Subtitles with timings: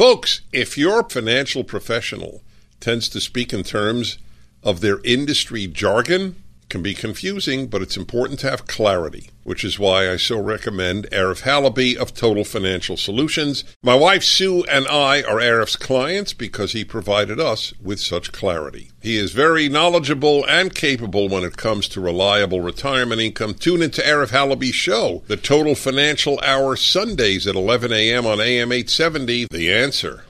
[0.00, 2.40] Folks, if your financial professional
[2.80, 4.16] tends to speak in terms
[4.62, 9.78] of their industry jargon, can be confusing, but it's important to have clarity, which is
[9.78, 13.64] why I so recommend Arif Halaby of Total Financial Solutions.
[13.82, 18.90] My wife Sue and I are Arif's clients because he provided us with such clarity.
[19.02, 23.54] He is very knowledgeable and capable when it comes to reliable retirement income.
[23.54, 28.26] Tune into Arif Halaby's show, The Total Financial Hour, Sundays at 11 a.m.
[28.26, 29.48] on AM 870.
[29.50, 30.24] The answer.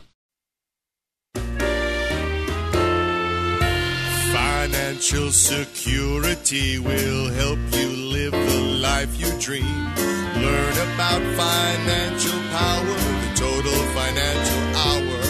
[5.00, 9.64] Financial security will help you live the life you dream.
[9.64, 15.20] Learn about financial power, the total financial hour.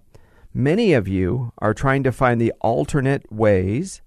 [0.52, 4.02] many of you are trying to find the alternate ways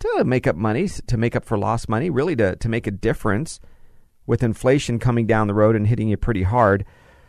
[0.00, 2.92] to make up money, to make up for lost money, really to, to make a
[2.92, 3.58] difference
[4.26, 6.84] with inflation coming down the road and hitting you pretty hard.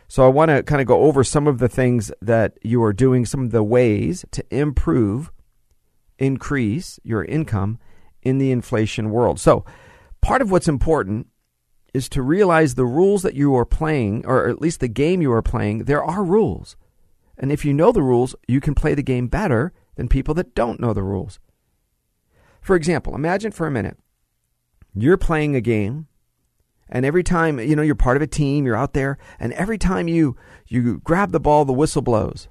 [0.06, 2.92] So I want to kind of go over some of the things that you are
[2.92, 5.30] doing, some of the ways to improve
[6.20, 7.78] increase your income
[8.22, 9.40] in the inflation world.
[9.40, 9.64] So,
[10.20, 11.26] part of what's important
[11.92, 15.32] is to realize the rules that you are playing, or at least the game you
[15.32, 16.76] are playing, there are rules.
[17.36, 20.54] And if you know the rules, you can play the game better than people that
[20.54, 21.40] don't know the rules.
[22.60, 23.96] For example, imagine for a minute
[24.94, 26.06] you're playing a game
[26.88, 29.78] and every time you know you're part of a team you're out there and every
[29.78, 30.36] time you
[30.66, 32.48] you grab the ball the whistle blows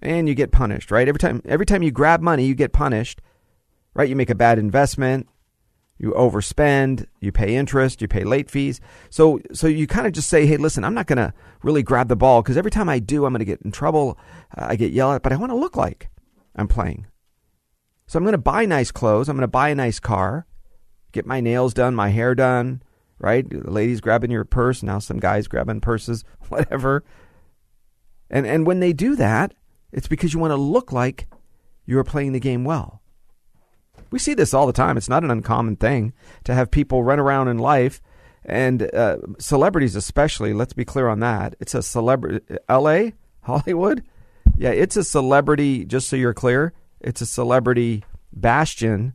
[0.00, 1.08] and you get punished, right?
[1.08, 3.20] Every time every time you grab money, you get punished,
[3.94, 4.08] right?
[4.08, 5.28] You make a bad investment,
[5.98, 8.80] you overspend, you pay interest, you pay late fees.
[9.10, 12.08] So so you kind of just say, "Hey, listen, I'm not going to really grab
[12.08, 14.18] the ball because every time I do, I'm going to get in trouble.
[14.56, 16.08] Uh, I get yelled at, but I want to look like
[16.54, 17.06] I'm playing."
[18.06, 20.46] So I'm going to buy nice clothes, I'm going to buy a nice car,
[21.10, 22.82] get my nails done, my hair done,
[23.18, 23.48] right?
[23.48, 27.04] The ladies grabbing your purse, now some guys grabbing purses, whatever.
[28.30, 29.54] And and when they do that,
[29.96, 31.26] it's because you want to look like
[31.86, 33.00] you are playing the game well.
[34.10, 34.96] We see this all the time.
[34.96, 36.12] It's not an uncommon thing
[36.44, 38.02] to have people run around in life
[38.44, 40.52] and uh, celebrities, especially.
[40.52, 41.56] Let's be clear on that.
[41.60, 42.44] It's a celebrity.
[42.68, 44.04] L.A., Hollywood.
[44.58, 45.86] Yeah, it's a celebrity.
[45.86, 49.14] Just so you're clear, it's a celebrity bastion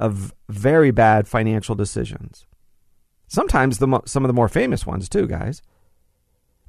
[0.00, 2.46] of very bad financial decisions.
[3.28, 5.62] Sometimes the mo- some of the more famous ones too, guys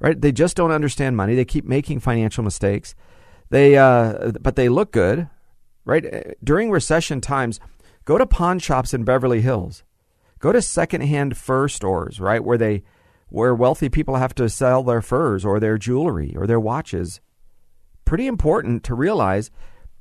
[0.00, 0.20] right?
[0.20, 1.34] They just don't understand money.
[1.34, 2.94] They keep making financial mistakes.
[3.50, 5.28] They, uh, but they look good,
[5.84, 6.36] right?
[6.42, 7.60] During recession times,
[8.04, 9.84] go to pawn shops in Beverly Hills.
[10.38, 12.82] Go to secondhand fur stores, right, where they,
[13.28, 17.20] where wealthy people have to sell their furs or their jewelry or their watches.
[18.04, 19.50] Pretty important to realize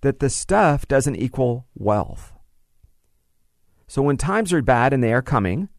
[0.01, 2.33] that the stuff doesn't equal wealth.
[3.87, 5.69] So when times are bad and they are coming,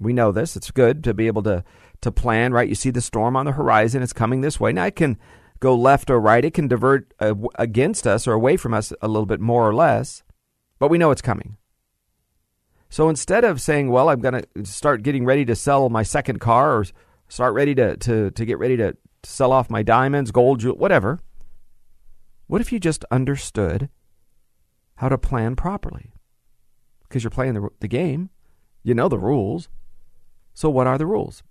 [0.00, 0.56] we know this.
[0.56, 1.62] It's good to be able to
[2.02, 2.68] to plan, right?
[2.68, 4.72] You see the storm on the horizon, it's coming this way.
[4.72, 5.18] Now it can
[5.58, 9.08] go left or right, it can divert uh, against us or away from us a
[9.08, 10.22] little bit more or less,
[10.78, 11.56] but we know it's coming.
[12.88, 16.40] So instead of saying, well, I'm going to start getting ready to sell my second
[16.40, 16.86] car or
[17.28, 21.20] start ready to, to, to get ready to, sell off my diamonds, gold, jewel, whatever,
[22.46, 23.88] what if you just understood
[24.96, 26.12] how to plan properly?
[27.02, 28.30] Because you're playing the, the game,
[28.82, 29.68] you know the rules.
[30.54, 31.42] So, what are the rules?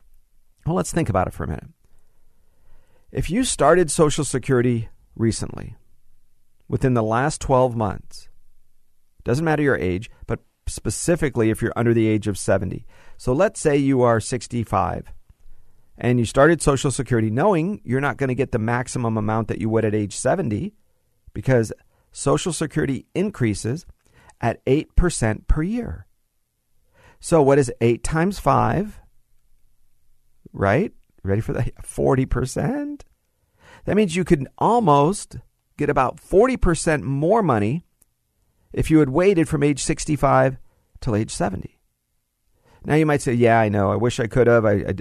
[0.66, 1.70] Well, let's think about it for a minute.
[3.12, 5.76] If you started Social Security recently,
[6.68, 8.30] within the last 12 months,
[9.24, 12.86] doesn't matter your age, but specifically if you're under the age of 70.
[13.18, 15.12] So let's say you are 65
[15.98, 19.60] and you started Social Security knowing you're not going to get the maximum amount that
[19.60, 20.74] you would at age 70
[21.34, 21.74] because
[22.12, 23.86] Social Security increases
[24.40, 26.06] at 8% per year.
[27.20, 29.00] So what is 8 times 5?
[30.54, 30.92] Right?
[31.24, 31.76] Ready for that?
[31.84, 33.02] 40%?
[33.86, 35.38] That means you could almost
[35.78, 37.86] get about 40% more money
[38.74, 40.58] if you had waited from age 65
[41.02, 41.80] till age 70.
[42.86, 43.92] Now you might say, yeah, I know.
[43.92, 44.66] I wish I could have.
[44.66, 44.94] I,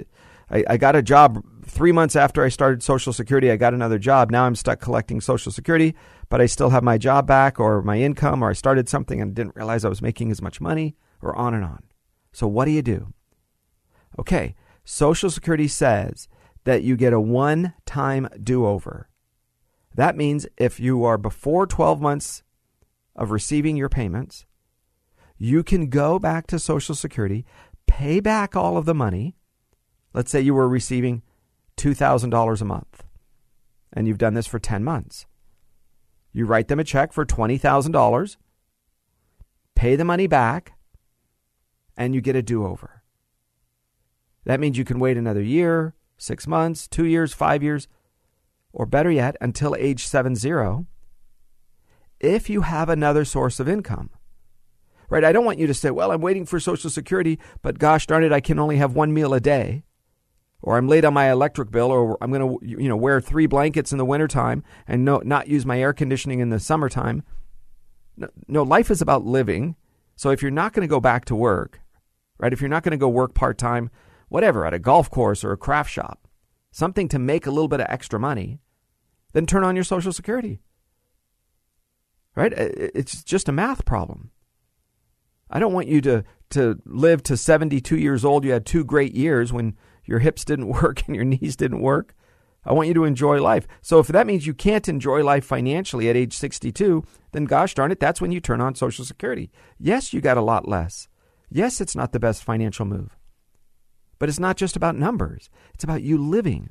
[0.51, 3.51] I, I got a job three months after I started Social Security.
[3.51, 4.31] I got another job.
[4.31, 5.95] Now I'm stuck collecting Social Security,
[6.29, 9.33] but I still have my job back or my income, or I started something and
[9.33, 11.83] didn't realize I was making as much money, or on and on.
[12.31, 13.13] So what do you do?
[14.17, 14.55] Okay,
[14.91, 16.27] Social Security says
[16.63, 19.07] that you get a one time do over.
[19.93, 22.41] That means if you are before 12 months
[23.15, 24.47] of receiving your payments,
[25.37, 27.45] you can go back to Social Security,
[27.85, 29.35] pay back all of the money.
[30.11, 31.21] Let's say you were receiving
[31.77, 33.03] $2,000 a month
[33.93, 35.27] and you've done this for 10 months.
[36.33, 38.37] You write them a check for $20,000,
[39.75, 40.73] pay the money back,
[41.95, 42.98] and you get a do over.
[44.45, 47.87] That means you can wait another year, six months, two years, five years,
[48.71, 50.85] or better yet, until age 70
[52.19, 54.09] if you have another source of income.
[55.09, 55.23] Right?
[55.23, 58.23] I don't want you to say, well, I'm waiting for Social Security, but gosh darn
[58.23, 59.83] it, I can only have one meal a day.
[60.61, 63.47] Or I'm late on my electric bill, or I'm going to you know, wear three
[63.47, 67.23] blankets in the wintertime and no, not use my air conditioning in the summertime.
[68.17, 69.77] No, no, life is about living.
[70.17, 71.79] So if you're not going to go back to work,
[72.37, 72.51] right?
[72.51, 73.89] If you're not going to go work part time,
[74.29, 76.27] whatever, at a golf course or a craft shop,
[76.71, 78.59] something to make a little bit of extra money,
[79.33, 80.61] then turn on your Social Security.
[82.35, 82.53] Right?
[82.53, 84.31] It's just a math problem.
[85.49, 88.45] I don't want you to, to live to 72 years old.
[88.45, 92.15] You had two great years when your hips didn't work and your knees didn't work.
[92.65, 93.67] I want you to enjoy life.
[93.81, 97.91] So if that means you can't enjoy life financially at age 62, then gosh darn
[97.91, 99.49] it, that's when you turn on Social Security.
[99.79, 101.07] Yes, you got a lot less.
[101.49, 103.17] Yes, it's not the best financial move.
[104.19, 106.69] But it's not just about numbers, it's about you living.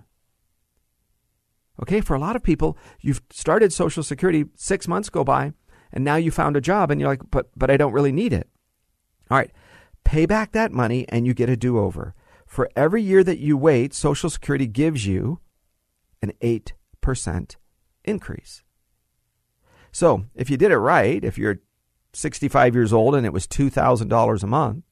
[1.82, 5.52] Okay, for a lot of people, you've started Social Security six months go by,
[5.92, 8.32] and now you found a job, and you're like, but, but I don't really need
[8.32, 8.48] it.
[9.30, 9.50] All right,
[10.04, 12.14] pay back that money, and you get a do over.
[12.46, 15.40] For every year that you wait, Social Security gives you
[16.20, 17.56] an 8%
[18.04, 18.62] increase.
[19.92, 21.60] So if you did it right, if you're
[22.12, 24.84] 65 years old and it was $2,000 a month,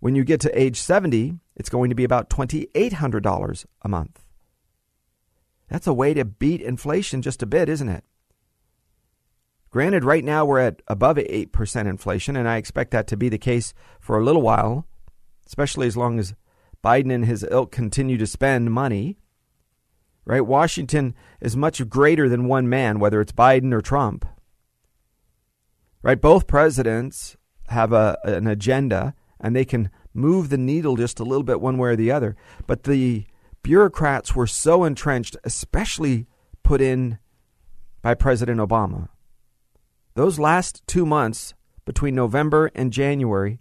[0.00, 4.24] when you get to age 70, it's going to be about $2,800 a month.
[5.68, 8.04] That's a way to beat inflation just a bit, isn't it?
[9.70, 13.38] Granted, right now we're at above 8% inflation, and I expect that to be the
[13.38, 14.86] case for a little while,
[15.46, 16.34] especially as long as
[16.82, 19.18] Biden and his ilk continue to spend money.
[20.24, 20.40] Right?
[20.40, 24.24] Washington is much greater than one man, whether it's Biden or Trump.
[26.02, 26.20] Right?
[26.20, 27.36] Both presidents
[27.68, 29.14] have a, an agenda,
[29.46, 32.34] and they can move the needle just a little bit one way or the other.
[32.66, 33.26] But the
[33.62, 36.26] bureaucrats were so entrenched, especially
[36.64, 37.20] put in
[38.02, 39.08] by President Obama.
[40.14, 41.54] Those last two months
[41.84, 43.60] between November and January,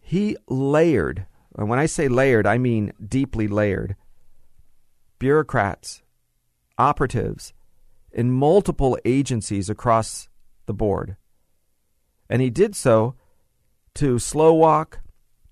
[0.00, 1.26] he layered,
[1.58, 3.96] and when I say layered, I mean deeply layered,
[5.18, 6.04] bureaucrats,
[6.78, 7.52] operatives
[8.12, 10.28] in multiple agencies across
[10.66, 11.16] the board.
[12.30, 13.16] And he did so
[13.96, 15.00] to slow walk,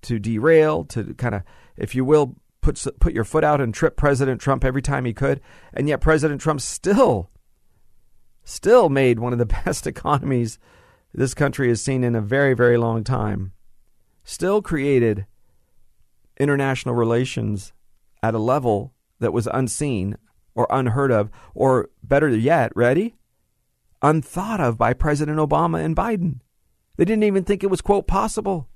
[0.03, 1.43] to derail, to kind of,
[1.77, 5.13] if you will, put put your foot out and trip President Trump every time he
[5.13, 5.41] could,
[5.73, 7.29] and yet President Trump still
[8.43, 10.57] still made one of the best economies
[11.13, 13.53] this country has seen in a very very long time.
[14.23, 15.25] Still created
[16.39, 17.73] international relations
[18.23, 20.17] at a level that was unseen
[20.55, 23.15] or unheard of or better yet, ready?
[24.01, 26.39] Unthought of by President Obama and Biden.
[26.97, 28.67] They didn't even think it was quote possible.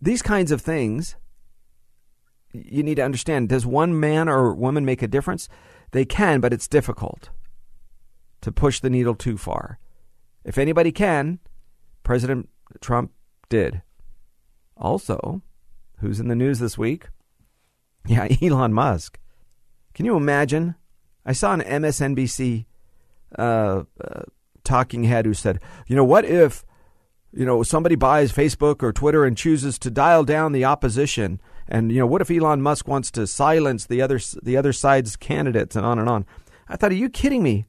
[0.00, 1.16] These kinds of things
[2.52, 5.48] you need to understand does one man or woman make a difference?
[5.90, 7.30] They can, but it's difficult
[8.40, 9.78] to push the needle too far.
[10.44, 11.40] If anybody can,
[12.02, 12.48] President
[12.80, 13.12] Trump
[13.48, 13.82] did.
[14.76, 15.42] Also,
[15.98, 17.08] who's in the news this week?
[18.06, 19.18] Yeah, Elon Musk.
[19.94, 20.74] Can you imagine?
[21.24, 22.66] I saw an MSNBC
[23.38, 24.22] uh, uh,
[24.62, 26.64] talking head who said, you know, what if,
[27.36, 31.90] you know, somebody buys Facebook or Twitter and chooses to dial down the opposition and
[31.90, 35.76] you know, what if Elon Musk wants to silence the other the other side's candidates
[35.76, 36.26] and on and on?
[36.68, 37.66] I thought, are you kidding me?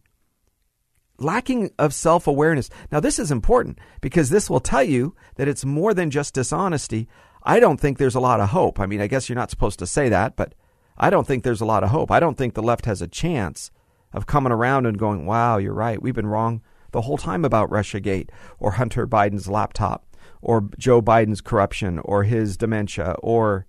[1.18, 2.70] Lacking of self awareness.
[2.92, 7.08] Now, this is important because this will tell you that it's more than just dishonesty.
[7.44, 8.80] I don't think there's a lot of hope.
[8.80, 10.56] I mean, I guess you're not supposed to say that, but
[10.98, 12.12] I don't think there's a lot of hope.
[12.12, 13.72] I don't think the left has a chance
[14.12, 16.02] of coming around and going, wow, you're right.
[16.02, 16.62] We've been wrong
[16.96, 22.56] the whole time about Russiagate or Hunter Biden's laptop or Joe Biden's corruption or his
[22.56, 23.66] dementia or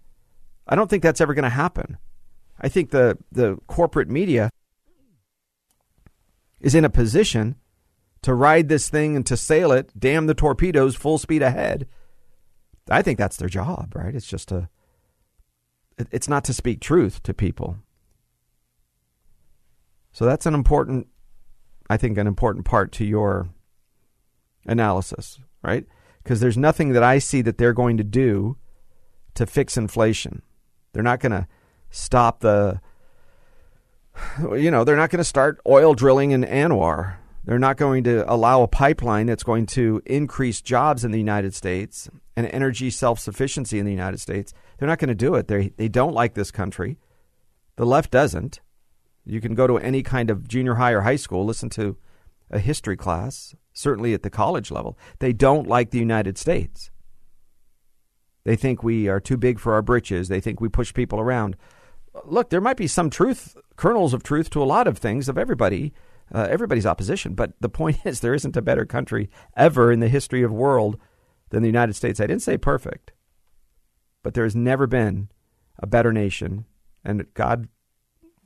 [0.69, 1.99] I don't think that's ever going to happen.
[2.61, 4.49] I think the, the corporate media
[6.61, 7.57] is in a position
[8.23, 11.89] to ride this thing and to sail it, damn the torpedoes, full speed ahead.
[12.89, 14.15] I think that's their job, right?
[14.15, 14.69] It's just to,
[16.13, 17.79] it's not to speak truth to people.
[20.13, 21.09] So that's an important,
[21.89, 23.49] I think, an important part to your
[24.67, 25.87] analysis, right?
[26.23, 28.57] Because there's nothing that I see that they're going to do
[29.35, 30.43] to fix inflation.
[30.93, 31.47] They're not going to
[31.91, 32.81] stop the,
[34.53, 37.17] you know, they're not going to start oil drilling in ANWR.
[37.45, 41.55] They're not going to allow a pipeline that's going to increase jobs in the United
[41.55, 44.53] States and energy self sufficiency in the United States.
[44.79, 45.47] They're not going to do it.
[45.47, 46.99] They, they don't like this country.
[47.77, 48.61] The left doesn't.
[49.27, 51.97] You can go to any kind of junior high or high school, listen to
[52.51, 54.97] a history class, certainly at the college level.
[55.19, 56.91] They don't like the United States.
[58.45, 60.29] They think we are too big for our britches.
[60.29, 61.57] They think we push people around.
[62.25, 65.37] Look, there might be some truth, kernels of truth to a lot of things of
[65.37, 65.93] everybody,
[66.33, 67.35] uh, everybody's opposition.
[67.35, 70.97] But the point is, there isn't a better country ever in the history of world
[71.51, 72.21] than the United States.
[72.21, 73.11] I didn't say perfect,
[74.23, 75.29] but there has never been
[75.81, 76.67] a better nation.
[77.05, 77.69] And God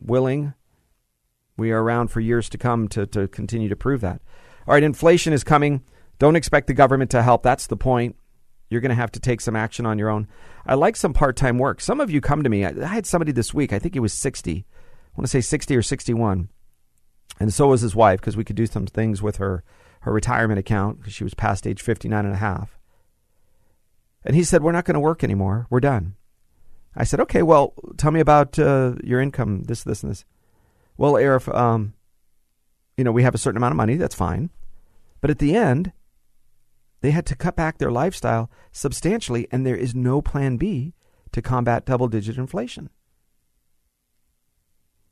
[0.01, 0.55] willing,
[1.61, 4.21] we are around for years to come to, to continue to prove that.
[4.67, 5.83] All right, inflation is coming.
[6.19, 7.43] Don't expect the government to help.
[7.43, 8.17] That's the point.
[8.69, 10.29] You're going to have to take some action on your own.
[10.67, 11.81] I like some part time work.
[11.81, 12.64] Some of you come to me.
[12.64, 14.64] I, had somebody this week, I think he was 60.
[14.64, 16.49] I want to say 60 or 61.
[17.40, 19.64] And so was his wife because we could do some things with her,
[20.00, 22.79] her retirement account because she was past age 59 and a half.
[24.25, 25.67] And he said, We're not going to work anymore.
[25.71, 26.14] We're done.
[26.95, 30.25] I said, Okay, well, tell me about uh, your income, this, this, and this.
[31.00, 31.95] Well, Arif, um,
[32.99, 33.95] you know, we have a certain amount of money.
[33.95, 34.50] That's fine.
[35.23, 35.92] But at the end,
[37.00, 40.92] they had to cut back their lifestyle substantially, and there is no plan B
[41.33, 42.90] to combat double digit inflation.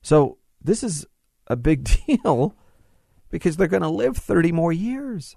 [0.03, 1.07] So, this is
[1.47, 2.55] a big deal
[3.31, 5.37] because they're going to live 30 more years.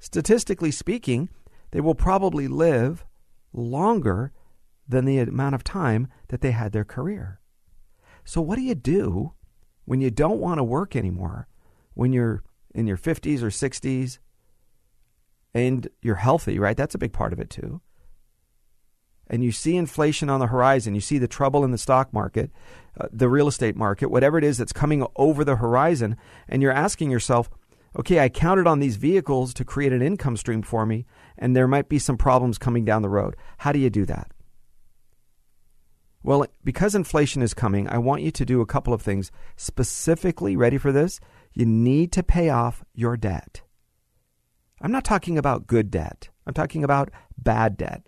[0.00, 1.28] Statistically speaking,
[1.70, 3.06] they will probably live
[3.52, 4.32] longer
[4.88, 7.38] than the amount of time that they had their career.
[8.24, 9.34] So, what do you do
[9.84, 11.48] when you don't want to work anymore,
[11.94, 12.42] when you're
[12.74, 14.18] in your 50s or 60s
[15.54, 16.76] and you're healthy, right?
[16.76, 17.80] That's a big part of it too.
[19.28, 22.50] And you see inflation on the horizon, you see the trouble in the stock market,
[23.00, 26.16] uh, the real estate market, whatever it is that's coming over the horizon,
[26.48, 27.48] and you're asking yourself,
[27.98, 31.06] okay, I counted on these vehicles to create an income stream for me,
[31.38, 33.36] and there might be some problems coming down the road.
[33.58, 34.31] How do you do that?
[36.22, 39.32] Well, because inflation is coming, I want you to do a couple of things.
[39.56, 41.18] Specifically, ready for this?
[41.52, 43.62] You need to pay off your debt.
[44.80, 48.06] I'm not talking about good debt, I'm talking about bad debt.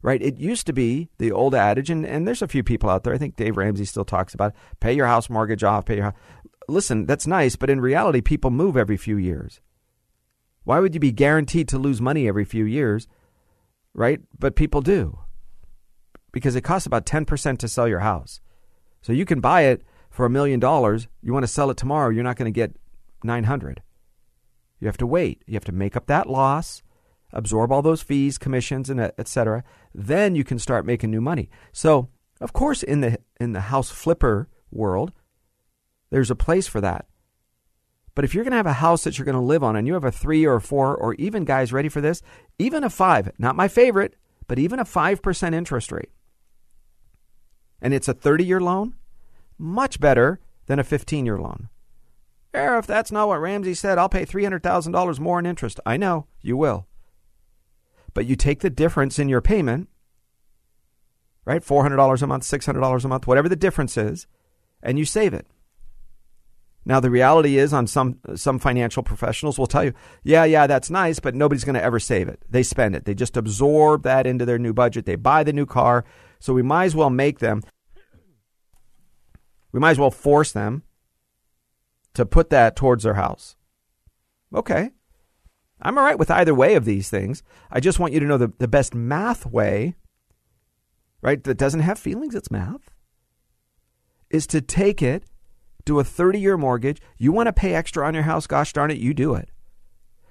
[0.00, 0.22] Right?
[0.22, 3.14] It used to be the old adage, and, and there's a few people out there,
[3.14, 6.04] I think Dave Ramsey still talks about it, pay your house mortgage off, pay your
[6.04, 6.14] house.
[6.68, 9.60] Listen, that's nice, but in reality, people move every few years.
[10.64, 13.08] Why would you be guaranteed to lose money every few years?
[13.94, 14.20] Right?
[14.38, 15.18] But people do
[16.32, 18.40] because it costs about 10% to sell your house.
[19.02, 21.08] So you can buy it for a million dollars.
[21.22, 22.74] You want to sell it tomorrow, you're not going to get
[23.22, 23.82] 900.
[24.80, 25.42] You have to wait.
[25.46, 26.82] You have to make up that loss,
[27.32, 29.64] absorb all those fees, commissions, and etc.
[29.94, 31.50] Then you can start making new money.
[31.72, 32.08] So,
[32.40, 35.12] of course, in the in the house flipper world,
[36.10, 37.06] there's a place for that.
[38.14, 39.86] But if you're going to have a house that you're going to live on, and
[39.86, 42.22] you have a three or a four, or even guys ready for this,
[42.58, 44.16] even a five, not my favorite,
[44.46, 46.10] but even a five percent interest rate,
[47.80, 48.94] and it's a 30 year loan,
[49.58, 51.68] much better than a 15 year loan.
[52.78, 55.80] if that's not what Ramsey said, I'll pay $300,000 more in interest.
[55.84, 56.86] I know, you will.
[58.14, 59.88] But you take the difference in your payment,
[61.44, 61.62] right?
[61.62, 64.26] $400 a month, $600 a month, whatever the difference is,
[64.82, 65.46] and you save it.
[66.88, 69.92] Now the reality is on some some financial professionals will tell you,
[70.22, 72.42] yeah, yeah, that's nice, but nobody's going to ever save it.
[72.48, 73.04] They spend it.
[73.04, 75.04] They just absorb that into their new budget.
[75.04, 76.06] They buy the new car,
[76.40, 77.62] so we might as well make them,
[79.72, 80.82] we might as well force them
[82.14, 83.56] to put that towards their house.
[84.54, 84.90] Okay.
[85.80, 87.42] I'm all right with either way of these things.
[87.70, 89.94] I just want you to know the, the best math way,
[91.22, 92.90] right, that doesn't have feelings, it's math,
[94.30, 95.24] is to take it,
[95.84, 97.00] do a 30 year mortgage.
[97.16, 99.50] You want to pay extra on your house, gosh darn it, you do it.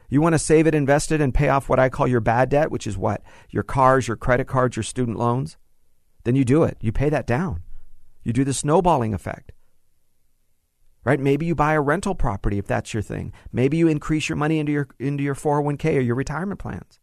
[0.09, 2.49] You want to save it, invest it, and pay off what I call your bad
[2.49, 3.21] debt, which is what?
[3.49, 5.57] Your cars, your credit cards, your student loans
[6.27, 6.77] then you do it.
[6.81, 7.63] You pay that down.
[8.23, 9.53] You do the snowballing effect.
[11.05, 11.21] Right?
[11.21, 13.31] Maybe you buy a rental property if that's your thing.
[13.53, 16.99] Maybe you increase your money into your into your 401k or your retirement plans.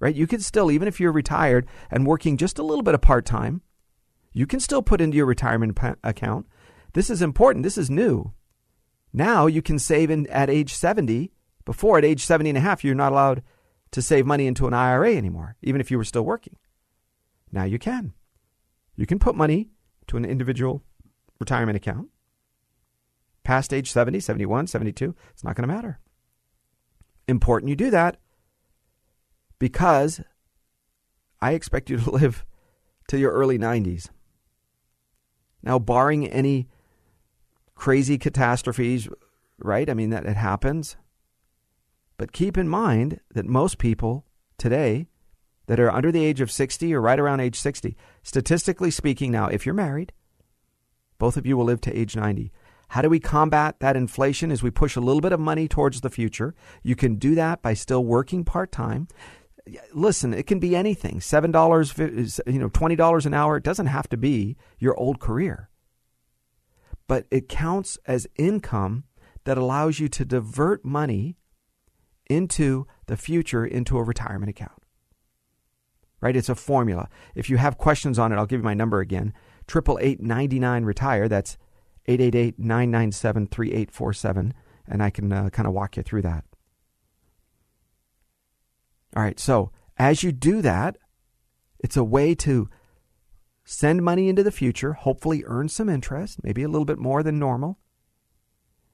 [0.00, 0.14] Right?
[0.14, 3.60] You can still even if you're retired and working just a little bit of part-time,
[4.32, 6.46] You can still put into your retirement account.
[6.94, 7.62] This is important.
[7.64, 8.32] This is new.
[9.12, 11.32] Now you can save in, at age 70.
[11.64, 13.42] Before, at age 70 and a half, you're not allowed
[13.90, 16.56] to save money into an IRA anymore, even if you were still working.
[17.52, 18.12] Now you can.
[18.96, 19.68] You can put money
[20.08, 20.82] to an individual
[21.38, 22.08] retirement account.
[23.44, 26.00] Past age 70, 71, 72, it's not going to matter.
[27.26, 28.18] Important you do that
[29.58, 30.20] because
[31.40, 32.44] I expect you to live
[33.08, 34.10] to your early 90s.
[35.62, 36.68] Now, barring any
[37.74, 39.08] crazy catastrophes,
[39.58, 39.88] right?
[39.88, 40.96] I mean, that it happens.
[42.16, 44.26] But keep in mind that most people
[44.56, 45.06] today
[45.68, 49.46] that are under the age of 60 or right around age 60, statistically speaking, now,
[49.48, 50.12] if you're married,
[51.18, 52.50] both of you will live to age 90.
[52.88, 54.50] How do we combat that inflation?
[54.50, 56.54] Is we push a little bit of money towards the future.
[56.82, 59.08] You can do that by still working part time.
[59.92, 61.20] Listen, it can be anything.
[61.20, 63.58] Seven dollars, you know, twenty dollars an hour.
[63.58, 65.68] It doesn't have to be your old career,
[67.06, 69.04] but it counts as income
[69.44, 71.36] that allows you to divert money
[72.30, 74.82] into the future into a retirement account.
[76.20, 76.36] Right?
[76.36, 77.08] It's a formula.
[77.34, 79.32] If you have questions on it, I'll give you my number again.
[79.66, 81.28] Triple eight ninety nine retire.
[81.28, 81.56] That's
[82.08, 84.54] 888 997 3847,
[84.88, 86.44] and I can uh, kind of walk you through that.
[89.14, 90.96] All right, so as you do that,
[91.78, 92.70] it's a way to
[93.64, 97.38] send money into the future, hopefully earn some interest, maybe a little bit more than
[97.38, 97.78] normal.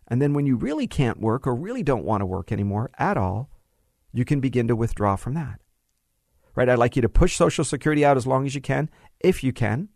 [0.09, 3.17] And then when you really can't work or really don't want to work anymore at
[3.17, 3.49] all,
[4.13, 5.61] you can begin to withdraw from that.
[6.55, 6.69] Right?
[6.69, 8.89] I'd like you to push Social Security out as long as you can,
[9.21, 9.89] if you can.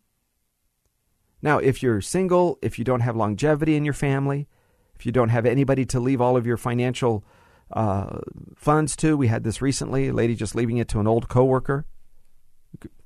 [1.41, 4.49] Now, if you're single, if you don't have longevity in your family,
[4.97, 7.25] if you don't have anybody to leave all of your financial
[7.73, 8.19] uh,
[8.57, 11.87] funds to, we had this recently, a lady just leaving it to an old coworker.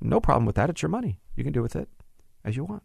[0.01, 0.71] No problem with that.
[0.71, 1.21] It's your money.
[1.37, 1.89] You can do with it
[2.45, 2.83] as you want.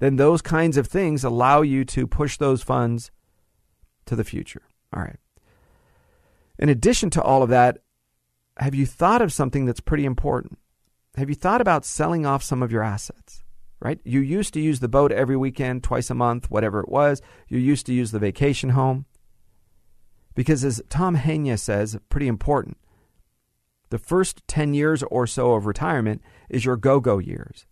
[0.00, 3.10] Then those kinds of things allow you to push those funds
[4.06, 4.62] to the future.
[4.92, 5.18] All right.
[6.58, 7.78] In addition to all of that,
[8.58, 10.58] have you thought of something that's pretty important?
[11.16, 13.42] Have you thought about selling off some of your assets?
[13.80, 14.00] right?
[14.04, 17.22] You used to use the boat every weekend, twice a month, whatever it was.
[17.48, 19.06] You used to use the vacation home.
[20.34, 22.76] Because as Tom Hanya says, pretty important,
[23.90, 27.66] the first 10 years or so of retirement is your go go years.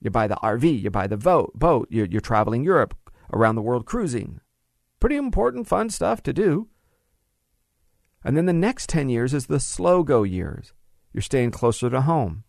[0.00, 2.94] You buy the RV, you buy the boat, boat you're, you're traveling Europe,
[3.32, 4.40] around the world cruising.
[5.00, 6.68] Pretty important, fun stuff to do.
[8.26, 10.72] And then the next 10 years is the slow go years.
[11.12, 12.42] You're staying closer to home.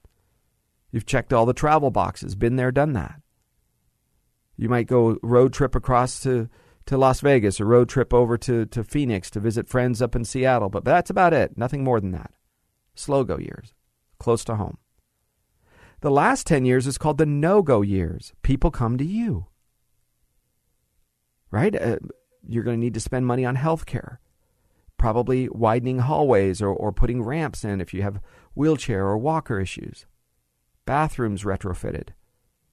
[0.91, 3.21] You've checked all the travel boxes, been there, done that.
[4.57, 6.49] You might go road trip across to,
[6.87, 10.25] to Las Vegas, or road trip over to, to Phoenix to visit friends up in
[10.25, 11.55] Seattle, but that's about it.
[11.59, 12.31] Nothing more than that.
[12.95, 13.75] Slow go years,
[14.17, 14.79] close to home.
[16.01, 18.33] The last 10 years is called the no go years.
[18.41, 19.45] People come to you.
[21.51, 21.79] Right?
[21.79, 21.97] Uh,
[22.47, 24.19] you're going to need to spend money on health care,
[24.97, 28.19] probably widening hallways or, or putting ramps in if you have
[28.55, 30.05] wheelchair or walker issues
[30.87, 32.09] bathrooms retrofitted.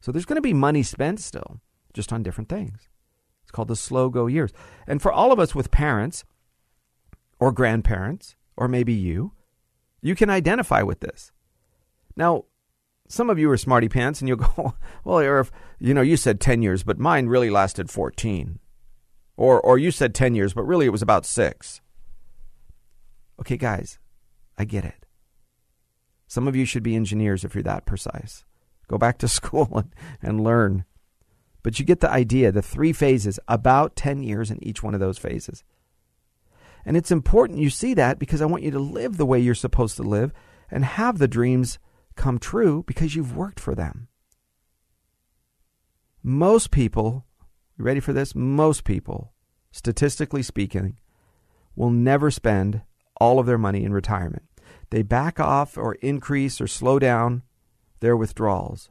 [0.00, 1.60] So there's going to be money spent still,
[1.92, 2.88] just on different things.
[3.42, 4.52] It's called the slow go years.
[4.87, 6.24] And for all of us with parents
[7.38, 9.32] or grandparents, or maybe you,
[10.00, 11.32] you can identify with this.
[12.16, 12.44] Now,
[13.08, 15.44] some of you are smarty pants and you'll go, well,
[15.78, 18.60] you know, you said 10 years, but mine really lasted 14.
[19.37, 21.80] Or, or you said 10 years, but really it was about six.
[23.40, 23.99] Okay, guys,
[24.57, 25.07] I get it.
[26.27, 28.44] Some of you should be engineers if you're that precise.
[28.88, 30.85] Go back to school and, and learn.
[31.62, 35.01] But you get the idea the three phases, about 10 years in each one of
[35.01, 35.64] those phases.
[36.85, 39.55] And it's important you see that because I want you to live the way you're
[39.55, 40.33] supposed to live
[40.70, 41.79] and have the dreams
[42.16, 44.09] come true because you've worked for them.
[46.23, 47.25] Most people,
[47.79, 48.35] you ready for this?
[48.35, 49.33] Most people,
[49.73, 50.99] statistically speaking,
[51.75, 52.83] will never spend
[53.20, 54.44] all of their money in retirement
[54.94, 57.42] they back off or increase or slow down
[57.98, 58.90] their withdrawals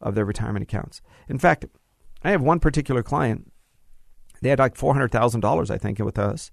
[0.00, 1.00] of their retirement accounts.
[1.28, 1.64] In fact,
[2.24, 3.52] I have one particular client.
[4.42, 6.50] They had like $400,000, I think, with us.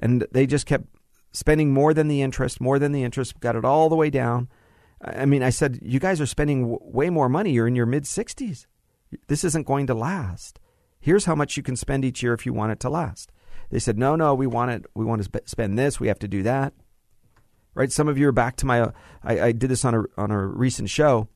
[0.00, 0.86] And they just kept
[1.32, 4.48] spending more than the interest, more than the interest, got it all the way down.
[5.00, 7.52] I mean, I said, you guys are spending w- way more money.
[7.52, 8.66] You're in your mid 60s.
[9.28, 10.58] This isn't going to last.
[10.98, 13.30] Here's how much you can spend each year if you want it to last.
[13.70, 14.86] They said, no, no, we want it.
[14.94, 15.98] We want to sp- spend this.
[15.98, 16.72] We have to do that
[17.76, 17.92] right?
[17.92, 18.80] Some of you are back to my.
[18.80, 18.90] Uh,
[19.22, 21.28] I, I did this on a on a recent show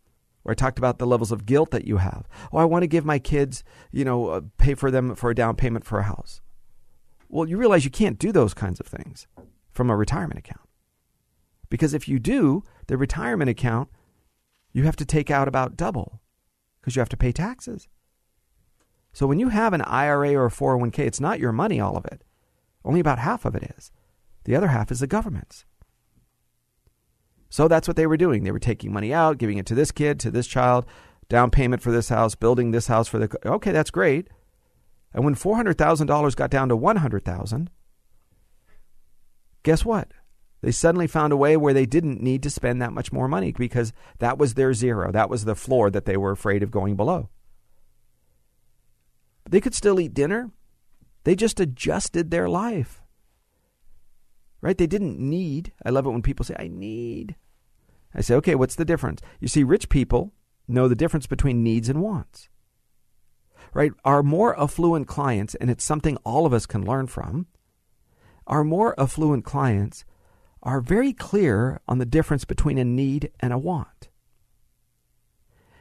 [0.42, 2.26] where I talked about the levels of guilt that you have.
[2.50, 3.62] Oh, I want to give my kids,
[3.92, 6.40] you know, uh, pay for them for a down payment for a house.
[7.28, 9.28] Well, you realize you can't do those kinds of things
[9.70, 10.68] from a retirement account.
[11.68, 13.88] Because if you do, the retirement account
[14.72, 16.20] you have to take out about double
[16.80, 17.88] because you have to pay taxes.
[19.12, 22.04] So when you have an IRA or a 401k, it's not your money, all of
[22.06, 22.22] it.
[22.84, 23.90] Only about half of it is.
[24.44, 25.64] The other half is the government's.
[27.50, 28.44] So that's what they were doing.
[28.44, 30.86] They were taking money out, giving it to this kid, to this child,
[31.28, 33.36] down payment for this house, building this house for the.
[33.44, 34.28] Okay, that's great.
[35.12, 37.70] And when four hundred thousand dollars got down to one hundred thousand,
[39.64, 40.12] guess what?
[40.62, 43.50] They suddenly found a way where they didn't need to spend that much more money
[43.52, 45.10] because that was their zero.
[45.10, 47.30] That was the floor that they were afraid of going below.
[49.48, 50.50] They could still eat dinner.
[51.24, 53.02] They just adjusted their life.
[54.60, 54.76] Right?
[54.76, 55.72] They didn't need.
[55.84, 57.36] I love it when people say, I need.
[58.14, 59.20] I say, okay, what's the difference?
[59.40, 60.32] You see, rich people
[60.68, 62.48] know the difference between needs and wants.
[63.72, 63.92] Right?
[64.04, 67.46] Our more affluent clients, and it's something all of us can learn from,
[68.46, 70.04] our more affluent clients
[70.62, 74.08] are very clear on the difference between a need and a want.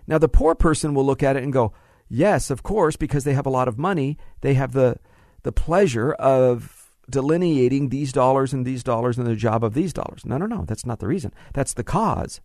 [0.08, 1.74] Now, the poor person will look at it and go,
[2.10, 4.98] yes, of course, because they have a lot of money, they have the,
[5.44, 10.26] the pleasure of delineating these dollars and these dollars and the job of these dollars.
[10.26, 11.34] No, no, no, that's not the reason.
[11.54, 12.42] That's the cause.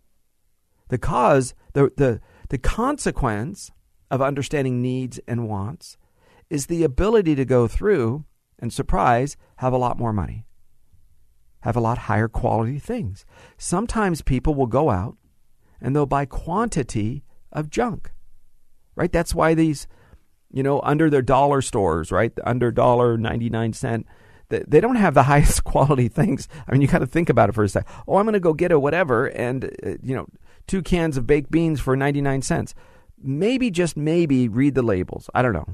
[0.89, 3.71] The cause, the, the, the consequence
[4.09, 5.97] of understanding needs and wants
[6.49, 8.25] is the ability to go through
[8.59, 10.45] and surprise, have a lot more money
[11.65, 13.25] have a lot higher quality things.
[13.57, 15.17] Sometimes people will go out
[15.81, 18.11] and they'll buy quantity of junk.
[18.95, 19.11] Right?
[19.11, 19.87] That's why these,
[20.51, 22.31] you know, under their dollar stores, right?
[22.43, 24.05] Under dollar 99 cent
[24.49, 26.47] they don't have the highest quality things.
[26.67, 27.91] I mean, you got to think about it for a second.
[28.07, 30.27] Oh, I'm going to go get a whatever and, uh, you know,
[30.67, 32.73] two cans of baked beans for 99 cents.
[33.21, 35.29] Maybe, just maybe, read the labels.
[35.33, 35.67] I don't know.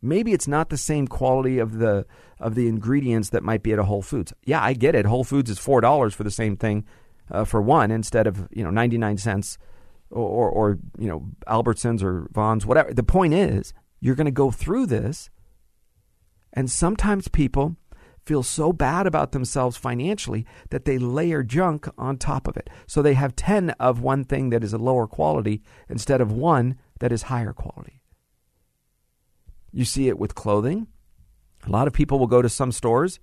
[0.00, 2.06] Maybe it's not the same quality of the
[2.38, 4.32] of the ingredients that might be at a Whole Foods.
[4.44, 5.06] Yeah, I get it.
[5.06, 6.84] Whole Foods is four dollars for the same thing
[7.32, 9.58] uh, for one instead of you know ninety nine cents
[10.10, 12.92] or, or, or you know Albertsons or Vons, whatever.
[12.92, 15.30] The point is, you're going to go through this,
[16.52, 17.76] and sometimes people
[18.24, 22.68] feel so bad about themselves financially that they layer junk on top of it.
[22.86, 26.78] So they have 10 of one thing that is a lower quality instead of one
[27.00, 28.02] that is higher quality.
[29.72, 30.88] You see it with clothing.
[31.66, 33.18] A lot of people will go to some stores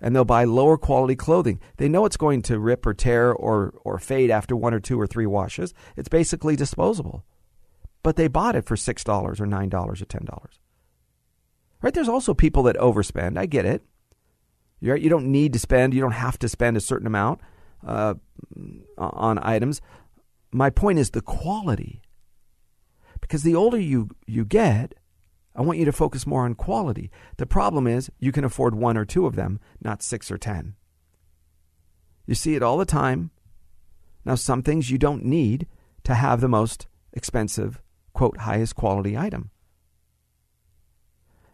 [0.00, 1.60] and they'll buy lower quality clothing.
[1.76, 5.00] They know it's going to rip or tear or, or fade after one or two
[5.00, 5.74] or three washes.
[5.96, 7.24] It's basically disposable.
[8.02, 10.46] But they bought it for $6 or $9 or $10.
[11.82, 11.94] Right?
[11.94, 13.38] There's also people that overspend.
[13.38, 13.82] I get it.
[14.80, 17.40] You're, you don't need to spend, you don't have to spend a certain amount
[17.84, 18.14] uh,
[18.96, 19.80] on items.
[20.52, 22.02] My point is the quality.
[23.20, 24.94] Because the older you, you get,
[25.58, 27.10] I want you to focus more on quality.
[27.36, 30.76] The problem is you can afford one or two of them, not six or ten.
[32.26, 33.32] You see it all the time.
[34.24, 35.66] Now, some things you don't need
[36.04, 39.50] to have the most expensive, quote, highest quality item.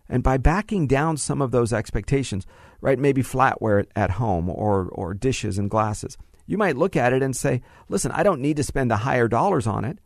[0.07, 2.47] And by backing down some of those expectations,
[2.83, 7.23] right, maybe flatware at home or, or dishes and glasses, you might look at it
[7.23, 9.99] and say, listen, I don't need to spend the higher dollars on it.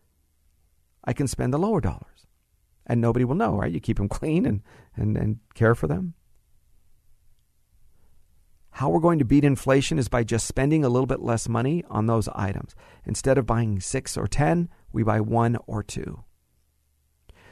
[1.03, 2.18] I can spend the lower dollars
[2.88, 3.72] and nobody will know, right?
[3.72, 4.62] You keep them clean and,
[4.96, 6.14] and, and care for them.
[8.72, 11.83] How we're going to beat inflation is by just spending a little bit less money
[11.90, 12.77] on those items.
[13.05, 16.22] Instead of buying six or 10, we buy one or two.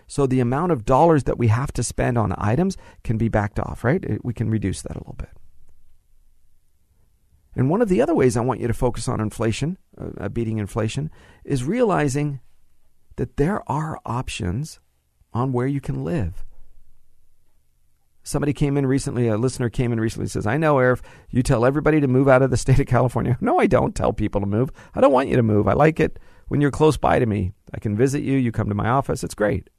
[0.06, 3.58] So the amount of dollars that we have to spend on items can be backed
[3.58, 4.24] off, right?
[4.24, 5.30] We can reduce that a little bit.
[7.56, 10.58] And one of the other ways I want you to focus on inflation, uh, beating
[10.58, 11.10] inflation,
[11.44, 12.40] is realizing
[13.16, 14.78] that there are options
[15.36, 16.44] on where you can live.
[18.22, 21.44] Somebody came in recently, a listener came in recently and says, I know, Arif, you
[21.44, 23.38] tell everybody to move out of the state of California.
[23.40, 24.72] No, I don't tell people to move.
[24.94, 25.68] I don't want you to move.
[25.68, 26.18] I like it
[26.48, 27.52] when you're close by to me.
[27.72, 28.36] I can visit you.
[28.36, 29.22] You come to my office.
[29.22, 29.70] It's great.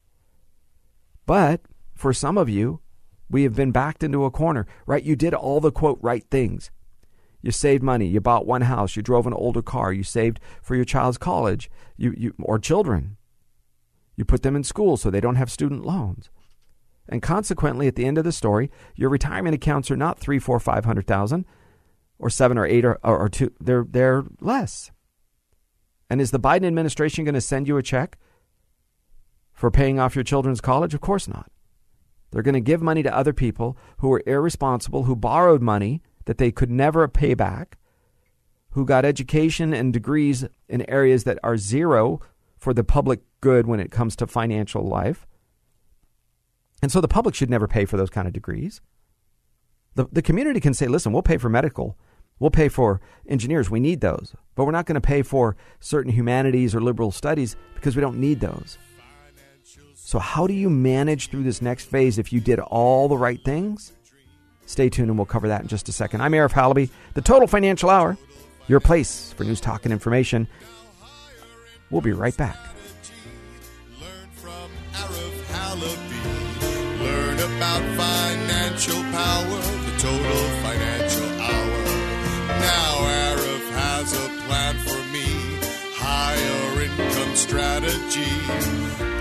[1.26, 1.62] But
[1.94, 2.80] for some of you,
[3.30, 5.04] we have been backed into a corner, right?
[5.04, 6.72] You did all the quote right things.
[7.42, 8.08] You saved money.
[8.08, 8.96] You bought one house.
[8.96, 9.92] You drove an older car.
[9.92, 13.17] You saved for your child's college you, you, or children.
[14.18, 16.30] You put them in school so they don't have student loans.
[17.08, 20.60] And consequently, at the end of the story, your retirement accounts are not three, four,
[20.60, 21.46] five hundred thousand,
[22.20, 23.54] or seven or eight or, or, or two.
[23.62, 24.92] They're they're less.
[26.10, 28.18] And is the Biden administration going to send you a check
[29.54, 30.94] for paying off your children's college?
[30.94, 31.50] Of course not.
[32.32, 36.38] They're going to give money to other people who are irresponsible, who borrowed money that
[36.38, 37.78] they could never pay back,
[38.72, 42.20] who got education and degrees in areas that are zero
[42.58, 45.28] for the public good when it comes to financial life.
[46.82, 48.82] And so the public should never pay for those kind of degrees.
[49.96, 51.98] The, the community can say, listen, we'll pay for medical
[52.40, 53.70] We'll pay for engineers.
[53.70, 54.34] We need those.
[54.56, 58.20] But we're not going to pay for certain humanities or liberal studies because we don't
[58.20, 58.78] need those.
[59.96, 63.44] So, how do you manage through this next phase if you did all the right
[63.44, 63.94] things?
[64.66, 66.22] Stay tuned and we'll cover that in just a second.
[66.22, 68.18] I'm Arif Halaby, the Total Financial Hour,
[68.68, 70.48] your place for news, talk, and information.
[71.90, 72.58] We'll be right back.
[77.58, 81.80] About financial power, the total financial hour.
[82.70, 82.92] Now
[83.26, 85.26] Arif has a plan for me.
[85.96, 88.34] Higher income strategy.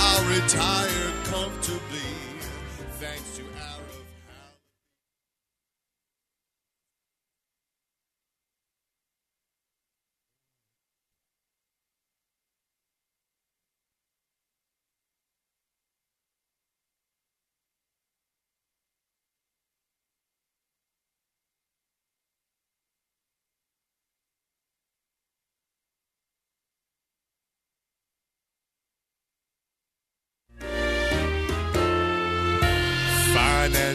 [0.01, 1.86] I'll retire comfortably.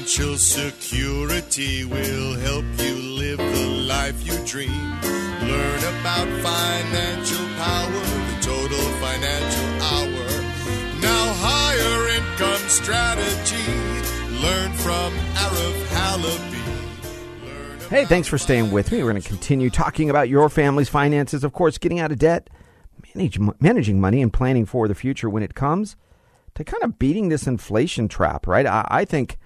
[0.01, 4.99] Financial security will help you live the life you dream.
[5.41, 10.25] Learn about financial power, the total financial hour.
[11.01, 13.61] Now, higher income strategy.
[14.41, 16.63] Learn from Arif Halaby.
[17.91, 19.03] Hey, thanks for staying with me.
[19.03, 22.49] We're going to continue talking about your family's finances, of course, getting out of debt,
[23.13, 25.95] manage, managing money, and planning for the future when it comes
[26.55, 28.65] to kind of beating this inflation trap, right?
[28.65, 29.37] I, I think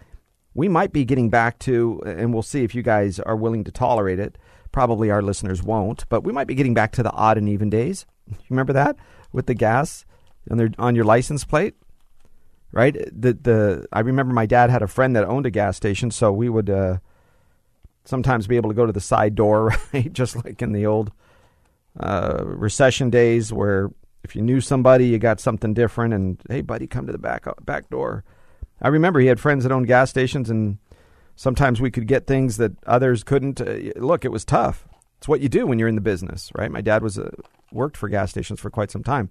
[0.56, 3.72] we might be getting back to, and we'll see if you guys are willing to
[3.72, 4.38] tolerate it.
[4.72, 7.70] Probably our listeners won't, but we might be getting back to the odd and even
[7.70, 8.08] days.
[8.50, 8.96] Remember that
[9.32, 10.06] with the gas
[10.50, 11.76] on, their, on your license plate?
[12.76, 12.94] right?
[13.12, 16.32] The the I remember my dad had a friend that owned a gas station, so
[16.32, 16.98] we would uh,
[18.04, 20.14] sometimes be able to go to the side door, right?
[20.14, 21.12] Just like in the old
[22.00, 23.90] uh, recession days, where
[24.24, 27.46] if you knew somebody, you got something different, and hey, buddy, come to the back
[27.66, 28.24] back door.
[28.82, 30.78] I remember he had friends that owned gas stations, and
[31.36, 33.62] sometimes we could get things that others couldn't.
[33.62, 34.88] Uh, look, it was tough.
[35.18, 36.72] It's what you do when you're in the business, right?
[36.72, 37.32] My dad was uh,
[37.72, 39.30] worked for gas stations for quite some time.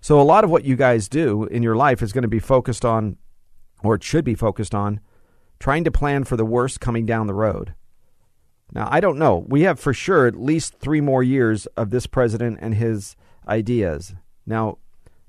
[0.00, 2.38] So a lot of what you guys do in your life is going to be
[2.38, 3.16] focused on,
[3.82, 5.00] or it should be focused on,
[5.58, 7.74] trying to plan for the worst coming down the road.
[8.72, 9.44] Now, I don't know.
[9.46, 14.14] We have for sure at least three more years of this president and his ideas.
[14.46, 14.78] Now,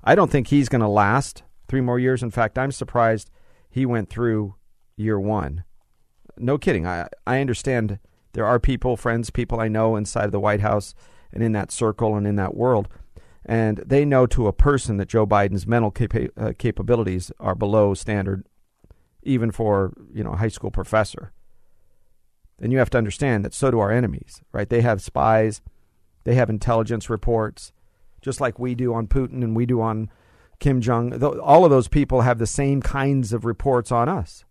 [0.02, 2.22] I don't think he's going to last three more years.
[2.22, 3.30] In fact, I'm surprised
[3.74, 4.54] he went through
[4.96, 5.64] year one.
[6.38, 6.86] No kidding.
[6.86, 7.98] I, I understand
[8.32, 10.94] there are people, friends, people I know inside of the White House
[11.32, 12.88] and in that circle and in that world
[13.44, 17.94] and they know to a person that Joe Biden's mental capa- uh, capabilities are below
[17.94, 18.46] standard,
[19.22, 21.32] even for you know a high school professor.
[22.58, 24.68] And you have to understand that so do our enemies, right?
[24.68, 25.60] They have spies,
[26.22, 27.72] they have intelligence reports,
[28.22, 30.08] just like we do on Putin and we do on
[30.58, 31.22] Kim Jong.
[31.22, 34.44] All of those people have the same kinds of reports on us,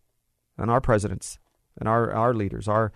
[0.58, 1.40] and our presidents,
[1.78, 2.92] and our our leaders, our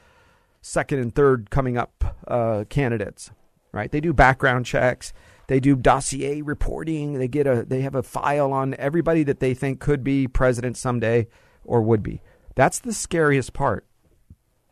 [0.62, 3.32] second and third coming up uh, candidates,
[3.72, 3.92] right?
[3.92, 5.14] They do background checks.
[5.48, 7.14] They do dossier reporting.
[7.14, 10.78] They get a they have a file on everybody that they think could be president
[10.78, 11.28] someday
[11.64, 12.22] or would be.
[12.56, 13.86] That's the scariest part.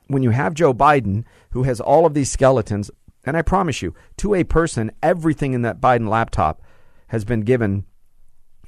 [0.07, 2.91] When you have Joe Biden who has all of these skeletons,
[3.25, 6.61] and I promise you, to a person, everything in that Biden laptop
[7.07, 7.85] has been given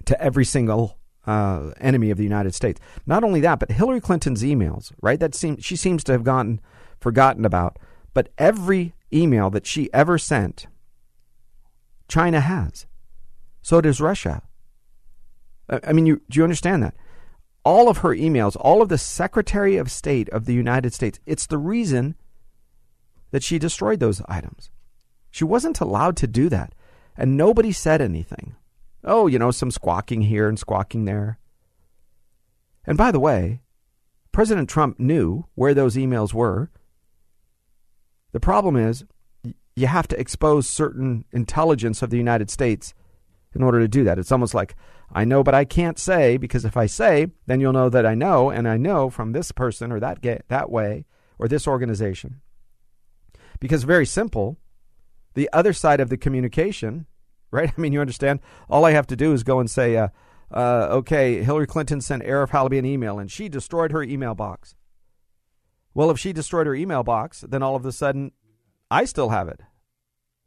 [0.07, 2.79] to every single uh, enemy of the United States.
[3.05, 5.19] Not only that, but Hillary Clinton's emails, right?
[5.19, 6.59] That seems she seems to have gotten
[6.99, 7.77] forgotten about.
[8.13, 10.67] But every email that she ever sent
[12.07, 12.85] China has.
[13.61, 14.43] So does Russia.
[15.69, 16.95] I mean, you, do you understand that?
[17.65, 21.45] All of her emails, all of the Secretary of State of the United States, it's
[21.45, 22.15] the reason
[23.31, 24.71] that she destroyed those items.
[25.29, 26.73] She wasn't allowed to do that.
[27.17, 28.55] And nobody said anything.
[29.07, 31.39] Oh, you know, some squawking here and squawking there.
[32.85, 33.61] And by the way,
[34.33, 36.69] President Trump knew where those emails were.
[38.33, 39.05] The problem is,
[39.75, 42.93] you have to expose certain intelligence of the United States
[43.55, 44.19] in order to do that.
[44.19, 44.75] It's almost like,
[45.11, 48.13] I know, but I can't say, because if I say, then you'll know that I
[48.13, 51.05] know, and I know from this person or that, that way
[51.39, 52.41] or this organization.
[53.59, 54.57] Because very simple,
[55.33, 57.05] the other side of the communication,
[57.51, 57.71] right?
[57.77, 58.39] I mean, you understand?
[58.69, 60.09] All I have to do is go and say, uh,
[60.51, 64.75] uh, okay, Hillary Clinton sent Arif Halaby an email and she destroyed her email box.
[65.93, 68.31] Well, if she destroyed her email box, then all of a sudden
[68.89, 69.61] I still have it.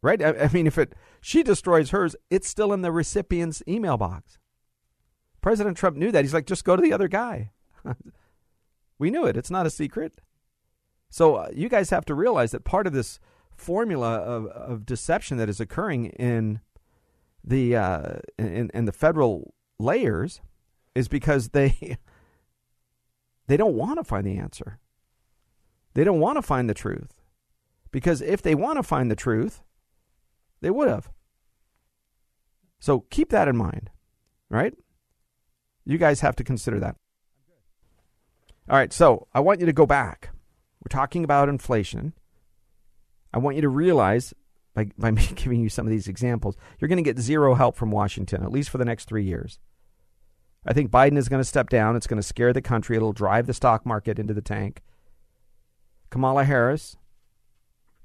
[0.02, 0.22] Right?
[0.22, 4.38] I, I mean, if it she destroys hers, it's still in the recipient's email box.
[5.42, 6.24] President Trump knew that.
[6.24, 7.50] He's like, just go to the other guy.
[8.98, 9.36] we knew it.
[9.36, 10.20] It's not a secret.
[11.10, 13.18] So uh, you guys have to realize that part of this
[13.56, 16.60] formula of, of deception that is occurring in
[17.44, 20.40] the uh, in, the federal layers
[20.94, 21.98] is because they
[23.46, 24.78] they don't want to find the answer.
[25.94, 27.14] They don't want to find the truth.
[27.90, 29.62] Because if they want to find the truth,
[30.60, 31.10] they would have.
[32.78, 33.90] So keep that in mind,
[34.48, 34.74] right?
[35.84, 36.96] You guys have to consider that.
[38.68, 40.30] All right, so I want you to go back.
[40.80, 42.12] We're talking about inflation.
[43.34, 44.32] I want you to realize
[44.74, 47.90] by, by giving you some of these examples, you're going to get zero help from
[47.90, 49.58] Washington, at least for the next three years.
[50.66, 51.96] I think Biden is going to step down.
[51.96, 52.96] It's going to scare the country.
[52.96, 54.82] It'll drive the stock market into the tank.
[56.10, 56.96] Kamala Harris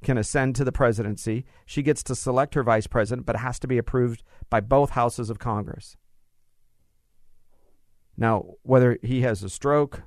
[0.04, 1.46] can ascend to the presidency.
[1.66, 4.92] She gets to select her vice president, but it has to be approved by both
[4.92, 5.98] houses of Congress.
[8.16, 10.04] Now, whether he has a stroke,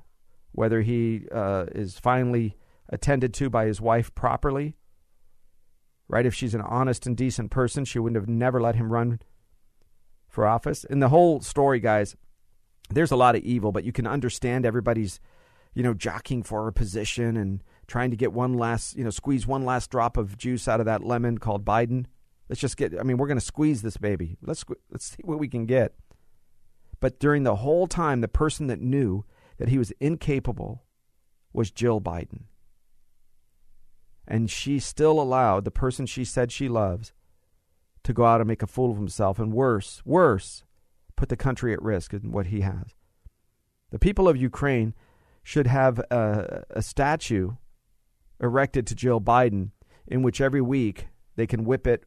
[0.51, 4.75] whether he uh, is finally attended to by his wife properly,
[6.09, 6.25] right?
[6.25, 9.19] If she's an honest and decent person, she wouldn't have never let him run
[10.27, 10.83] for office.
[10.89, 12.17] And the whole story, guys,
[12.89, 15.19] there's a lot of evil, but you can understand everybody's,
[15.73, 19.47] you know, jockeying for a position and trying to get one last, you know, squeeze
[19.47, 22.05] one last drop of juice out of that lemon called Biden.
[22.49, 22.99] Let's just get.
[22.99, 24.37] I mean, we're going to squeeze this baby.
[24.41, 25.93] Let's let's see what we can get.
[26.99, 29.23] But during the whole time, the person that knew
[29.57, 30.83] that he was incapable
[31.53, 32.43] was Jill Biden.
[34.29, 37.11] And she still allowed the person she said she loves
[38.03, 40.63] to go out and make a fool of himself, and worse, worse,
[41.15, 42.95] put the country at risk in what he has.
[43.89, 44.93] The people of Ukraine
[45.43, 47.53] should have a, a statue
[48.39, 49.71] erected to Jill Biden
[50.07, 52.05] in which every week they can whip it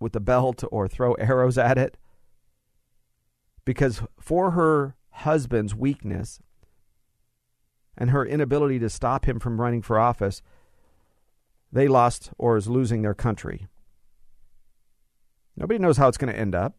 [0.00, 1.96] with a belt or throw arrows at it.
[3.64, 6.40] Because for her husband's weakness
[7.96, 10.40] and her inability to stop him from running for office,
[11.72, 13.66] they lost or is losing their country.
[15.56, 16.76] Nobody knows how it's going to end up.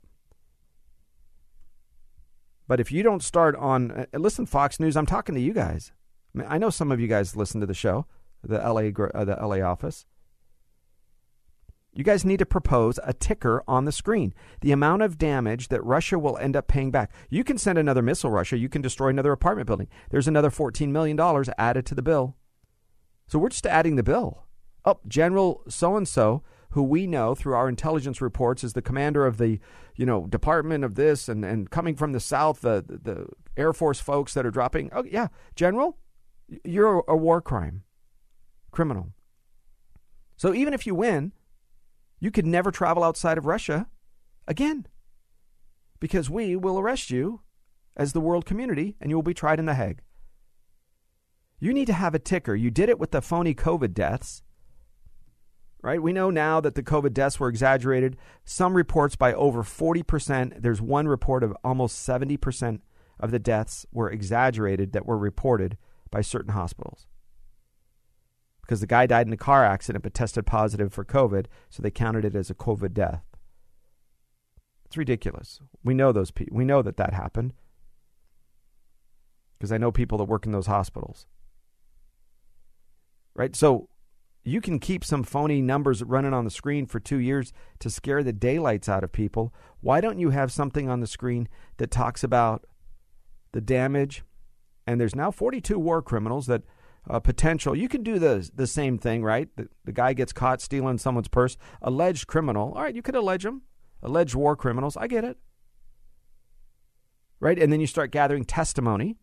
[2.68, 5.92] But if you don't start on, uh, listen, Fox News, I'm talking to you guys.
[6.34, 8.06] I, mean, I know some of you guys listen to the show,
[8.44, 10.06] the LA, uh, the LA office.
[11.92, 14.34] You guys need to propose a ticker on the screen.
[14.62, 17.12] The amount of damage that Russia will end up paying back.
[17.30, 18.58] You can send another missile, Russia.
[18.58, 19.88] You can destroy another apartment building.
[20.12, 21.20] There's another $14 million
[21.58, 22.38] added to the bill.
[23.28, 24.46] So we're just adding the bill.
[24.86, 29.26] Oh, General so and so who we know through our intelligence reports is the commander
[29.26, 29.60] of the,
[29.96, 34.00] you know, department of this and, and coming from the south, the, the Air Force
[34.00, 34.90] folks that are dropping.
[34.94, 35.98] Oh, yeah, General,
[36.64, 37.84] you're a war crime
[38.72, 39.14] criminal.
[40.38, 41.34] So even if you win,
[42.20, 43.88] you could never travel outside of Russia
[44.48, 44.88] again
[46.00, 47.42] because we will arrest you
[47.98, 50.02] as the world community and you will be tried in The Hague.
[51.60, 52.56] You need to have a ticker.
[52.56, 54.44] You did it with the phony COVID deaths
[55.82, 56.02] right?
[56.02, 58.18] We know now that the COVID deaths were exaggerated.
[58.44, 60.62] Some reports by over 40%.
[60.62, 62.82] There's one report of almost 70%
[63.20, 65.78] of the deaths were exaggerated that were reported
[66.12, 67.08] by certain hospitals.
[68.62, 71.92] Because the guy died in a car accident but tested positive for COVID, so they
[71.92, 73.24] counted it as a COVID death.
[74.86, 75.60] It's ridiculous.
[75.84, 76.58] We know those people.
[76.58, 77.54] We know that that happened
[79.58, 81.26] because I know people that work in those hospitals.
[83.36, 83.56] Right?
[83.56, 83.90] So
[84.44, 88.24] you can keep some phony numbers running on the screen for two years to scare
[88.24, 89.54] the daylights out of people.
[89.82, 91.48] Why don't you have something on the screen
[91.78, 92.66] that talks about
[93.52, 94.24] the damage?
[94.88, 96.64] And there's now 42 war criminals that
[97.10, 97.76] uh, potential.
[97.76, 99.50] You can do the the same thing, right?
[99.56, 102.74] The, the guy gets caught stealing someone's purse, alleged criminal.
[102.76, 103.64] All right, you could allege them,
[104.04, 104.98] alleged war criminals.
[104.98, 105.38] I get it,
[107.40, 107.58] right?
[107.58, 109.18] And then you start gathering testimony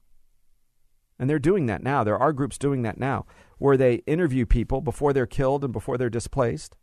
[1.19, 2.05] and they're doing that now.
[2.05, 3.27] There are groups doing that now
[3.59, 6.77] where they interview people before they're killed and before they're displaced.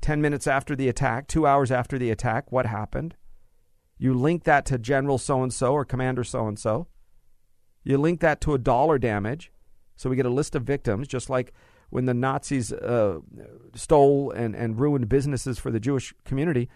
[0.00, 3.16] 10 minutes after the attack, two hours after the attack, what happened?
[3.98, 6.88] You link that to General so and so or Commander so and so.
[7.82, 9.50] You link that to a dollar damage.
[9.96, 11.52] So we get a list of victims, just like
[11.90, 13.20] when the Nazis uh,
[13.74, 16.68] stole and, and ruined businesses for the Jewish community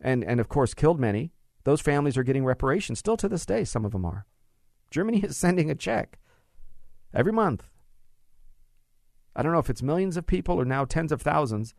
[0.00, 1.32] and, and, of course, killed many.
[1.64, 2.98] Those families are getting reparations.
[2.98, 4.26] Still to this day, some of them are.
[4.90, 6.18] Germany is sending a check
[7.14, 7.70] every month.
[9.34, 11.74] I don't know if it's millions of people or now tens of thousands,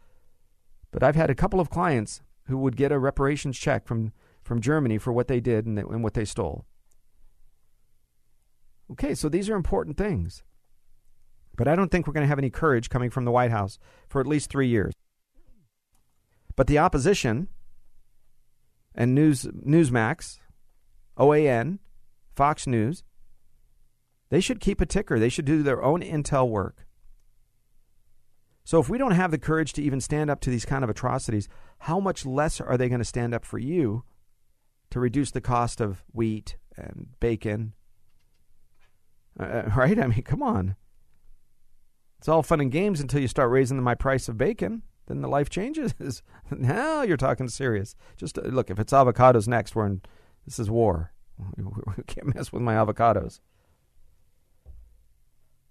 [0.91, 4.61] but I've had a couple of clients who would get a reparations check from, from
[4.61, 6.65] Germany for what they did and, and what they stole.
[8.91, 10.43] Okay, so these are important things.
[11.55, 13.77] But I don't think we're going to have any courage coming from the White House
[14.07, 14.93] for at least three years.
[16.55, 17.47] But the opposition
[18.95, 20.39] and News Newsmax,
[21.17, 21.79] OAN,
[22.41, 23.03] Fox News,
[24.31, 25.19] they should keep a ticker.
[25.19, 26.87] They should do their own intel work.
[28.63, 30.89] So if we don't have the courage to even stand up to these kind of
[30.89, 31.47] atrocities,
[31.81, 34.05] how much less are they going to stand up for you
[34.89, 37.73] to reduce the cost of wheat and bacon?
[39.39, 39.99] Uh, uh right?
[39.99, 40.75] I mean, come on.
[42.17, 44.81] It's all fun and games until you start raising my price of bacon.
[45.05, 45.93] Then the life changes.
[46.49, 47.93] now you're talking serious.
[48.17, 50.01] Just uh, look, if it's avocados next, we're in.
[50.43, 51.11] This is war.
[51.57, 53.39] We can't mess with my avocados.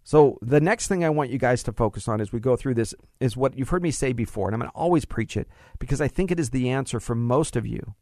[0.02, 2.74] So the next thing I want you guys to focus on as we go through
[2.74, 5.48] this is what you've heard me say before, and I'm going to always preach it
[5.78, 7.94] because I think it is the answer for most of you.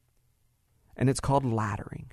[0.96, 2.06] And it's called laddering.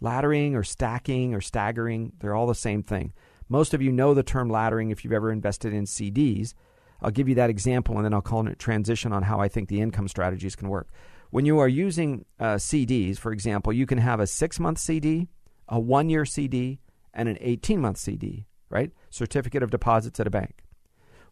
[0.00, 3.12] Laddering or stacking or staggering, they're all the same thing.
[3.48, 6.54] Most of you know the term laddering if you've ever invested in CDs.
[7.00, 9.48] I'll give you that example and then I'll call it a transition on how I
[9.48, 10.88] think the income strategies can work.
[11.32, 15.28] When you are using uh, CDs, for example, you can have a six month CD,
[15.66, 16.78] a one year CD,
[17.14, 18.90] and an 18 month CD, right?
[19.08, 20.62] Certificate of deposits at a bank.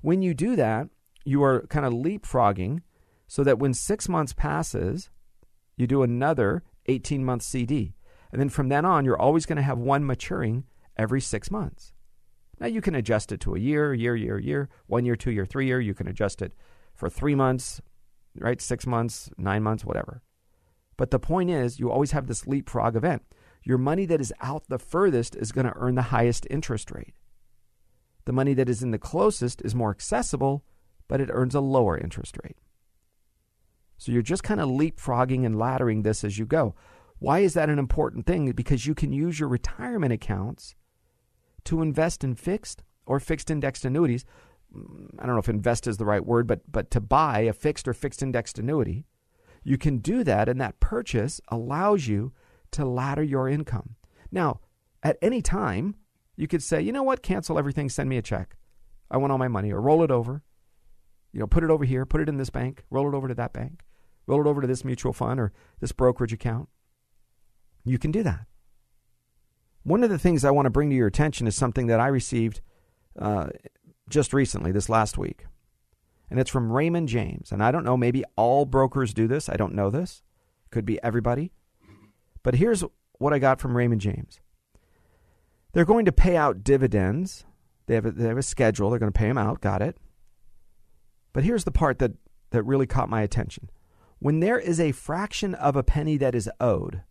[0.00, 0.88] When you do that,
[1.26, 2.80] you are kind of leapfrogging
[3.28, 5.10] so that when six months passes,
[5.76, 7.92] you do another 18 month CD.
[8.32, 10.64] And then from then on, you're always going to have one maturing
[10.96, 11.92] every six months.
[12.58, 15.44] Now you can adjust it to a year, year, year, year, one year, two year,
[15.44, 15.78] three year.
[15.78, 16.54] You can adjust it
[16.94, 17.82] for three months,
[18.36, 18.60] right?
[18.60, 20.22] Six months, nine months, whatever.
[20.96, 23.22] But the point is, you always have this leapfrog event
[23.62, 27.14] your money that is out the furthest is going to earn the highest interest rate.
[28.24, 30.64] The money that is in the closest is more accessible,
[31.08, 32.56] but it earns a lower interest rate.
[33.98, 36.74] So you're just kind of leapfrogging and laddering this as you go.
[37.18, 38.50] Why is that an important thing?
[38.52, 40.74] Because you can use your retirement accounts
[41.64, 44.24] to invest in fixed or fixed indexed annuities.
[45.18, 47.88] I don't know if invest is the right word, but but to buy a fixed
[47.88, 49.06] or fixed indexed annuity,
[49.62, 52.32] you can do that and that purchase allows you
[52.72, 53.96] to ladder your income.
[54.30, 54.60] Now,
[55.02, 55.96] at any time,
[56.36, 58.56] you could say, you know what, cancel everything, send me a check.
[59.10, 60.42] I want all my money, or roll it over.
[61.32, 63.34] You know, put it over here, put it in this bank, roll it over to
[63.34, 63.82] that bank,
[64.26, 66.68] roll it over to this mutual fund or this brokerage account.
[67.84, 68.46] You can do that.
[69.82, 72.08] One of the things I want to bring to your attention is something that I
[72.08, 72.60] received
[73.18, 73.48] uh,
[74.10, 75.46] just recently, this last week.
[76.28, 77.50] And it's from Raymond James.
[77.50, 79.48] And I don't know, maybe all brokers do this.
[79.48, 80.22] I don't know this.
[80.70, 81.52] Could be everybody.
[82.42, 82.84] But here's
[83.18, 84.40] what I got from Raymond James.
[85.72, 87.44] They're going to pay out dividends.
[87.86, 88.90] They have a, they have a schedule.
[88.90, 89.60] They're going to pay them out.
[89.60, 89.96] Got it.
[91.32, 92.12] But here's the part that,
[92.50, 93.70] that really caught my attention.
[94.18, 97.02] When there is a fraction of a penny that is owed,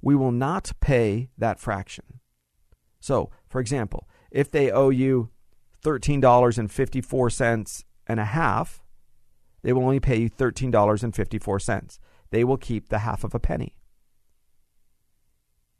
[0.00, 2.20] we will not pay that fraction.
[3.00, 5.30] So, for example, if they owe you
[5.84, 8.82] $13.54 and a half,
[9.62, 11.98] they will only pay you $13.54.
[12.30, 13.74] They will keep the half of a penny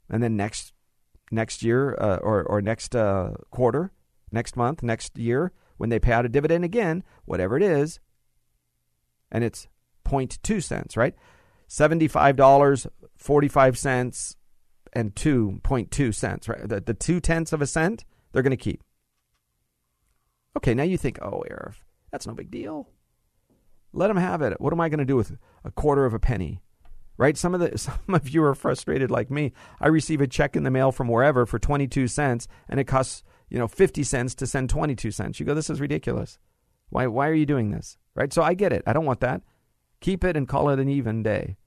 [0.09, 0.73] and then next
[1.31, 3.91] next year uh, or or next uh, quarter,
[4.31, 7.99] next month, next year, when they pay out a dividend again, whatever it is,
[9.31, 9.67] and it's
[10.05, 11.15] 0.2 cents, right?
[11.67, 12.87] Seventy-five dollars,
[13.17, 14.35] forty-five cents,
[14.93, 16.67] and two point two cents, right?
[16.67, 18.83] The, the two tenths of a cent, they're going to keep.
[20.57, 21.75] Okay, now you think, oh, Arif,
[22.11, 22.89] that's no big deal.
[23.93, 24.59] Let them have it.
[24.59, 26.61] What am I going to do with a quarter of a penny?
[27.17, 27.37] right?
[27.37, 29.53] Some of the some of you are frustrated like me.
[29.79, 33.23] I receive a check in the mail from wherever for 22 cents and it costs,
[33.49, 35.39] you know, 50 cents to send 22 cents.
[35.39, 36.39] You go, this is ridiculous.
[36.89, 37.97] Why why are you doing this?
[38.15, 38.31] Right?
[38.31, 38.83] So I get it.
[38.85, 39.41] I don't want that.
[40.01, 41.57] Keep it and call it an even day.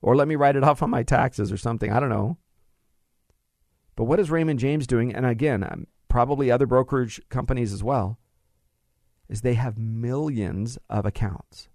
[0.00, 1.92] Or let me write it off on my taxes or something.
[1.92, 2.38] I don't know.
[3.96, 5.12] But what is Raymond James doing?
[5.12, 8.18] And again, um, probably other brokerage companies as well,
[9.28, 11.68] is they have millions of accounts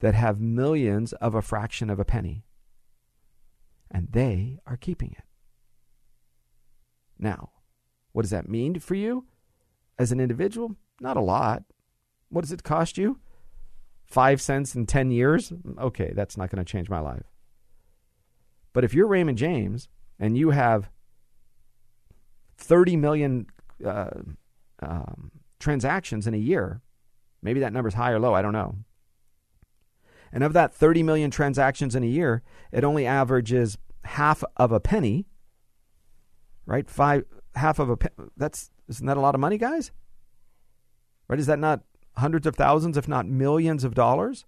[0.00, 2.44] that have millions of a fraction of a penny.
[3.90, 5.24] And they are keeping it.
[7.18, 7.50] Now,
[8.12, 9.26] what does that mean for you
[9.98, 10.76] as an individual?
[11.00, 11.64] Not a lot.
[12.28, 13.18] What does it cost you?
[14.06, 15.52] Five cents in 10 years?
[15.78, 17.26] Okay, that's not going to change my life.
[18.72, 19.88] But if you're Raymond James
[20.18, 20.90] and you have
[22.60, 23.46] 30 million
[23.84, 24.10] uh,
[24.82, 26.80] um, transactions in a year,
[27.42, 28.76] maybe that number's high or low, I don't know.
[30.32, 34.80] And of that 30 million transactions in a year, it only averages half of a
[34.80, 35.26] penny.
[36.66, 36.88] Right?
[36.88, 37.24] Five
[37.56, 37.98] half of a
[38.36, 39.90] that's isn't that a lot of money, guys?
[41.26, 41.40] Right?
[41.40, 41.82] Is that not
[42.16, 44.44] hundreds of thousands, if not millions of dollars?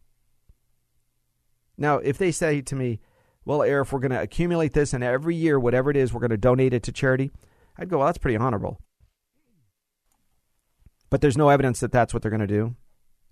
[1.76, 3.00] Now, if they say to me,
[3.44, 6.30] well, Eric, we're going to accumulate this and every year, whatever it is, we're going
[6.30, 7.32] to donate it to charity,
[7.82, 8.80] I'd go, well, that's pretty honorable.
[11.10, 12.76] But there's no evidence that that's what they're going to do.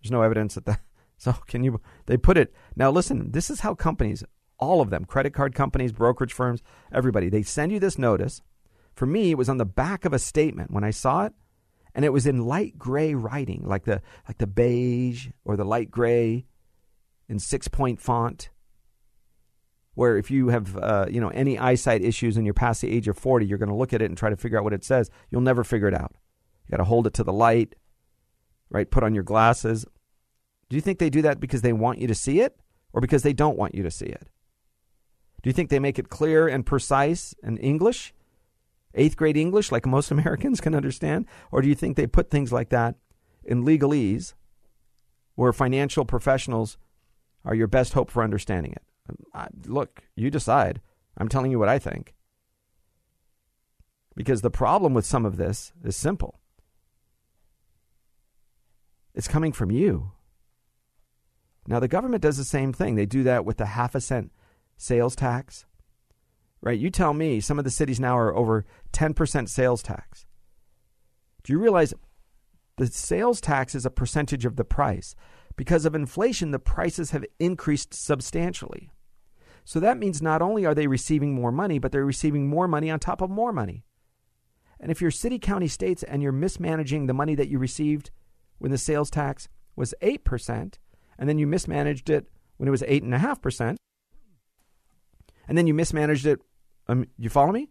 [0.03, 0.80] There's no evidence that that,
[1.16, 1.80] so can you?
[2.07, 2.90] They put it now.
[2.90, 4.24] Listen, this is how companies,
[4.59, 8.42] all of them, credit card companies, brokerage firms, everybody, they send you this notice.
[8.92, 10.72] For me, it was on the back of a statement.
[10.72, 11.32] When I saw it,
[11.94, 15.92] and it was in light gray writing, like the like the beige or the light
[15.92, 16.44] gray
[17.28, 18.51] in six point font.
[20.01, 23.07] Where if you have uh, you know any eyesight issues and you're past the age
[23.07, 24.82] of forty, you're going to look at it and try to figure out what it
[24.82, 25.11] says.
[25.30, 26.14] You'll never figure it out.
[26.64, 27.74] You got to hold it to the light,
[28.70, 28.90] right?
[28.90, 29.84] Put on your glasses.
[30.70, 32.57] Do you think they do that because they want you to see it,
[32.94, 34.30] or because they don't want you to see it?
[35.42, 38.14] Do you think they make it clear and precise in English?
[38.94, 41.26] eighth grade English like most Americans can understand?
[41.53, 42.94] Or do you think they put things like that
[43.44, 44.32] in legalese
[45.34, 46.78] where financial professionals
[47.44, 48.82] are your best hope for understanding it?
[49.34, 50.80] I, look, you decide.
[51.16, 52.14] I'm telling you what I think.
[54.16, 56.40] Because the problem with some of this is simple
[59.12, 60.12] it's coming from you.
[61.66, 62.94] Now, the government does the same thing.
[62.94, 64.30] They do that with the half a cent
[64.76, 65.66] sales tax
[66.62, 66.78] right?
[66.78, 70.26] You tell me some of the cities now are over 10% sales tax.
[71.42, 71.94] Do you realize
[72.76, 75.14] the sales tax is a percentage of the price?
[75.57, 78.90] Because of inflation, the prices have increased substantially.
[79.64, 82.90] So that means not only are they receiving more money, but they're receiving more money
[82.90, 83.84] on top of more money.
[84.78, 88.11] And if you're city, county, states, and you're mismanaging the money that you received
[88.59, 90.74] when the sales tax was 8%,
[91.18, 93.76] and then you mismanaged it when it was 8.5%,
[95.46, 96.40] and then you mismanaged it
[96.90, 97.68] um, you follow me?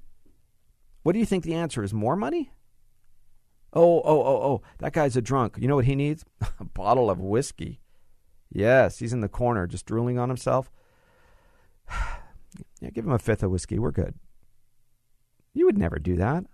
[1.04, 1.94] What do you think the answer is?
[1.94, 2.52] More money?
[3.74, 5.58] Oh, oh, oh, oh, that guy's a drunk.
[5.60, 6.26] You know what he needs?
[6.60, 7.80] a bottle of whiskey.
[8.52, 10.72] Yes, he's in the corner just drooling on himself.
[12.82, 13.78] yeah, give him a fifth of whiskey.
[13.78, 14.16] We're good.
[15.54, 16.46] You would never do that.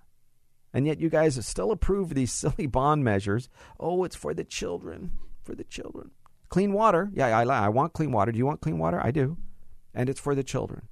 [0.73, 3.49] And yet you guys still approve these silly bond measures.
[3.79, 5.11] Oh, it's for the children.
[5.43, 6.11] For the children.
[6.49, 7.09] Clean water.
[7.13, 8.31] Yeah, I, I want clean water.
[8.31, 8.99] Do you want clean water?
[9.01, 9.37] I do.
[9.93, 10.89] And it's for the children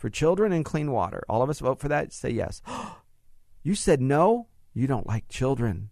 [0.00, 1.22] for children and clean water.
[1.28, 2.10] All of us vote for that.
[2.14, 2.62] Say yes.
[3.62, 4.46] you said no.
[4.72, 5.90] You don't like children.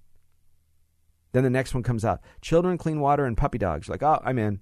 [1.33, 3.89] Then the next one comes out children, clean water, and puppy dogs.
[3.89, 4.61] Like, oh, I'm in.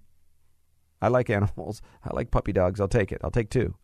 [1.00, 1.82] I like animals.
[2.02, 2.80] I like puppy dogs.
[2.80, 3.20] I'll take it.
[3.22, 3.74] I'll take two.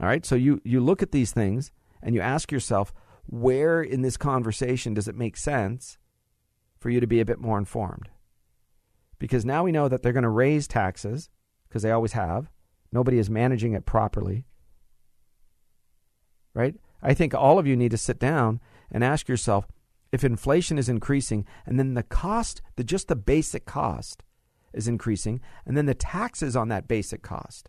[0.00, 0.24] All right.
[0.24, 2.92] So you, you look at these things and you ask yourself,
[3.26, 5.96] where in this conversation does it make sense
[6.78, 8.10] for you to be a bit more informed?
[9.18, 11.30] Because now we know that they're going to raise taxes,
[11.68, 12.50] because they always have.
[12.90, 14.44] Nobody is managing it properly.
[16.54, 16.74] Right?
[17.02, 19.66] I think all of you need to sit down and ask yourself
[20.12, 24.22] if inflation is increasing and then the cost, the just the basic cost
[24.72, 27.68] is increasing and then the taxes on that basic cost.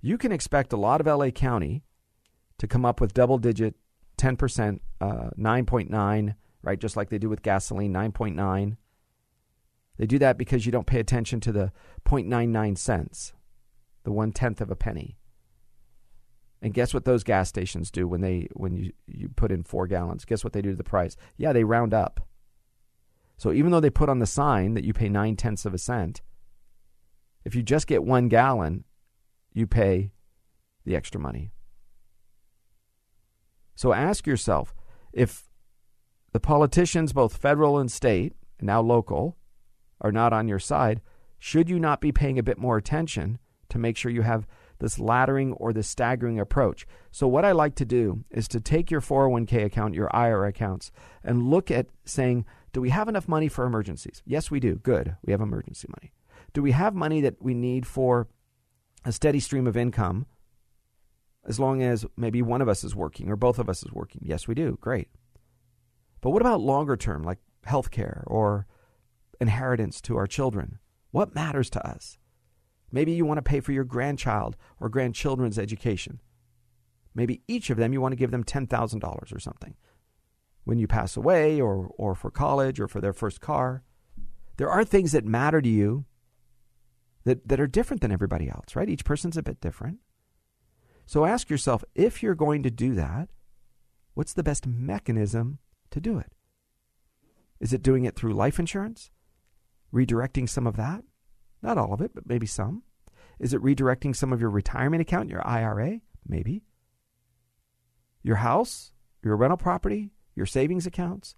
[0.00, 1.82] You can expect a lot of LA County
[2.58, 3.74] to come up with double digit
[4.18, 6.80] 10%, uh, 9.9, right?
[6.80, 8.76] Just like they do with gasoline, 9.9.
[9.98, 11.72] They do that because you don't pay attention to the
[12.06, 13.32] 0.99 cents
[14.06, 15.18] the one tenth of a penny.
[16.62, 19.86] And guess what those gas stations do when they when you, you put in four
[19.86, 20.24] gallons?
[20.24, 21.16] Guess what they do to the price?
[21.36, 22.26] Yeah, they round up.
[23.36, 25.78] So even though they put on the sign that you pay nine tenths of a
[25.78, 26.22] cent,
[27.44, 28.84] if you just get one gallon,
[29.52, 30.12] you pay
[30.84, 31.52] the extra money.
[33.74, 34.74] So ask yourself
[35.12, 35.48] if
[36.32, 39.36] the politicians, both federal and state, now local,
[40.00, 41.00] are not on your side,
[41.38, 43.38] should you not be paying a bit more attention
[43.68, 44.46] to make sure you have
[44.78, 46.86] this laddering or this staggering approach.
[47.10, 50.90] So, what I like to do is to take your 401k account, your IRA accounts,
[51.24, 52.44] and look at saying,
[52.76, 54.22] do we have enough money for emergencies?
[54.26, 54.74] Yes, we do.
[54.74, 55.16] Good.
[55.24, 56.12] We have emergency money.
[56.52, 58.28] Do we have money that we need for
[59.04, 60.26] a steady stream of income
[61.46, 64.20] as long as maybe one of us is working or both of us is working?
[64.26, 64.76] Yes, we do.
[64.80, 65.08] Great.
[66.20, 68.66] But what about longer term, like health care or
[69.40, 70.78] inheritance to our children?
[71.12, 72.18] What matters to us?
[72.96, 76.22] Maybe you want to pay for your grandchild or grandchildren's education.
[77.14, 79.74] Maybe each of them you want to give them $10,000 or something
[80.64, 83.82] when you pass away or, or for college or for their first car.
[84.56, 86.06] There are things that matter to you
[87.24, 88.88] that, that are different than everybody else, right?
[88.88, 89.98] Each person's a bit different.
[91.04, 93.28] So ask yourself if you're going to do that,
[94.14, 95.58] what's the best mechanism
[95.90, 96.32] to do it?
[97.60, 99.10] Is it doing it through life insurance?
[99.92, 101.04] Redirecting some of that?
[101.66, 102.84] Not all of it, but maybe some.
[103.40, 106.00] Is it redirecting some of your retirement account, your IRA?
[106.26, 106.62] Maybe.
[108.22, 111.34] Your house, your rental property, your savings accounts?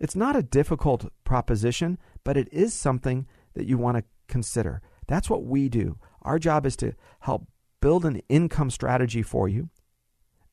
[0.00, 4.80] It's not a difficult proposition, but it is something that you want to consider.
[5.06, 5.98] That's what we do.
[6.22, 7.46] Our job is to help
[7.82, 9.68] build an income strategy for you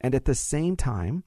[0.01, 1.23] and at the same time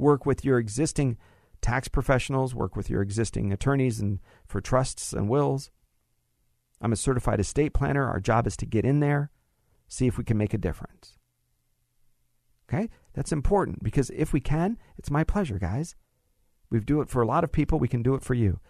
[0.00, 1.16] work with your existing
[1.60, 4.18] tax professionals, work with your existing attorneys and
[4.48, 5.70] for trusts and wills.
[6.80, 8.06] I'm a certified estate planner.
[8.08, 9.30] Our job is to get in there,
[9.88, 11.16] see if we can make a difference.
[12.68, 12.88] Okay?
[13.14, 15.94] That's important because if we can, it's my pleasure, guys.
[16.70, 17.78] We do it for a lot of people.
[17.78, 18.60] We can do it for you.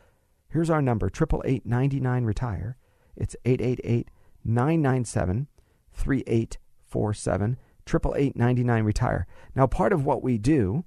[0.49, 2.77] Here's our number 888 retire.
[3.17, 4.09] It's 888
[4.45, 5.49] 997
[5.93, 7.59] 3847.
[7.89, 9.27] 888 retire.
[9.55, 10.85] Now, part of what we do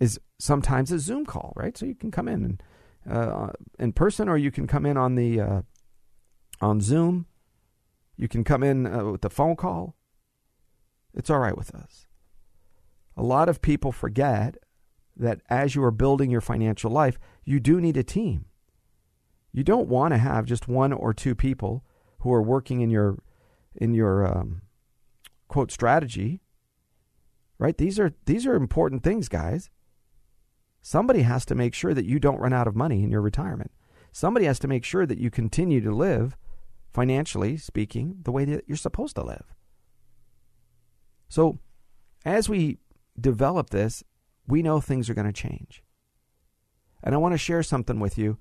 [0.00, 1.76] is sometimes a Zoom call, right?
[1.76, 2.62] So you can come in and,
[3.10, 5.62] uh, in person, or you can come in on the uh,
[6.64, 7.26] on Zoom.
[8.16, 9.96] You can come in uh, with a phone call.
[11.12, 12.06] It's all right with us.
[13.16, 14.56] A lot of people forget
[15.16, 18.46] that as you are building your financial life, you do need a team.
[19.52, 21.84] You don't want to have just one or two people
[22.20, 23.18] who are working in your
[23.76, 24.62] in your um,
[25.46, 26.40] quote strategy.
[27.58, 27.76] Right?
[27.76, 29.70] These are these are important things, guys.
[30.82, 33.70] Somebody has to make sure that you don't run out of money in your retirement.
[34.10, 36.36] Somebody has to make sure that you continue to live
[36.94, 39.52] financially speaking the way that you're supposed to live.
[41.28, 41.58] So,
[42.24, 42.78] as we
[43.20, 44.04] develop this,
[44.46, 45.82] we know things are going to change.
[47.02, 48.38] And I want to share something with you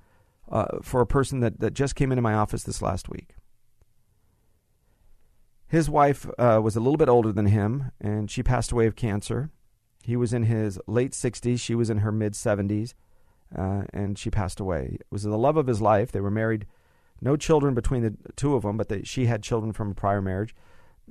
[0.52, 3.36] uh, for a person that, that just came into my office this last week.
[5.68, 8.96] His wife uh, was a little bit older than him, and she passed away of
[8.96, 9.50] cancer.
[10.04, 12.94] He was in his late 60s, she was in her mid 70s,
[13.58, 14.98] uh, and she passed away.
[15.00, 16.12] It was the love of his life.
[16.12, 16.68] They were married,
[17.24, 20.22] no children between the two of them, but they, she had children from a prior
[20.22, 20.54] marriage.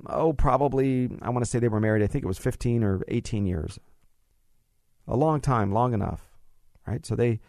[0.07, 3.01] Oh, probably, I want to say they were married, I think it was 15 or
[3.07, 3.79] 18 years.
[5.07, 6.29] A long time, long enough,
[6.87, 7.05] right?
[7.05, 7.39] So they,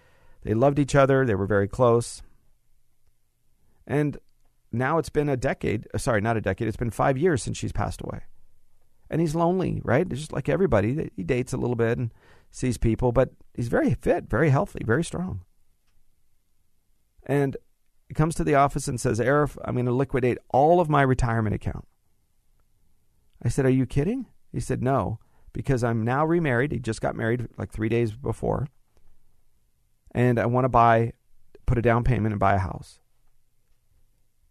[0.42, 2.22] they loved each other, they were very close.
[3.86, 4.16] And
[4.72, 7.58] now it's been a decade, uh, sorry, not a decade, it's been five years since
[7.58, 8.22] she's passed away
[9.10, 10.08] and he's lonely, right?
[10.08, 12.12] Just like everybody, he dates a little bit and
[12.50, 15.42] sees people, but he's very fit, very healthy, very strong.
[17.26, 17.56] And
[18.12, 21.54] comes to the office and says, Arif, I'm going to liquidate all of my retirement
[21.54, 21.86] account.
[23.42, 24.26] I said, Are you kidding?
[24.52, 25.18] He said, No,
[25.52, 26.72] because I'm now remarried.
[26.72, 28.68] He just got married like three days before.
[30.12, 31.12] And I want to buy,
[31.66, 33.00] put a down payment and buy a house.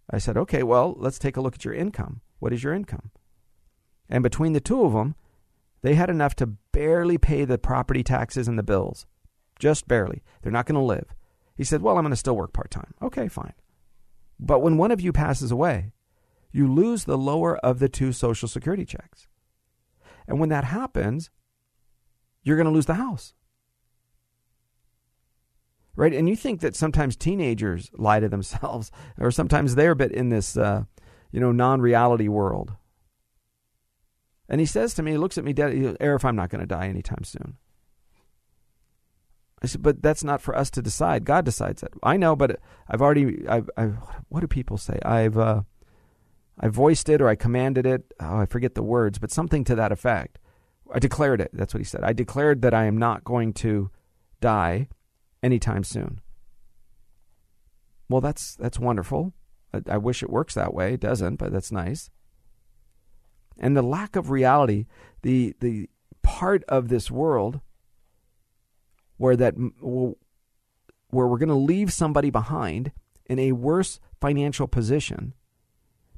[0.10, 2.22] I said, Okay, well, let's take a look at your income.
[2.40, 3.12] What is your income?
[4.10, 5.16] And between the two of them,
[5.82, 9.06] they had enough to barely pay the property taxes and the bills.
[9.60, 10.24] Just barely.
[10.42, 11.14] They're not going to live.
[11.56, 12.94] He said, Well, I'm going to still work part time.
[13.02, 13.54] Okay, fine.
[14.40, 15.92] But when one of you passes away,
[16.52, 19.28] you lose the lower of the two Social Security checks.
[20.28, 21.30] And when that happens,
[22.44, 23.34] you're going to lose the house.
[25.96, 26.14] Right?
[26.14, 30.30] And you think that sometimes teenagers lie to themselves, or sometimes they're a bit in
[30.30, 30.84] this, uh,
[31.32, 32.74] you know, non reality world.
[34.50, 36.68] And he says to me, he looks at me, Dad, Arif, I'm not going to
[36.68, 37.58] die anytime soon.
[39.64, 41.26] I said, but that's not for us to decide.
[41.26, 41.92] God decides that.
[42.04, 43.98] I know, but I've already, I've, I've
[44.30, 45.00] what do people say?
[45.04, 45.62] I've, uh,
[46.60, 48.14] I voiced it or I commanded it.
[48.20, 50.40] Oh, I forget the words, but something to that effect.
[50.94, 51.52] I declared it.
[51.54, 52.04] That's what he said.
[52.04, 53.90] I declared that I am not going to
[54.42, 54.90] die
[55.42, 56.20] anytime soon.
[58.10, 59.34] Well, that's that's wonderful.
[59.74, 60.94] I, I wish it works that way.
[60.94, 62.12] It doesn't, but that's nice
[63.58, 64.86] and the lack of reality,
[65.22, 65.90] the the
[66.22, 67.60] part of this world
[69.24, 72.92] where that where we're going to leave somebody behind
[73.26, 75.34] in a worse financial position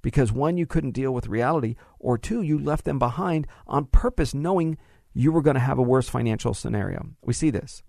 [0.01, 4.34] because one you couldn't deal with reality or two you left them behind on purpose
[4.34, 4.76] knowing
[5.14, 7.10] you were going to have a worse financial scenario.
[7.22, 7.84] We see this.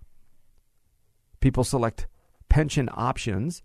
[1.39, 2.05] People select
[2.47, 3.63] pension options.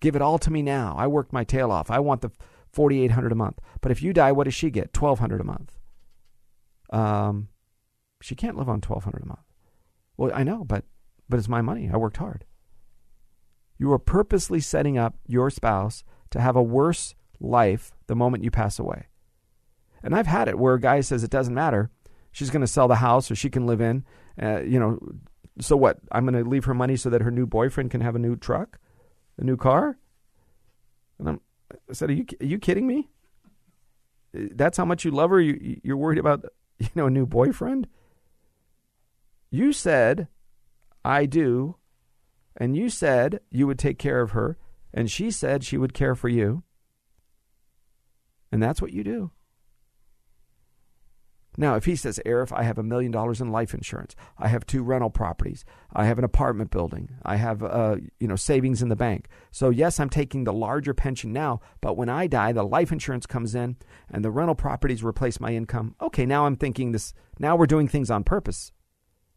[0.00, 0.94] Give it all to me now.
[0.96, 1.90] I worked my tail off.
[1.90, 2.30] I want the
[2.72, 3.58] 4800 a month.
[3.82, 4.96] But if you die, what does she get?
[4.96, 5.78] 1200 a month.
[6.90, 7.48] Um,
[8.22, 9.51] she can't live on 1200 a month.
[10.16, 10.84] Well, I know, but
[11.28, 11.90] but it's my money.
[11.92, 12.44] I worked hard.
[13.78, 18.50] You are purposely setting up your spouse to have a worse life the moment you
[18.50, 19.06] pass away.
[20.02, 21.90] And I've had it where a guy says it doesn't matter.
[22.32, 24.04] She's going to sell the house or she can live in.
[24.40, 24.98] Uh, you know,
[25.60, 25.98] so what?
[26.10, 28.36] I'm going to leave her money so that her new boyfriend can have a new
[28.36, 28.78] truck,
[29.38, 29.98] a new car.
[31.18, 31.40] And I'm,
[31.88, 33.10] I said, "Are you are you kidding me?
[34.32, 35.40] That's how much you love her.
[35.40, 36.44] You you're worried about
[36.78, 37.86] you know a new boyfriend.
[39.54, 40.28] You said,
[41.04, 41.76] I do,
[42.56, 44.56] and you said you would take care of her,
[44.94, 46.62] and she said she would care for you,
[48.50, 49.30] and that's what you do."
[51.58, 54.64] Now, if he says, Arif, I have a million dollars in life insurance, I have
[54.64, 58.88] two rental properties, I have an apartment building, I have uh, you know savings in
[58.88, 59.28] the bank.
[59.50, 63.26] So yes, I'm taking the larger pension now, but when I die, the life insurance
[63.26, 63.76] comes in
[64.10, 65.94] and the rental properties replace my income.
[66.00, 67.12] Okay, now I'm thinking this.
[67.38, 68.72] Now we're doing things on purpose.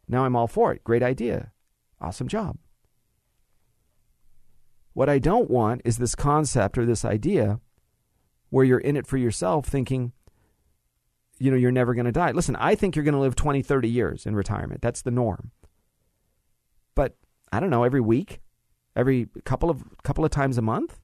[0.08, 0.84] Now I'm all for it.
[0.84, 1.52] Great idea,
[2.00, 2.58] awesome job.
[4.94, 7.60] What I don't want is this concept or this idea
[8.50, 10.14] where you're in it for yourself, thinking
[11.38, 12.32] you know, you're never going to die.
[12.32, 14.82] Listen, I think you're going to live 20, 30 years in retirement.
[14.82, 15.52] That's the norm.
[16.96, 17.18] But
[17.52, 18.40] I don't know, every week,
[18.96, 21.00] every couple of couple of times a month,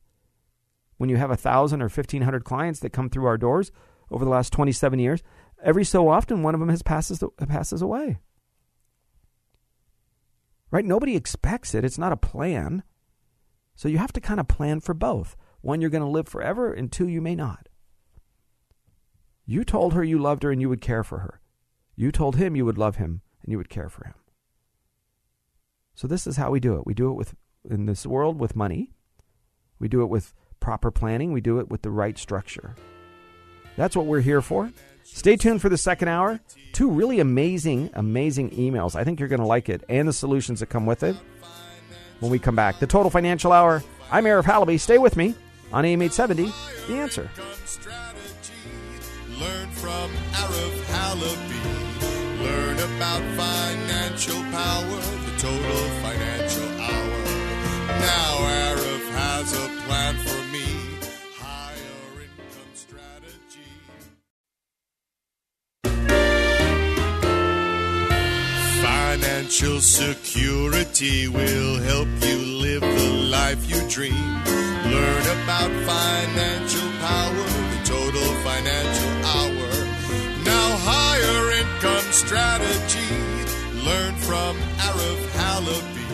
[0.97, 3.71] when you have a thousand or fifteen hundred clients that come through our doors
[4.09, 5.21] over the last 27 years,
[5.63, 8.19] every so often one of them has passes passes away.
[10.71, 10.85] Right?
[10.85, 11.83] Nobody expects it.
[11.83, 12.83] It's not a plan.
[13.75, 15.35] So you have to kind of plan for both.
[15.61, 17.67] One, you're going to live forever, and two, you may not.
[19.45, 21.41] You told her you loved her and you would care for her.
[21.95, 24.13] You told him you would love him and you would care for him.
[25.93, 26.85] So this is how we do it.
[26.85, 27.35] We do it with
[27.69, 28.93] in this world with money.
[29.77, 31.31] We do it with proper planning.
[31.31, 32.75] We do it with the right structure.
[33.75, 34.71] That's what we're here for.
[35.03, 36.39] Stay tuned for the second hour.
[36.73, 38.95] Two really amazing, amazing emails.
[38.95, 41.15] I think you're going to like it and the solutions that come with it
[42.19, 42.79] when we come back.
[42.79, 43.83] The Total Financial Hour.
[44.11, 44.79] I'm Arif Halaby.
[44.79, 45.35] Stay with me
[45.73, 46.51] on AM 870.
[46.87, 47.29] The answer.
[49.39, 52.43] Learn from Arif Halaby.
[52.43, 57.23] Learn about financial power, the Total Financial Hour.
[57.87, 60.50] Now Arif has a plan for
[69.11, 74.13] Financial security will help you live the life you dream.
[74.85, 79.67] Learn about financial power, the total financial hour.
[80.45, 83.83] Now, higher income strategy.
[83.85, 86.05] Learn from Arif Halaby.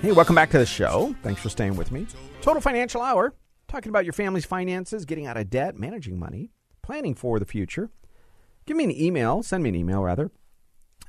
[0.00, 1.14] Hey, welcome back to the show.
[1.22, 2.06] Thanks for staying with me.
[2.40, 3.34] Total Financial Hour,
[3.68, 6.48] talking about your family's finances, getting out of debt, managing money,
[6.80, 7.90] planning for the future.
[8.64, 10.30] Give me an email, send me an email rather,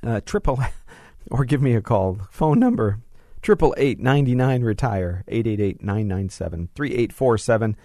[0.02, 0.58] uh, triple,
[1.30, 2.18] or give me a call.
[2.30, 3.00] Phone number
[3.40, 7.76] triple eight ninety nine retire eight eight eight nine nine seven three eight four seven.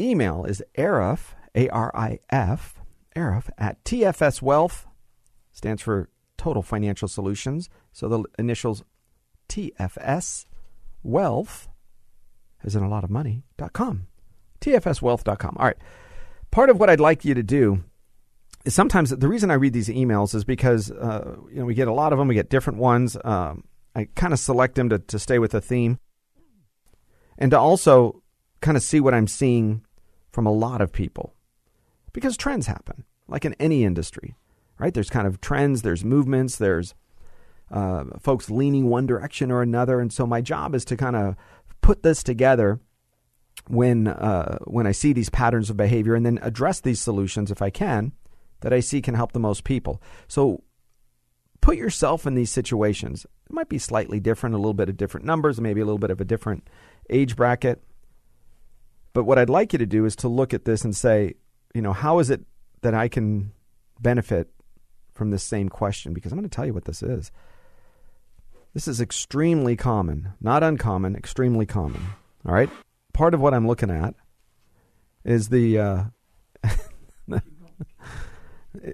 [0.00, 2.80] Email is arif a r i f
[3.14, 4.86] arif at tfs wealth
[5.52, 7.70] stands for Total Financial Solutions.
[7.92, 8.82] So the initials
[9.48, 10.46] TFS
[11.04, 11.68] Wealth,
[12.64, 14.06] is in a lot of money, dot com.
[14.60, 15.56] TFSwealth.com.
[15.58, 15.76] All right.
[16.50, 17.84] Part of what I'd like you to do
[18.68, 21.92] sometimes the reason I read these emails is because uh, you know we get a
[21.92, 23.16] lot of them, we get different ones.
[23.24, 25.98] Um, I kind of select them to, to stay with a theme
[27.38, 28.22] and to also
[28.60, 29.84] kind of see what I'm seeing
[30.30, 31.34] from a lot of people
[32.12, 34.34] because trends happen, like in any industry,
[34.78, 34.94] right?
[34.94, 36.94] There's kind of trends, there's movements, there's
[37.70, 41.36] uh, folks leaning one direction or another, and so my job is to kind of
[41.80, 42.80] put this together
[43.68, 47.60] when uh, when I see these patterns of behavior, and then address these solutions if
[47.60, 48.12] I can
[48.62, 50.02] that I see can help the most people.
[50.28, 50.62] So
[51.60, 53.24] put yourself in these situations.
[53.24, 56.10] It might be slightly different, a little bit of different numbers, maybe a little bit
[56.10, 56.68] of a different
[57.10, 57.82] age bracket.
[59.12, 61.34] But what I'd like you to do is to look at this and say,
[61.74, 62.42] you know, how is it
[62.82, 63.52] that I can
[64.00, 64.48] benefit
[65.14, 66.12] from this same question?
[66.14, 67.30] Because I'm going to tell you what this is.
[68.74, 72.02] This is extremely common, not uncommon, extremely common.
[72.46, 72.70] All right?
[73.12, 74.14] Part of what I'm looking at
[75.24, 76.04] is the uh,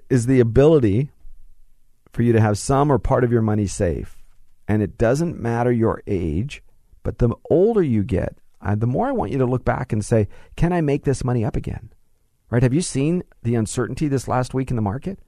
[0.09, 1.11] is the ability
[2.11, 4.17] for you to have some or part of your money safe.
[4.67, 6.63] And it doesn't matter your age,
[7.03, 8.37] but the older you get,
[8.75, 11.43] the more I want you to look back and say, can I make this money
[11.45, 11.91] up again?
[12.49, 12.63] Right?
[12.63, 15.19] Have you seen the uncertainty this last week in the market?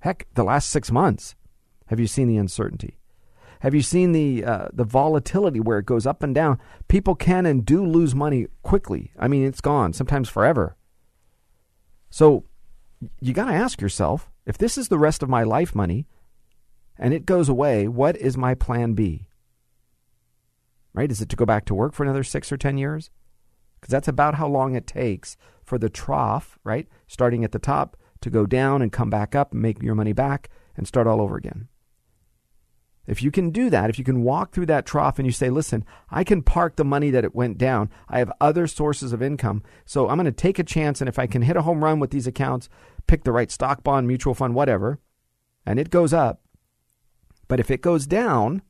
[0.00, 1.34] Heck, the last six months.
[1.86, 2.98] Have you seen the uncertainty?
[3.60, 6.60] Have you seen the uh, the volatility where it goes up and down?
[6.86, 9.10] People can and do lose money quickly.
[9.18, 10.76] I mean, it's gone sometimes forever.
[12.10, 12.44] So
[13.20, 16.06] you got to ask yourself if this is the rest of my life money
[16.98, 19.28] and it goes away, what is my plan B?
[20.94, 21.10] Right?
[21.10, 23.10] Is it to go back to work for another six or 10 years?
[23.80, 26.88] Because that's about how long it takes for the trough, right?
[27.06, 30.12] Starting at the top to go down and come back up and make your money
[30.12, 31.67] back and start all over again.
[33.08, 35.48] If you can do that, if you can walk through that trough and you say,
[35.48, 37.88] listen, I can park the money that it went down.
[38.06, 39.62] I have other sources of income.
[39.86, 41.00] So I'm going to take a chance.
[41.00, 42.68] And if I can hit a home run with these accounts,
[43.06, 45.00] pick the right stock, bond, mutual fund, whatever,
[45.64, 46.42] and it goes up.
[47.48, 48.60] But if it goes down,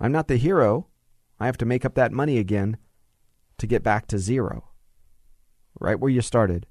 [0.00, 0.88] I'm not the hero.
[1.38, 2.76] I have to make up that money again
[3.58, 4.68] to get back to zero,
[5.78, 6.66] right where you started.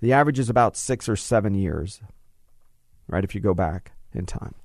[0.00, 2.02] The average is about six or seven years,
[3.06, 3.22] right?
[3.22, 4.56] If you go back in time.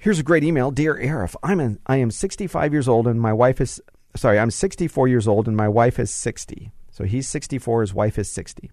[0.00, 1.34] Here's a great email, dear Arif.
[1.42, 3.82] I'm an, I am 65 years old and my wife is
[4.14, 4.38] sorry.
[4.38, 6.70] I'm 64 years old and my wife is 60.
[6.92, 8.70] So he's 64, his wife is 60.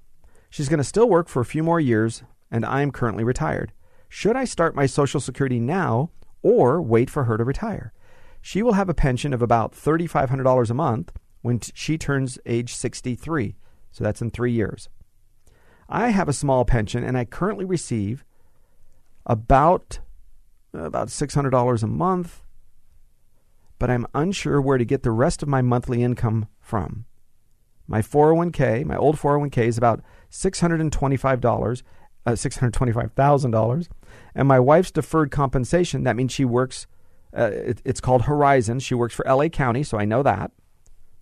[0.52, 2.22] She's going to still work for a few more years,
[2.52, 3.74] and I'm currently retired.
[4.08, 6.12] Should I start my Social Security now
[6.44, 7.92] or wait for her to retire?
[8.40, 11.12] She will have a pension of about $3,500 a month
[11.42, 13.56] when t- she turns age 63.
[13.92, 14.90] So that's in three years.
[15.90, 18.24] I have a small pension and I currently receive
[19.26, 20.00] about
[20.80, 22.42] about $600 a month,
[23.80, 27.06] but I'm unsure where to get the rest of my monthly income from.
[27.88, 30.02] My 401k, my old 401k is about
[30.32, 31.84] $625,
[32.26, 33.88] uh, $625,000,
[34.34, 36.88] and my wife's deferred compensation, that means she works
[37.36, 38.80] uh, it, it's called Horizon.
[38.80, 40.52] She works for LA County, so I know that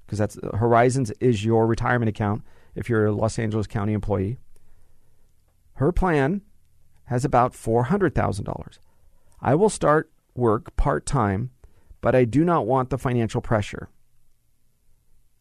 [0.05, 2.43] because that's Horizons is your retirement account
[2.75, 4.37] if you're a Los Angeles County employee.
[5.75, 6.41] Her plan
[7.05, 8.77] has about $400,000.
[9.43, 11.51] I will start work part time,
[11.99, 13.89] but I do not want the financial pressure.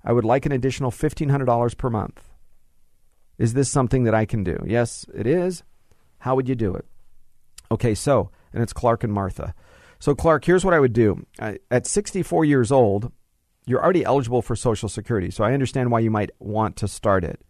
[0.04, 2.28] I would like an additional $1,500 per month.
[3.38, 4.58] Is this something that I can do?
[4.66, 5.62] Yes, it is.
[6.18, 6.84] How would you do it?
[7.70, 9.54] Okay, so, and it's Clark and Martha.
[10.00, 11.24] So, Clark, here's what I would do.
[11.38, 13.12] At 64 years old,
[13.66, 17.22] you're already eligible for Social Security, so I understand why you might want to start
[17.22, 17.40] it.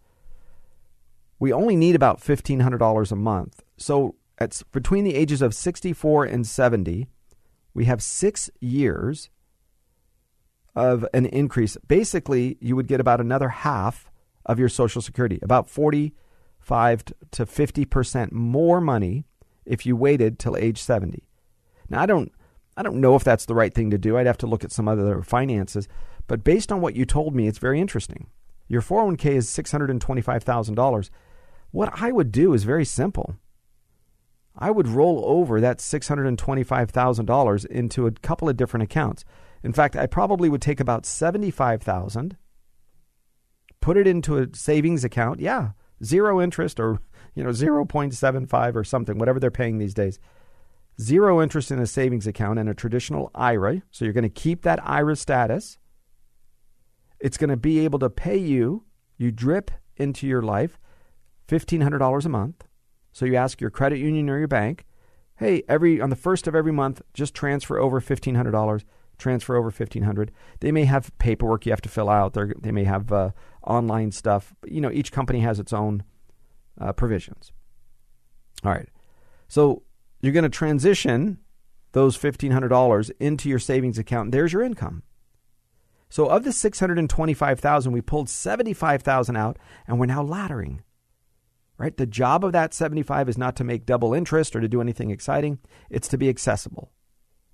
[1.39, 3.63] We only need about $1,500 a month.
[3.77, 7.07] So, at, between the ages of 64 and 70,
[7.73, 9.29] we have six years
[10.75, 11.77] of an increase.
[11.87, 14.09] Basically, you would get about another half
[14.45, 19.25] of your Social Security, about 45 to 50% more money
[19.65, 21.23] if you waited till age 70.
[21.89, 22.31] Now, I don't
[22.75, 24.17] I don't know if that's the right thing to do.
[24.17, 25.87] I'd have to look at some other finances.
[26.25, 28.27] But based on what you told me, it's very interesting.
[28.67, 31.09] Your 401k is $625,000.
[31.71, 33.35] What I would do is very simple.
[34.55, 39.25] I would roll over that $625,000 into a couple of different accounts.
[39.63, 42.37] In fact, I probably would take about 75,000
[43.81, 45.41] put it into a savings account.
[45.41, 47.01] Yeah, zero interest or,
[47.35, 50.19] you know, 0.75 or something, whatever they're paying these days
[51.01, 53.81] zero interest in a savings account and a traditional IRA.
[53.91, 55.77] So you're going to keep that IRA status.
[57.19, 58.85] It's going to be able to pay you,
[59.17, 60.79] you drip into your life
[61.47, 62.63] $1,500 a month.
[63.13, 64.85] So you ask your credit union or your bank,
[65.37, 68.83] hey, every on the first of every month, just transfer over $1,500,
[69.17, 72.33] transfer over 1500 They may have paperwork you have to fill out.
[72.33, 73.31] They're, they may have uh,
[73.65, 74.53] online stuff.
[74.61, 76.03] But, you know, each company has its own
[76.79, 77.51] uh, provisions.
[78.63, 78.89] All right.
[79.47, 79.83] So
[80.21, 81.39] you're going to transition
[81.91, 84.27] those $1,500 into your savings account.
[84.27, 85.03] And there's your income.
[86.09, 89.57] So of the 625,000, we pulled 75,000 out
[89.87, 90.79] and we're now laddering.
[91.77, 91.95] Right?
[91.95, 95.09] The job of that 75 is not to make double interest or to do anything
[95.09, 95.59] exciting.
[95.89, 96.91] It's to be accessible.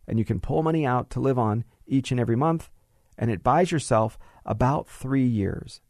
[0.07, 2.69] And you can pull money out to live on each and every month
[3.17, 5.81] and it buys yourself about 3 years.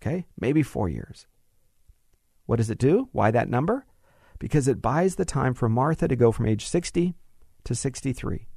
[0.00, 0.26] Okay?
[0.38, 1.26] Maybe 4 years.
[2.46, 3.08] What does it do?
[3.12, 3.86] Why that number?
[4.42, 7.14] because it buys the time for Martha to go from age 60
[7.62, 8.48] to 63.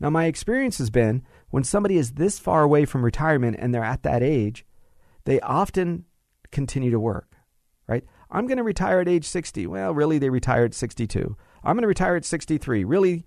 [0.00, 3.84] Now, my experience has been when somebody is this far away from retirement and they're
[3.84, 4.66] at that age,
[5.26, 6.06] they often
[6.54, 7.36] continue to work,
[7.86, 8.04] right?
[8.30, 9.66] I'm going to retire at age 60.
[9.66, 11.36] Well, really, they retire at 62.
[11.62, 12.84] I'm going to retire at 63.
[12.84, 13.26] Really,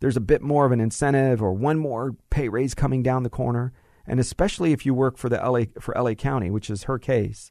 [0.00, 3.30] there's a bit more of an incentive or one more pay raise coming down the
[3.30, 3.72] corner.
[4.06, 7.50] And especially if you work for the LA for LA County, which is her case,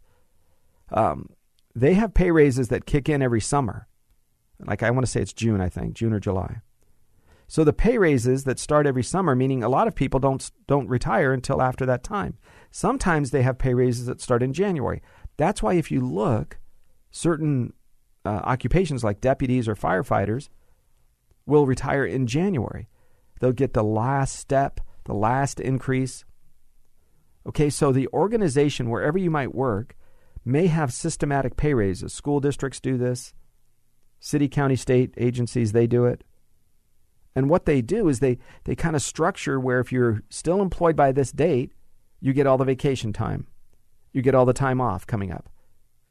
[0.92, 1.30] um,
[1.76, 3.88] they have pay raises that kick in every summer.
[4.66, 6.62] Like I want to say it's June, I think, June or July.
[7.48, 10.88] So the pay raises that start every summer, meaning a lot of people don't don't
[10.88, 12.38] retire until after that time.
[12.72, 15.02] Sometimes they have pay raises that start in January.
[15.38, 16.60] That's why if you look,
[17.12, 17.74] certain
[18.26, 20.50] uh, occupations like deputies or firefighters
[21.46, 22.90] will retire in January.
[23.40, 26.26] They'll get the last step, the last increase.
[27.48, 29.96] Okay, so the organization, wherever you might work,
[30.44, 32.14] may have systematic pay raises.
[32.14, 33.34] School districts do this,
[34.20, 36.24] city, county, state agencies, they do it.
[37.36, 40.96] And what they do is they, they kind of structure where if you're still employed
[40.96, 41.74] by this date,
[42.22, 43.48] you get all the vacation time.
[44.14, 45.50] You get all the time off coming up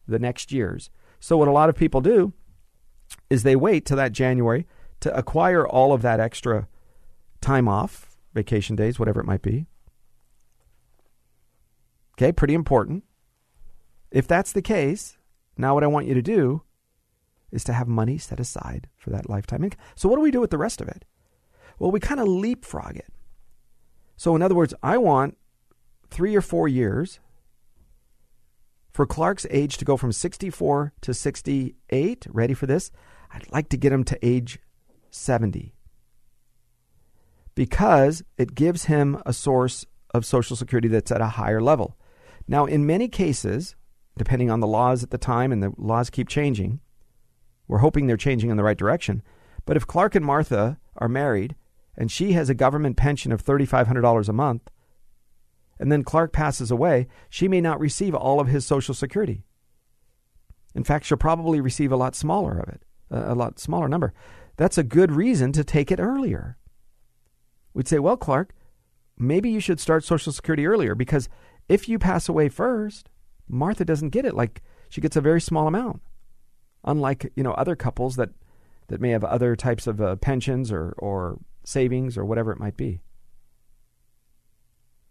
[0.06, 0.90] the next years.
[1.18, 2.34] So, what a lot of people do
[3.30, 4.66] is they wait till that January
[5.00, 6.68] to acquire all of that extra
[7.40, 9.66] time off, vacation days, whatever it might be.
[12.16, 13.04] Okay, pretty important.
[14.10, 15.16] If that's the case,
[15.56, 16.62] now what I want you to do
[17.50, 19.80] is to have money set aside for that lifetime income.
[19.94, 21.04] So, what do we do with the rest of it?
[21.78, 23.12] Well, we kind of leapfrog it.
[24.16, 25.36] So, in other words, I want
[26.10, 27.20] three or four years
[28.90, 32.26] for Clark's age to go from 64 to 68.
[32.30, 32.90] Ready for this?
[33.32, 34.60] I'd like to get him to age
[35.10, 35.74] 70
[37.54, 41.96] because it gives him a source of Social Security that's at a higher level.
[42.46, 43.74] Now, in many cases,
[44.16, 46.80] depending on the laws at the time, and the laws keep changing.
[47.66, 49.22] We're hoping they're changing in the right direction.
[49.66, 51.56] But if Clark and Martha are married
[51.96, 54.70] and she has a government pension of $3,500 a month,
[55.78, 59.44] and then Clark passes away, she may not receive all of his Social Security.
[60.74, 64.12] In fact, she'll probably receive a lot smaller of it, a lot smaller number.
[64.56, 66.56] That's a good reason to take it earlier.
[67.72, 68.54] We'd say, well, Clark,
[69.18, 71.28] maybe you should start Social Security earlier because
[71.68, 73.08] if you pass away first,
[73.48, 74.34] Martha doesn't get it.
[74.34, 76.02] Like she gets a very small amount,
[76.84, 78.30] unlike you know other couples that
[78.88, 82.76] that may have other types of uh, pensions or or savings or whatever it might
[82.76, 83.00] be.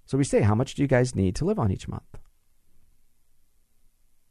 [0.06, 2.18] So we say, how much do you guys need to live on each month?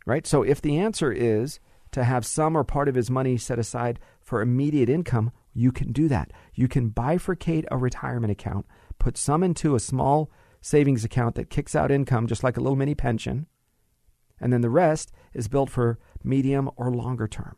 [0.06, 0.26] Right?
[0.26, 1.60] So if the answer is
[1.92, 5.92] to have some or part of his money set aside for immediate income, you can
[5.92, 6.32] do that.
[6.54, 8.66] You can bifurcate a retirement account,
[8.98, 12.76] put some into a small savings account that kicks out income just like a little
[12.76, 13.46] mini pension,
[14.40, 17.56] and then the rest is built for medium or longer term.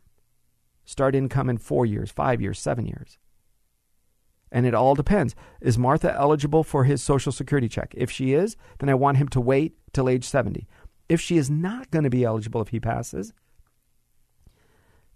[0.85, 3.19] Start income in four years, five years, seven years.
[4.55, 5.35] And it all depends.
[5.61, 7.93] Is Martha eligible for his Social Security check?
[7.97, 10.69] If she is, then I want him to wait till age 70.
[11.09, 13.33] If she is not going to be eligible if he passes,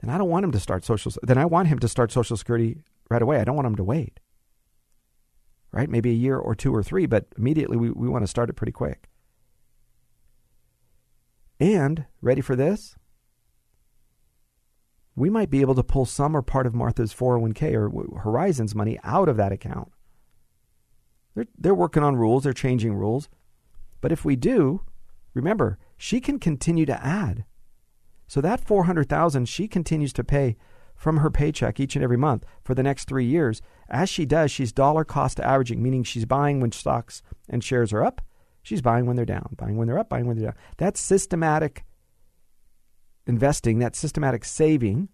[0.01, 2.37] then I don't want him to start Social then I want him to start Social
[2.37, 2.79] Security
[3.09, 3.39] right away.
[3.39, 4.19] I don't want him to wait.
[5.71, 5.89] Right?
[5.89, 8.55] Maybe a year or two or three, but immediately we, we want to start it
[8.55, 9.09] pretty quick.
[11.61, 12.97] And, ready for this?
[15.19, 18.99] We might be able to pull some or part of Martha's 401k or Horizon's money
[19.05, 19.91] out of that account.
[21.35, 23.29] They're, they're working on rules, they're changing rules.
[24.01, 24.83] But if we do,
[25.35, 27.45] remember, she can continue to add.
[28.27, 30.57] So that 400,000 she continues to pay
[30.95, 33.63] from her paycheck each and every month for the next 3 years.
[33.89, 38.05] As she does, she's dollar cost averaging, meaning she's buying when stocks and shares are
[38.05, 38.21] up
[38.69, 40.61] She's buying when they're down, buying when they're up, buying when they're down.
[40.77, 41.87] That's systematic
[43.29, 45.09] investing, that systematic saving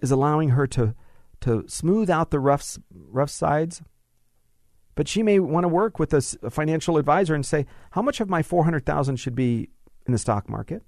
[0.00, 0.94] is allowing her to
[1.40, 3.82] to smooth out the rough rough sides.
[4.94, 8.20] But she may want to work with a, a financial advisor and say, how much
[8.20, 9.68] of my 400,000 should be
[10.06, 10.82] in the stock market?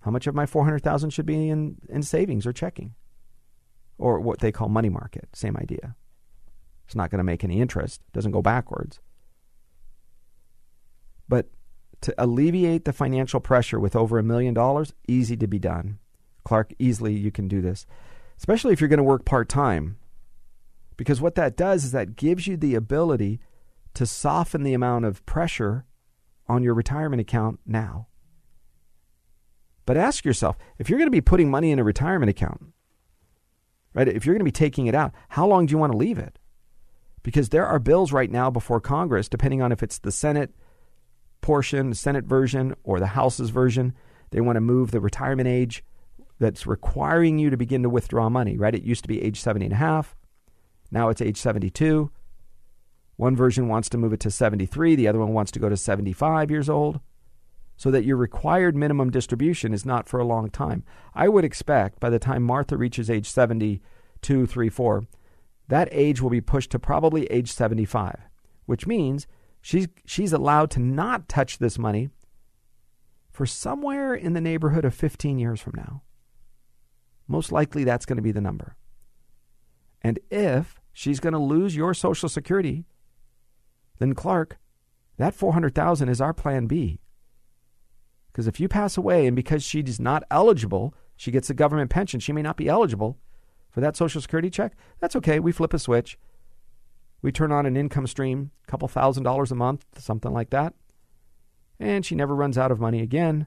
[0.00, 2.94] How much of my 400,000 should be in, in savings or checking?
[3.98, 5.94] Or what they call money market, same idea.
[6.86, 8.98] It's not going to make any interest, doesn't go backwards.
[11.28, 11.46] But
[12.04, 15.98] to alleviate the financial pressure with over a million dollars, easy to be done.
[16.44, 17.86] Clark, easily you can do this,
[18.36, 19.96] especially if you're going to work part time.
[20.98, 23.40] Because what that does is that gives you the ability
[23.94, 25.86] to soften the amount of pressure
[26.46, 28.08] on your retirement account now.
[29.86, 32.60] But ask yourself if you're going to be putting money in a retirement account,
[33.94, 34.08] right?
[34.08, 36.18] If you're going to be taking it out, how long do you want to leave
[36.18, 36.38] it?
[37.22, 40.54] Because there are bills right now before Congress, depending on if it's the Senate
[41.44, 43.92] portion, the Senate version, or the House's version.
[44.30, 45.84] They want to move the retirement age
[46.40, 48.74] that's requiring you to begin to withdraw money, right?
[48.74, 50.16] It used to be age 70 and a half.
[50.90, 52.10] Now it's age 72.
[53.16, 54.96] One version wants to move it to 73.
[54.96, 57.00] The other one wants to go to 75 years old.
[57.76, 60.82] So that your required minimum distribution is not for a long time.
[61.14, 65.04] I would expect by the time Martha reaches age 72, 3, 4,
[65.68, 68.16] that age will be pushed to probably age 75,
[68.64, 69.26] which means
[69.64, 72.10] She's, she's allowed to not touch this money
[73.30, 76.02] for somewhere in the neighborhood of 15 years from now.
[77.26, 78.76] Most likely that's going to be the number.
[80.02, 82.84] And if she's going to lose your Social Security,
[84.00, 84.58] then Clark,
[85.16, 87.00] that 400,000 is our plan B.
[88.30, 91.88] Because if you pass away and because she is not eligible, she gets a government
[91.88, 93.16] pension, she may not be eligible
[93.70, 94.74] for that Social Security check.
[95.00, 95.40] That's okay.
[95.40, 96.18] We flip a switch.
[97.24, 100.74] We turn on an income stream, a couple thousand dollars a month, something like that.
[101.80, 103.46] And she never runs out of money again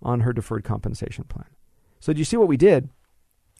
[0.00, 1.50] on her deferred compensation plan.
[2.00, 2.88] So, do you see what we did?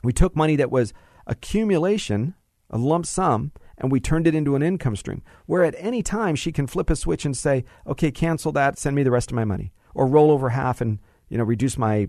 [0.02, 0.94] We took money that was
[1.26, 2.34] accumulation,
[2.70, 6.34] a lump sum, and we turned it into an income stream where at any time
[6.34, 9.36] she can flip a switch and say, okay, cancel that, send me the rest of
[9.36, 12.08] my money, or roll over half and you know reduce my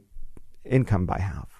[0.64, 1.59] income by half.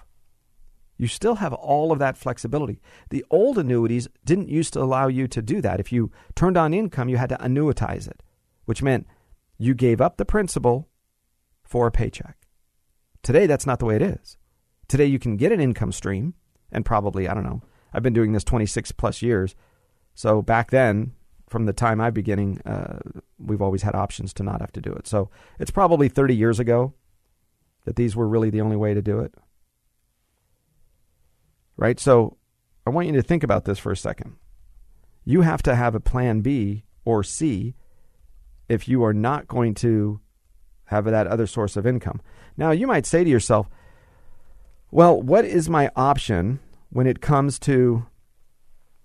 [1.00, 2.82] You still have all of that flexibility.
[3.08, 5.80] The old annuities didn't used to allow you to do that.
[5.80, 8.22] If you turned on income, you had to annuitize it,
[8.66, 9.06] which meant
[9.56, 10.90] you gave up the principal
[11.64, 12.36] for a paycheck.
[13.22, 14.36] Today, that's not the way it is.
[14.88, 16.34] Today, you can get an income stream,
[16.70, 17.62] and probably, I don't know,
[17.94, 19.56] I've been doing this 26 plus years.
[20.14, 21.12] So back then,
[21.48, 22.98] from the time I'm beginning, uh,
[23.38, 25.06] we've always had options to not have to do it.
[25.06, 26.92] So it's probably 30 years ago
[27.86, 29.32] that these were really the only way to do it
[31.80, 31.98] right?
[31.98, 32.36] So
[32.86, 34.36] I want you to think about this for a second.
[35.24, 37.74] You have to have a plan B or C
[38.68, 40.20] if you are not going to
[40.84, 42.20] have that other source of income.
[42.56, 43.68] Now, you might say to yourself,
[44.90, 46.60] well, what is my option
[46.90, 48.06] when it comes to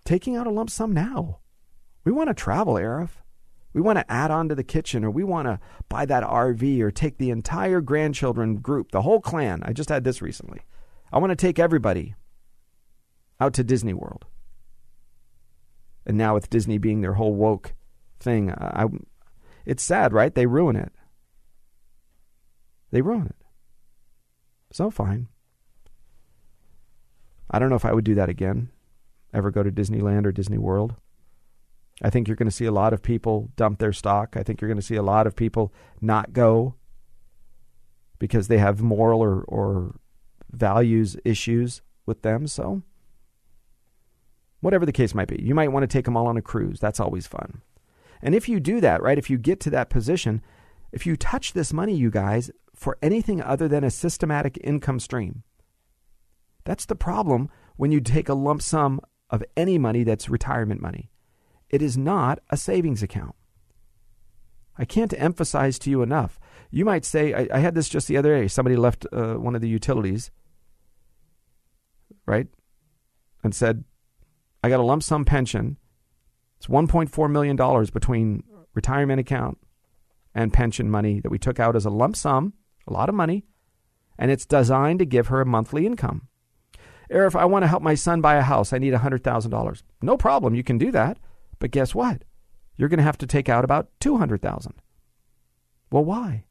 [0.04, 1.40] taking out a lump sum now?
[2.04, 3.10] We want to travel, Arif.
[3.74, 5.60] We want to add on to the kitchen, or we want to
[5.90, 9.62] buy that RV, or take the entire grandchildren group, the whole clan.
[9.64, 10.62] I just had this recently.
[11.12, 12.16] I want to take everybody
[13.40, 14.26] out to Disney World.
[16.06, 17.74] And now with Disney being their whole woke
[18.20, 18.86] thing, I,
[19.66, 20.34] it's sad, right?
[20.34, 20.92] They ruin it.
[22.92, 23.36] They ruin it.
[24.72, 25.28] So fine.
[27.50, 28.70] I don't know if I would do that again.
[29.34, 30.96] Ever go to Disneyland or Disney World?
[32.02, 34.36] I think you're going to see a lot of people dump their stock.
[34.38, 36.76] I think you're going to see a lot of people not go
[38.20, 39.96] because they have moral or, or
[40.52, 42.48] values issues with them.
[42.48, 42.82] So,
[44.66, 46.80] whatever the case might be, you might want to take them all on a cruise.
[46.80, 47.62] That's always fun.
[48.24, 50.42] And if you do that, right, if you get to that position,
[50.92, 55.44] if you touch this money, you guys, for anything other than a systematic income stream,
[56.64, 59.00] that's the problem when you take a lump sum
[59.30, 61.12] of any money that's retirement money.
[61.70, 63.36] It is not a savings account.
[64.80, 66.40] I can't emphasize to you enough.
[66.72, 68.48] You might say, I, I had this just the other day.
[68.48, 70.32] Somebody left uh, one of the utilities,
[72.26, 72.48] right?
[73.44, 73.84] And said,
[74.66, 75.78] I got a lump sum pension.
[76.58, 77.56] It's $1.4 million
[77.94, 78.44] between
[78.74, 79.60] retirement account
[80.34, 82.54] and pension money that we took out as a lump sum,
[82.88, 83.46] a lot of money,
[84.18, 86.30] and it's designed to give her a monthly income.
[87.12, 88.74] Arif, I want to help my son buy a house.
[88.74, 89.84] I need $100,000.
[90.02, 90.56] No problem.
[90.56, 91.20] You can do that.
[91.60, 92.24] But guess what?
[92.76, 94.74] You're going to have to take out about 200,000.
[95.92, 96.46] Well, why?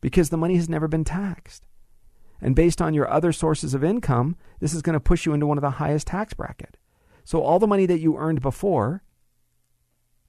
[0.00, 1.68] Because the money has never been taxed.
[2.40, 5.46] And based on your other sources of income, this is going to push you into
[5.46, 6.76] one of the highest tax bracket.
[7.28, 9.02] So all the money that you earned before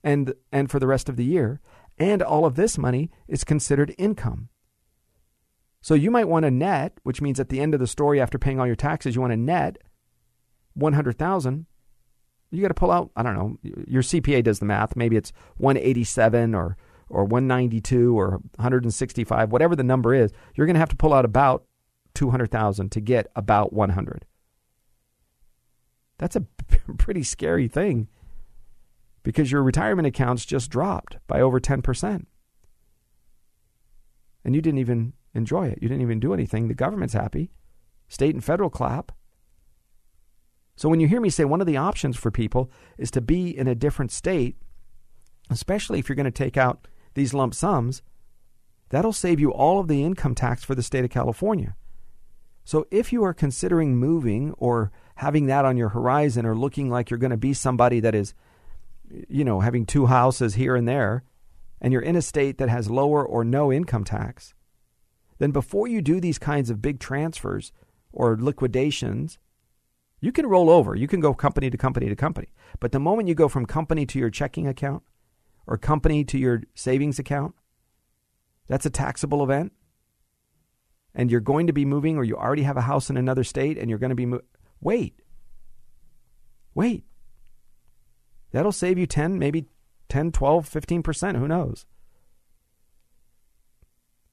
[0.03, 1.61] and and for the rest of the year
[1.97, 4.49] and all of this money is considered income.
[5.79, 8.37] So you might want to net, which means at the end of the story after
[8.37, 9.77] paying all your taxes you want to net
[10.73, 11.67] 100,000.
[12.51, 15.31] You got to pull out, I don't know, your CPA does the math, maybe it's
[15.55, 16.75] 187 or
[17.07, 21.23] or 192 or 165, whatever the number is, you're going to have to pull out
[21.23, 21.63] about
[22.15, 24.25] 200,000 to get about 100.
[26.19, 26.41] That's a
[26.97, 28.07] pretty scary thing
[29.23, 32.25] because your retirement accounts just dropped by over 10%.
[34.45, 35.79] And you didn't even enjoy it.
[35.81, 36.67] You didn't even do anything.
[36.67, 37.51] The government's happy.
[38.07, 39.11] State and federal clap.
[40.75, 43.55] So when you hear me say one of the options for people is to be
[43.55, 44.55] in a different state,
[45.49, 48.01] especially if you're going to take out these lump sums,
[48.89, 51.75] that'll save you all of the income tax for the state of California.
[52.63, 57.09] So if you are considering moving or having that on your horizon or looking like
[57.09, 58.33] you're going to be somebody that is
[59.27, 61.23] you know, having two houses here and there,
[61.81, 64.53] and you're in a state that has lower or no income tax,
[65.39, 67.71] then before you do these kinds of big transfers
[68.11, 69.37] or liquidations,
[70.21, 70.95] you can roll over.
[70.95, 72.49] You can go company to company to company.
[72.79, 75.03] But the moment you go from company to your checking account
[75.65, 77.55] or company to your savings account,
[78.67, 79.71] that's a taxable event.
[81.15, 83.77] And you're going to be moving, or you already have a house in another state,
[83.77, 84.37] and you're going to be
[84.81, 85.21] wait,
[86.73, 87.05] wait.
[88.51, 89.67] That'll save you 10, maybe
[90.09, 91.85] 10, 12, 15%, who knows?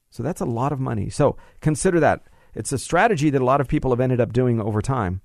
[0.09, 1.09] So that's a lot of money.
[1.09, 2.23] So consider that.
[2.55, 5.21] It's a strategy that a lot of people have ended up doing over time.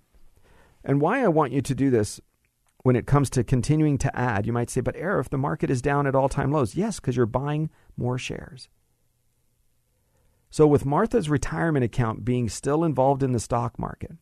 [0.85, 2.21] And why I want you to do this
[2.83, 5.81] when it comes to continuing to add, you might say, but Arif, the market is
[5.81, 6.75] down at all time lows.
[6.75, 8.69] Yes, because you're buying more shares.
[10.51, 14.13] So, with Martha's retirement account being still involved in the stock market,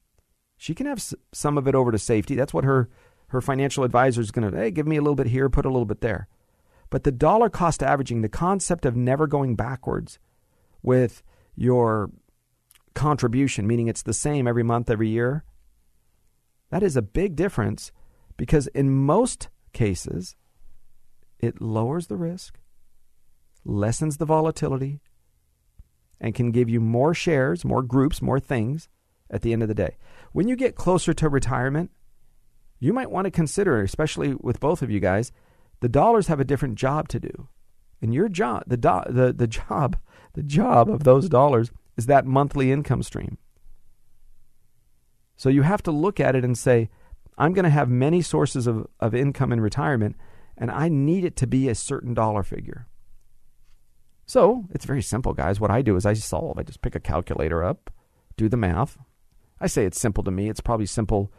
[0.60, 2.34] she can have some of it over to safety.
[2.34, 2.90] That's what her
[3.28, 5.70] her financial advisor is going to, hey, give me a little bit here, put a
[5.70, 6.28] little bit there.
[6.90, 10.18] But the dollar cost averaging, the concept of never going backwards
[10.82, 11.22] with
[11.54, 12.10] your
[12.94, 15.44] contribution, meaning it's the same every month, every year,
[16.70, 17.90] that is a big difference
[18.36, 20.34] because in most cases,
[21.38, 22.58] it lowers the risk,
[23.64, 25.00] lessens the volatility,
[26.20, 28.88] and can give you more shares, more groups, more things
[29.30, 29.96] at the end of the day.
[30.32, 31.90] When you get closer to retirement,
[32.78, 35.32] you might want to consider, especially with both of you guys,
[35.80, 37.48] the dollars have a different job to do.
[38.00, 39.96] And your job, the, do, the, the job,
[40.34, 43.38] the job of those dollars is that monthly income stream.
[45.36, 46.88] So you have to look at it and say,
[47.36, 50.16] I'm going to have many sources of, of income in retirement,
[50.56, 52.86] and I need it to be a certain dollar figure.
[54.26, 55.58] So it's very simple, guys.
[55.58, 56.58] What I do is I solve.
[56.58, 57.90] I just pick a calculator up,
[58.36, 58.96] do the math.
[59.60, 60.48] I say it's simple to me.
[60.48, 61.32] It's probably simple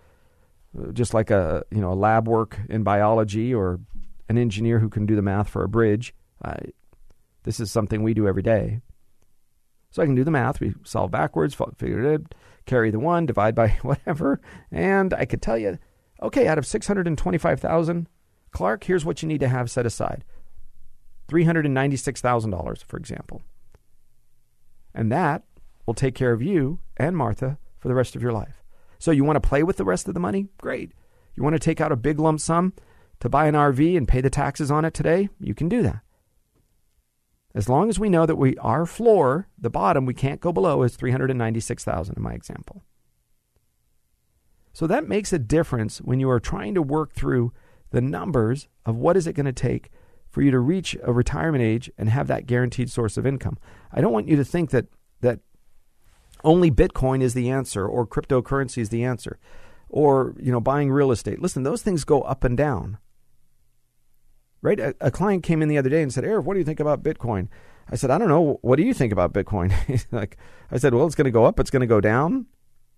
[0.93, 3.79] just like a you know a lab work in biology or
[4.29, 6.13] an engineer who can do the math for a bridge.
[6.43, 6.55] Uh,
[7.43, 8.81] this is something we do every day.
[9.89, 10.61] So I can do the math.
[10.61, 12.33] We solve backwards, figure it,
[12.65, 14.39] carry the one, divide by whatever,
[14.71, 15.77] and I could tell you,
[16.21, 18.07] okay, out of six hundred and twenty-five thousand,
[18.51, 20.23] Clark, here's what you need to have set aside.
[21.29, 23.41] $396,000, for example.
[24.93, 25.43] And that
[25.85, 28.63] will take care of you and Martha for the rest of your life.
[28.99, 30.47] So you want to play with the rest of the money?
[30.59, 30.93] Great.
[31.35, 32.73] You want to take out a big lump sum
[33.19, 35.27] to buy an RV and pay the taxes on it today?
[35.39, 36.01] You can do that.
[37.53, 40.83] As long as we know that we our floor, the bottom we can't go below
[40.83, 42.83] is 396,000 in my example.
[44.71, 47.51] So that makes a difference when you are trying to work through
[47.89, 49.89] the numbers of what is it going to take
[50.29, 53.57] for you to reach a retirement age and have that guaranteed source of income.
[53.91, 54.85] I don't want you to think that
[55.19, 55.41] that
[56.43, 59.39] only Bitcoin is the answer or cryptocurrency is the answer
[59.91, 61.41] or you know buying real estate.
[61.41, 62.97] Listen, those things go up and down.
[64.63, 64.79] Right?
[64.79, 66.79] A, a client came in the other day and said, "Eric, what do you think
[66.79, 67.49] about Bitcoin?"
[67.89, 68.59] I said, "I don't know.
[68.61, 69.73] What do you think about Bitcoin?"
[70.11, 70.37] like
[70.71, 71.59] I said, "Well, it's going to go up.
[71.59, 72.47] It's going to go down.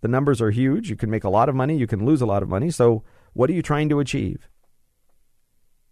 [0.01, 0.89] The numbers are huge.
[0.89, 1.77] You can make a lot of money.
[1.77, 2.69] You can lose a lot of money.
[2.69, 3.03] So,
[3.33, 4.47] what are you trying to achieve?"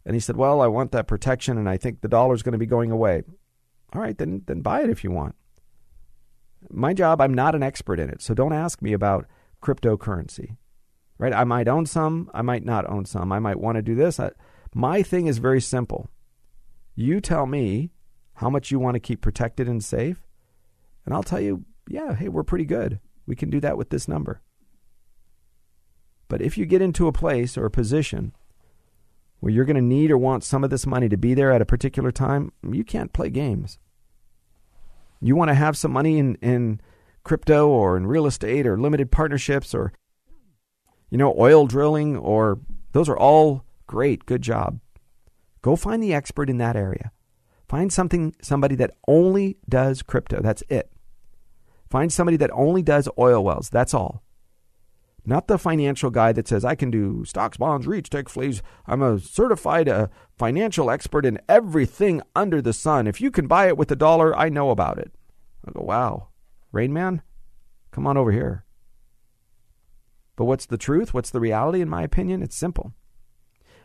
[0.06, 2.60] And he said, "Well, I want that protection, and I think the dollar's going to
[2.60, 3.24] be going away."
[3.94, 5.36] All right, then then buy it if you want.
[6.70, 9.26] My job, I'm not an expert in it, so don't ask me about
[9.62, 10.58] cryptocurrency.
[11.18, 11.34] Right?
[11.34, 13.32] I might own some, I might not own some.
[13.32, 14.20] I might want to do this.
[14.20, 14.32] I,
[14.74, 16.10] my thing is very simple.
[16.96, 17.92] You tell me
[18.36, 20.26] how much you want to keep protected and safe,
[21.06, 23.00] and I'll tell you, yeah, hey, we're pretty good.
[23.28, 24.42] We can do that with this number.
[26.28, 28.34] But if you get into a place or a position
[29.42, 31.62] where you're going to need or want some of this money to be there at
[31.62, 33.78] a particular time, you can't play games.
[35.22, 36.82] You want to have some money in, in
[37.24, 39.94] crypto or in real estate or limited partnerships or,
[41.10, 42.60] you know, oil drilling or
[42.92, 44.26] those are all great.
[44.26, 44.80] Good job.
[45.62, 47.12] Go find the expert in that area.
[47.70, 50.42] Find something, somebody that only does crypto.
[50.42, 50.92] That's it.
[51.90, 53.70] Find somebody that only does oil wells.
[53.70, 54.24] That's all.
[55.26, 58.64] Not the financial guy that says, I can do stocks, bonds, REITs, take fleas.
[58.88, 63.06] I'm a certified uh, financial expert in everything under the sun.
[63.06, 65.12] If you can buy it with a dollar, I know about it.
[65.68, 66.30] I go, wow,
[66.72, 67.22] Rain Man,
[67.92, 68.66] come on over here.
[70.36, 71.14] But what's the truth?
[71.14, 72.42] What's the reality, in my opinion?
[72.42, 72.94] It's simple.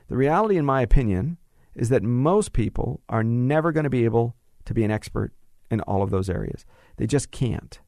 [0.08, 1.36] The reality, in my opinion,
[1.74, 5.34] is that most people are never going to be able to be an expert
[5.70, 6.64] in all of those areas.
[6.96, 7.78] They just can't.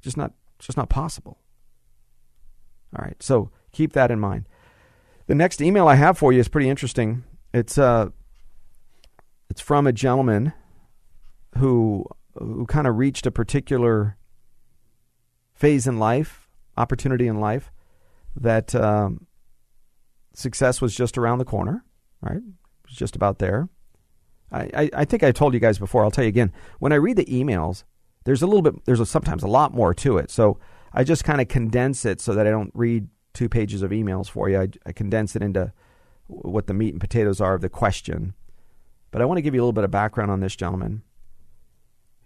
[0.00, 1.38] Just not, just not possible.
[2.96, 4.46] All right, so keep that in mind.
[5.26, 7.22] The next email I have for you is pretty interesting.
[7.54, 8.08] It's uh,
[9.48, 10.52] it's from a gentleman
[11.58, 12.04] who
[12.34, 14.16] who kind of reached a particular
[15.54, 17.70] phase in life, opportunity in life,
[18.34, 19.26] that um,
[20.32, 21.84] success was just around the corner.
[22.22, 23.68] Right, it was just about there.
[24.52, 26.02] I, I, I think I told you guys before.
[26.02, 26.52] I'll tell you again.
[26.80, 27.84] When I read the emails,
[28.24, 28.84] there's a little bit.
[28.84, 30.30] There's a, sometimes a lot more to it.
[30.30, 30.58] So
[30.92, 34.28] I just kind of condense it so that I don't read two pages of emails
[34.28, 34.60] for you.
[34.60, 35.72] I, I, condense it into
[36.26, 38.34] what the meat and potatoes are of the question.
[39.10, 41.02] But I want to give you a little bit of background on this gentleman.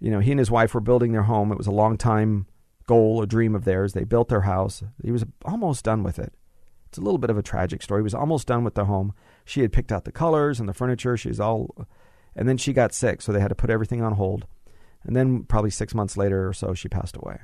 [0.00, 1.52] You know, he and his wife were building their home.
[1.52, 2.46] It was a long time
[2.86, 3.92] goal, a dream of theirs.
[3.92, 4.82] They built their house.
[5.02, 6.32] He was almost done with it.
[6.88, 8.00] It's a little bit of a tragic story.
[8.00, 9.14] He was almost done with the home.
[9.44, 11.16] She had picked out the colors and the furniture.
[11.16, 11.74] She's all,
[12.36, 14.46] and then she got sick, so they had to put everything on hold.
[15.02, 17.38] And then probably six months later or so, she passed away.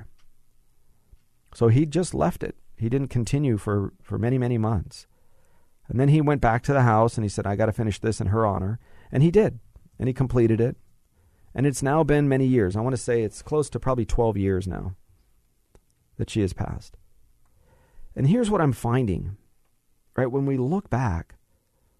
[1.53, 2.55] So he just left it.
[2.77, 5.05] He didn't continue for, for many, many months.
[5.87, 7.99] And then he went back to the house and he said, I got to finish
[7.99, 8.79] this in her honor.
[9.11, 9.59] And he did.
[9.99, 10.77] And he completed it.
[11.53, 12.75] And it's now been many years.
[12.75, 14.95] I want to say it's close to probably 12 years now
[16.17, 16.97] that she has passed.
[18.15, 19.37] And here's what I'm finding,
[20.15, 20.31] right?
[20.31, 21.35] When we look back,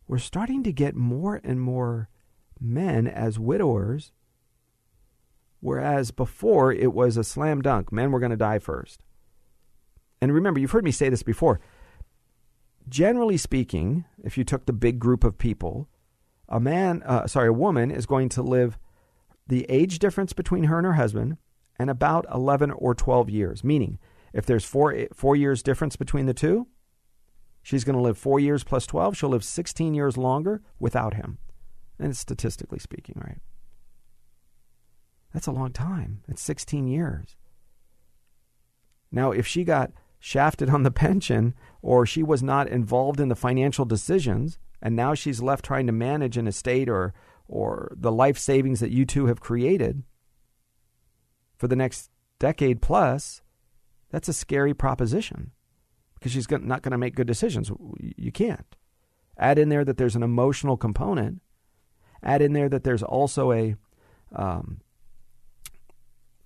[0.07, 2.09] we're starting to get more and more
[2.59, 4.11] men as widowers,
[5.59, 9.03] whereas before it was a slam dunk men were going to die first.
[10.21, 11.59] And remember, you've heard me say this before.
[12.87, 15.89] Generally speaking, if you took the big group of people,
[16.47, 18.77] a man, uh, sorry, a woman is going to live
[19.47, 21.37] the age difference between her and her husband
[21.79, 23.63] and about 11 or 12 years.
[23.63, 23.97] Meaning,
[24.33, 26.67] if there's four, four years difference between the two,
[27.63, 29.17] she's going to live four years plus 12.
[29.17, 31.39] She'll live 16 years longer without him.
[31.99, 33.39] And it's statistically speaking, right?
[35.33, 36.23] That's a long time.
[36.27, 37.35] It's 16 years.
[39.11, 39.91] Now, if she got
[40.21, 45.13] shafted on the pension or she was not involved in the financial decisions and now
[45.13, 47.13] she's left trying to manage an estate or
[47.49, 50.03] or the life savings that you two have created
[51.57, 53.41] for the next decade plus
[54.09, 55.51] that's a scary proposition
[56.21, 57.71] because she's not going to make good decisions.
[57.99, 58.75] You can't.
[59.37, 61.41] Add in there that there's an emotional component.
[62.21, 63.75] Add in there that there's also a
[64.35, 64.81] um,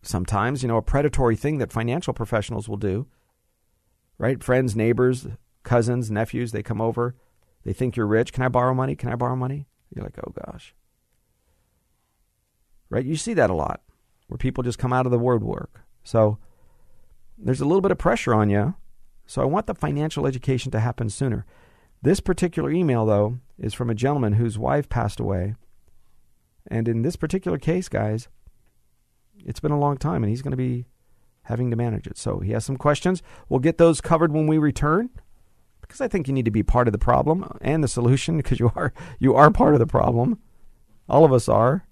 [0.01, 3.07] sometimes you know a predatory thing that financial professionals will do
[4.17, 4.43] right?
[4.43, 5.27] Friends, neighbors,
[5.63, 7.15] cousins, nephews, they come over.
[7.63, 8.31] They think you're rich.
[8.33, 8.95] Can I borrow money?
[8.95, 9.67] Can I borrow money?
[9.93, 10.75] You're like, oh gosh.
[12.89, 13.05] right?
[13.05, 13.81] You see that a lot
[14.27, 15.81] where people just come out of the woodwork.
[16.03, 16.37] So
[17.37, 18.75] there's a little bit of pressure on you.
[19.27, 21.45] So I want the financial education to happen sooner.
[22.01, 25.55] This particular email, though, is from a gentleman whose wife passed away.
[26.67, 28.27] And in this particular case, guys,
[29.43, 30.85] it's been a long time and he's going to be
[31.45, 32.17] having to manage it.
[32.17, 33.23] So he has some questions.
[33.49, 35.09] We'll get those covered when we return
[35.81, 38.59] because I think you need to be part of the problem and the solution because
[38.59, 40.39] you are you are part of the problem.
[41.07, 41.85] All of us are.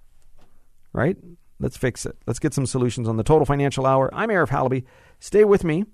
[0.92, 1.18] Right?
[1.60, 2.18] Let's fix it.
[2.28, 4.14] Let's get some solutions on the Total Financial Hour.
[4.14, 4.84] I'm Arif Halaby.
[5.20, 5.86] Stay with me.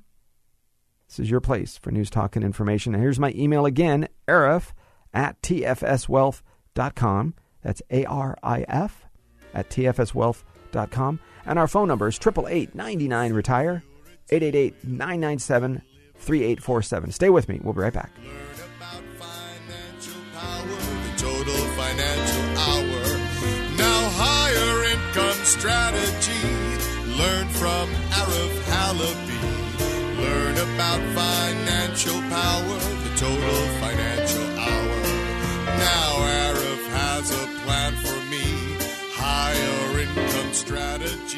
[1.07, 2.93] This is your place for news, talk, and information.
[2.93, 4.73] And here's my email again, arif
[5.13, 7.33] at tfswealth.com.
[7.61, 9.05] That's A-R-I-F
[9.53, 11.19] at tfswealth.com.
[11.49, 13.83] And our phone number is 888 retire
[14.29, 15.81] 888 997
[16.15, 17.11] 3847.
[17.11, 17.59] Stay with me.
[17.63, 18.11] We'll be right back.
[18.21, 18.35] Learn
[18.77, 23.01] about financial power, the total financial hour.
[23.81, 26.45] Now higher income strategy.
[27.17, 27.89] Learn from
[28.69, 29.41] Halaby.
[30.21, 34.99] Learn about financial power, the total financial hour.
[35.65, 36.19] Now
[37.19, 38.45] has a plan for me.
[39.13, 41.28] Higher income strategy.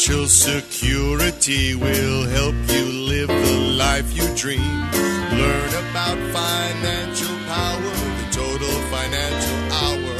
[0.00, 4.62] Financial security will help you live the life you dream.
[4.62, 10.16] Learn about financial power, the total financial hour.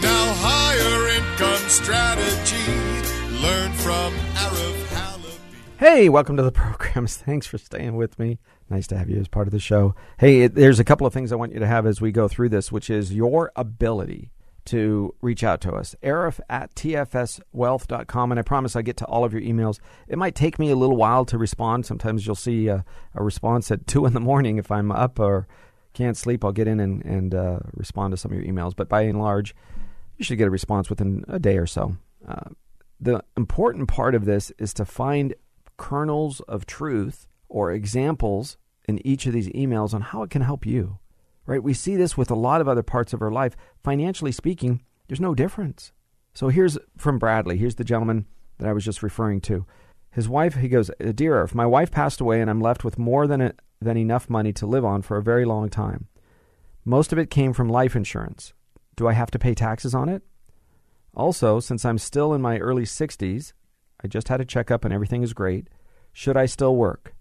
[0.00, 3.42] Now higher income strategy.
[3.42, 5.38] Learn from Arif Halaby.
[5.80, 7.16] Hey, welcome to the programs.
[7.16, 8.38] Thanks for staying with me.
[8.68, 9.96] Nice to have you as part of the show.
[10.20, 12.50] Hey, there's a couple of things I want you to have as we go through
[12.50, 14.30] this, which is your ability
[14.66, 15.94] to reach out to us.
[16.02, 18.32] Arif at tfswealth.com.
[18.32, 19.78] And I promise I get to all of your emails.
[20.08, 21.86] It might take me a little while to respond.
[21.86, 22.84] Sometimes you'll see a,
[23.14, 25.46] a response at 2 in the morning if I'm up or
[25.92, 26.44] can't sleep.
[26.44, 28.74] I'll get in and, and uh, respond to some of your emails.
[28.76, 29.54] But by and large,
[30.16, 31.96] you should get a response within a day or so.
[32.26, 32.50] Uh,
[33.00, 35.34] the important part of this is to find
[35.76, 40.64] kernels of truth or examples in each of these emails on how it can help
[40.64, 40.99] you.
[41.50, 41.64] Right?
[41.64, 43.56] We see this with a lot of other parts of our life.
[43.82, 45.90] Financially speaking, there's no difference.
[46.32, 47.58] So here's from Bradley.
[47.58, 48.26] Here's the gentleman
[48.58, 49.66] that I was just referring to.
[50.12, 53.26] His wife, he goes, Dear, if my wife passed away and I'm left with more
[53.26, 56.06] than, a, than enough money to live on for a very long time,
[56.84, 58.52] most of it came from life insurance.
[58.94, 60.22] Do I have to pay taxes on it?
[61.14, 63.54] Also, since I'm still in my early 60s,
[64.04, 65.66] I just had a checkup and everything is great,
[66.12, 67.12] should I still work?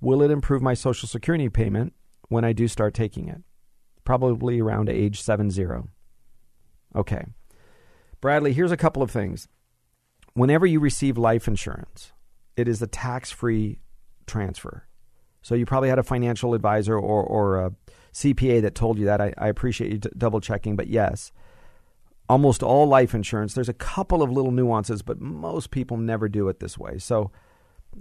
[0.00, 1.94] Will it improve my Social Security payment
[2.28, 3.42] when I do start taking it?
[4.04, 5.66] Probably around age 70.
[6.94, 7.24] Okay.
[8.20, 9.48] Bradley, here's a couple of things.
[10.34, 12.12] Whenever you receive life insurance,
[12.56, 13.78] it is a tax free
[14.26, 14.86] transfer.
[15.42, 17.72] So you probably had a financial advisor or, or a
[18.14, 19.20] CPA that told you that.
[19.20, 21.32] I, I appreciate you double checking, but yes,
[22.28, 26.48] almost all life insurance, there's a couple of little nuances, but most people never do
[26.48, 26.98] it this way.
[26.98, 27.30] So,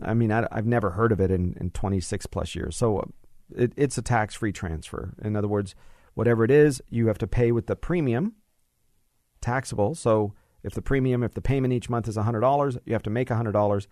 [0.01, 2.77] I mean, I, have never heard of it in, in 26 plus years.
[2.77, 3.11] So
[3.55, 5.13] it, it's a tax free transfer.
[5.21, 5.75] In other words,
[6.13, 8.33] whatever it is, you have to pay with the premium,
[9.41, 9.95] taxable.
[9.95, 13.29] So if the premium, if the payment each month is $100, you have to make
[13.29, 13.87] $100,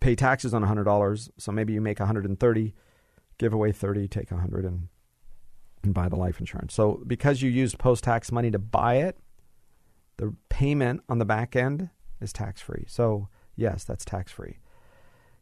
[0.00, 1.30] pay taxes on $100.
[1.38, 2.74] So maybe you make 130,
[3.38, 4.88] give away 30, take 100 and
[5.84, 6.74] and buy the life insurance.
[6.74, 9.18] So because you used post-tax money to buy it,
[10.16, 11.90] the payment on the back end
[12.20, 12.84] is tax-free.
[12.86, 14.58] So, yes, that's tax-free.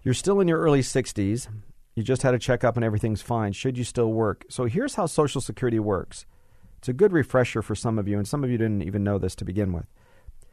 [0.03, 1.49] You're still in your early 60s.
[2.01, 3.53] You just had a checkup and everything's fine.
[3.53, 4.47] Should you still work?
[4.49, 6.25] So here's how Social Security works.
[6.79, 9.19] It's a good refresher for some of you, and some of you didn't even know
[9.19, 9.85] this to begin with.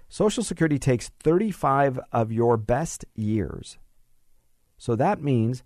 [0.10, 3.78] Social Security takes 35 of your best years.
[4.78, 5.64] So that means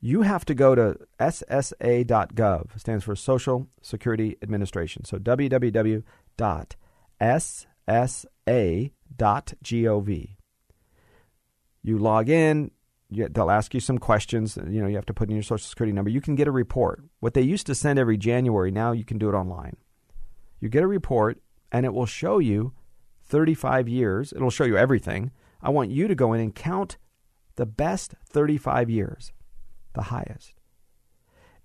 [0.00, 5.04] you have to go to ssa.gov, stands for Social Security Administration.
[5.04, 6.04] So www.ssa.gov.
[11.82, 12.70] You log in,
[13.10, 14.56] you, they'll ask you some questions.
[14.58, 16.10] Uh, you know, you have to put in your social security number.
[16.10, 17.02] You can get a report.
[17.20, 19.76] What they used to send every January, now you can do it online.
[20.60, 21.40] You get a report,
[21.70, 22.72] and it will show you
[23.24, 24.32] 35 years.
[24.32, 25.30] It'll show you everything.
[25.62, 26.98] I want you to go in and count
[27.56, 29.32] the best 35 years,
[29.94, 30.54] the highest.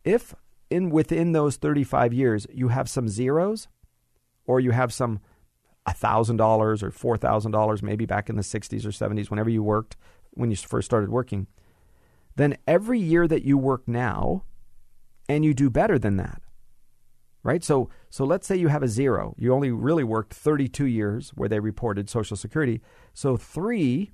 [0.04, 0.34] If
[0.70, 3.68] in within those 35 years you have some zeros
[4.46, 5.20] or you have some
[5.88, 6.40] $1,000
[6.84, 9.98] or $4,000 maybe back in the 60s or 70s whenever you worked
[10.32, 11.48] when you first started working,
[12.36, 14.44] then every year that you work now
[15.28, 16.42] and you do better than that.
[17.44, 17.64] Right?
[17.64, 19.36] So so let's say you have a zero.
[19.38, 22.82] You only really worked 32 years where they reported social security.
[23.14, 24.12] So 3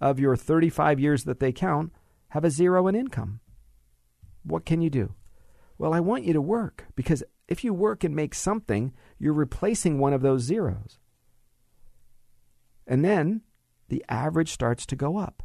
[0.00, 1.92] of your 35 years that they count
[2.28, 3.40] have a zero in income.
[4.42, 5.14] What can you do?
[5.76, 9.98] Well, I want you to work because if you work and make something, you're replacing
[9.98, 10.98] one of those zeros.
[12.86, 13.42] And then
[13.90, 15.42] the average starts to go up.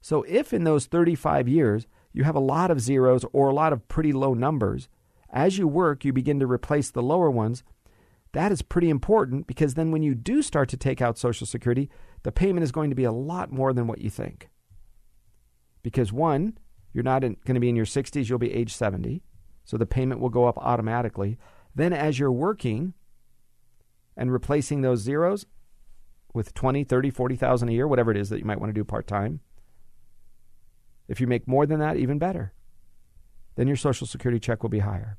[0.00, 3.72] So if in those 35 years you have a lot of zeros or a lot
[3.72, 4.88] of pretty low numbers,
[5.32, 7.62] as you work, you begin to replace the lower ones.
[8.32, 11.90] That is pretty important because then when you do start to take out Social Security,
[12.22, 14.48] the payment is going to be a lot more than what you think.
[15.82, 16.58] Because one,
[16.92, 19.22] you're not in, going to be in your 60s, you'll be age 70.
[19.64, 21.38] So the payment will go up automatically.
[21.74, 22.94] Then as you're working
[24.16, 25.46] and replacing those zeros
[26.32, 28.84] with 20, 30, 40,000 a year, whatever it is that you might want to do
[28.84, 29.40] part-time,
[31.08, 32.52] if you make more than that, even better.
[33.56, 35.18] Then your social security check will be higher.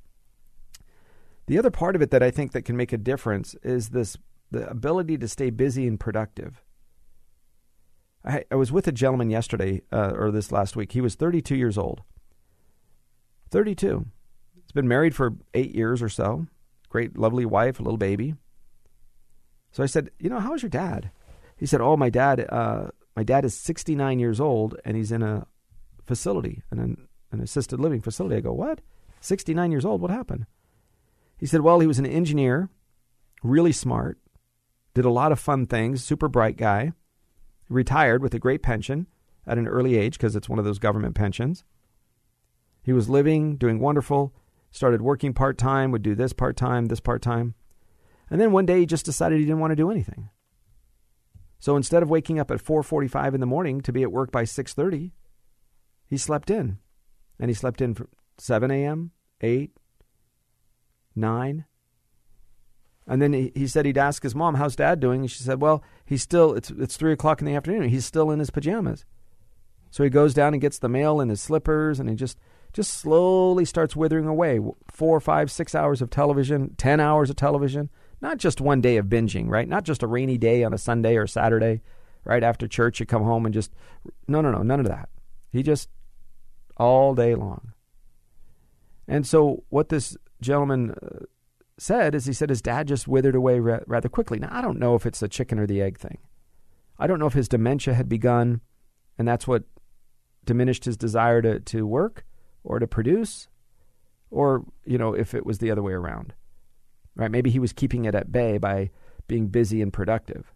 [1.48, 4.18] The other part of it that I think that can make a difference is this
[4.52, 6.64] the ability to stay busy and productive.
[8.24, 10.92] I, I was with a gentleman yesterday uh, or this last week.
[10.92, 12.02] He was 32 years old.
[13.50, 14.06] 32.
[14.56, 16.48] He's been married for eight years or so.
[16.90, 18.36] Great, lovely wife, a little baby.
[19.72, 21.12] So I said, you know, how's your dad?
[21.58, 25.22] He said, oh, my dad, uh, my dad is 69 years old and he's in
[25.22, 25.48] a
[26.06, 28.36] facility, an, an assisted living facility.
[28.36, 28.82] I go, what?
[29.22, 30.02] 69 years old?
[30.02, 30.46] What happened?
[31.38, 32.70] He said, well, he was an engineer,
[33.44, 34.18] really smart,
[34.94, 36.92] did a lot of fun things, super bright guy,
[37.70, 39.08] retired with a great pension
[39.48, 41.64] at an early age because it's one of those government pensions.
[42.84, 44.34] He was living, doing wonderful,
[44.72, 47.56] started working part time, would do this part time, this part time.
[48.32, 50.30] And then one day he just decided he didn't want to do anything.
[51.60, 54.44] So instead of waking up at 4:45 in the morning to be at work by
[54.44, 55.12] 6:30,
[56.08, 56.80] he slept in.
[57.40, 59.72] And he slept in from 7 a.m., 8,
[61.16, 61.66] 9.
[63.08, 65.22] And then he, he said he'd ask his mom, How's dad doing?
[65.22, 67.90] And she said, Well, he's still, it's, it's 3 o'clock in the afternoon.
[67.90, 69.06] He's still in his pajamas.
[69.90, 72.38] So he goes down and gets the mail in his slippers and he just
[72.74, 74.60] just slowly starts withering away.
[74.88, 77.90] Four, five, six hours of television, 10 hours of television.
[78.22, 79.68] Not just one day of binging, right?
[79.68, 81.82] Not just a rainy day on a Sunday or Saturday,
[82.24, 83.74] right after church, you come home and just,
[84.28, 85.10] no, no, no, none of that.
[85.52, 85.90] He just
[86.78, 87.74] all day long.
[89.08, 91.26] And so, what this gentleman uh,
[91.78, 94.40] said is he said his dad just withered away ra- rather quickly.
[94.40, 96.20] Now, I don't know if it's the chicken or the egg thing.
[96.98, 98.62] I don't know if his dementia had begun
[99.18, 99.64] and that's what
[100.46, 102.26] diminished his desire to, to work
[102.64, 103.48] or to produce,
[104.30, 106.34] or, you know, if it was the other way around.
[107.16, 107.32] Right?
[107.32, 108.90] Maybe he was keeping it at bay by
[109.28, 110.54] being busy and productive.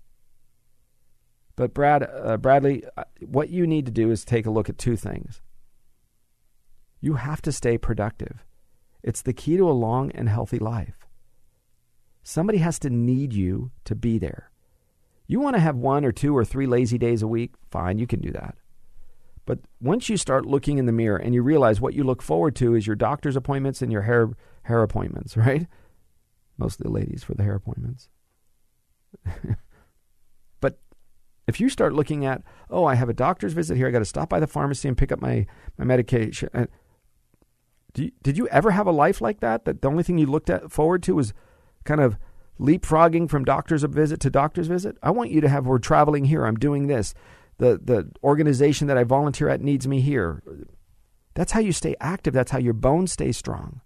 [1.55, 4.77] But Brad, uh, Bradley, uh, what you need to do is take a look at
[4.77, 5.41] two things.
[6.99, 8.45] You have to stay productive.
[9.03, 11.07] It's the key to a long and healthy life.
[12.23, 14.51] Somebody has to need you to be there.
[15.27, 17.53] You want to have one or two or three lazy days a week?
[17.69, 18.55] Fine, you can do that.
[19.45, 22.55] But once you start looking in the mirror and you realize what you look forward
[22.57, 24.29] to is your doctor's appointments and your hair
[24.63, 25.67] hair appointments, right?
[26.57, 28.09] Mostly the ladies for the hair appointments.
[30.61, 30.79] but
[31.47, 34.05] if you start looking at, oh, I have a doctor's visit here, I got to
[34.05, 35.45] stop by the pharmacy and pick up my
[35.77, 36.49] my medication.
[37.95, 39.65] You, did you ever have a life like that?
[39.65, 41.33] That the only thing you looked at forward to was
[41.83, 42.17] kind of
[42.59, 44.97] leapfrogging from doctor's visit to doctor's visit?
[45.01, 47.13] I want you to have, we're traveling here, I'm doing this.
[47.57, 50.43] The, the organization that I volunteer at needs me here.
[51.35, 52.33] That's how you stay active.
[52.33, 53.81] That's how your bones stay strong.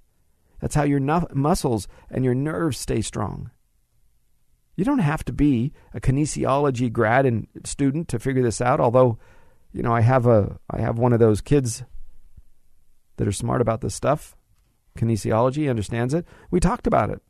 [0.60, 3.52] That's how your nu- muscles and your nerves stay strong.
[4.76, 8.80] You don't have to be a kinesiology grad and student to figure this out.
[8.80, 9.18] Although,
[9.73, 11.84] you know, I have a I have one of those kids
[13.18, 14.38] that are smart about this stuff.
[14.98, 16.26] Kinesiology understands it.
[16.49, 17.22] We talked about it.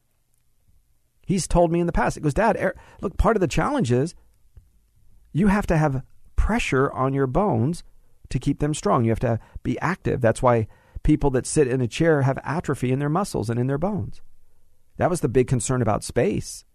[1.25, 2.17] He's told me in the past.
[2.17, 4.15] It goes, Dad, er, look, part of the challenge is
[5.31, 6.03] you have to have
[6.35, 7.83] pressure on your bones
[8.29, 9.05] to keep them strong.
[9.05, 10.21] You have to be active.
[10.21, 10.67] That's why
[11.09, 14.21] people that sit in a chair have atrophy in their muscles and in their bones.
[14.97, 16.65] That was the big concern about space,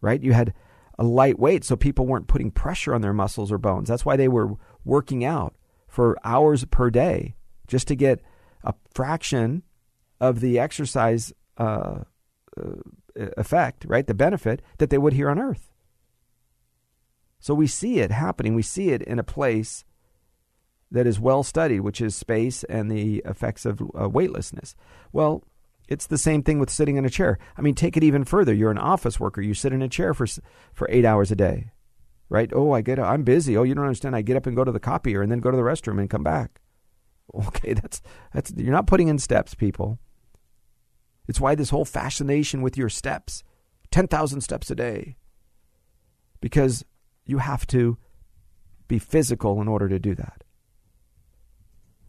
[0.00, 0.22] right?
[0.22, 0.54] You had
[0.98, 3.90] a light weight, so people weren't putting pressure on their muscles or bones.
[3.90, 4.54] That's why they were
[4.86, 5.54] working out
[5.86, 7.34] for hours per day
[7.66, 8.22] just to get
[8.64, 9.64] a fraction
[10.18, 12.04] of the exercise uh,
[12.56, 12.72] uh,
[13.36, 14.06] effect, right?
[14.06, 15.74] The benefit that they would here on earth.
[17.38, 18.54] So we see it happening.
[18.54, 19.84] We see it in a place
[20.90, 24.74] that is well studied, which is space and the effects of uh, weightlessness.
[25.12, 25.44] Well,
[25.88, 27.38] it's the same thing with sitting in a chair.
[27.56, 28.52] I mean, take it even further.
[28.52, 29.40] You're an office worker.
[29.40, 30.26] You sit in a chair for
[30.72, 31.72] for eight hours a day,
[32.28, 32.50] right?
[32.52, 32.98] Oh, I get.
[32.98, 33.56] I'm busy.
[33.56, 34.14] Oh, you don't understand.
[34.14, 36.10] I get up and go to the copier and then go to the restroom and
[36.10, 36.60] come back.
[37.34, 38.00] Okay, that's
[38.32, 38.54] that's.
[38.56, 39.98] You're not putting in steps, people.
[41.28, 43.44] It's why this whole fascination with your steps,
[43.90, 45.18] ten thousand steps a day,
[46.40, 46.86] because
[47.26, 47.98] you have to
[48.88, 50.42] be physical in order to do that.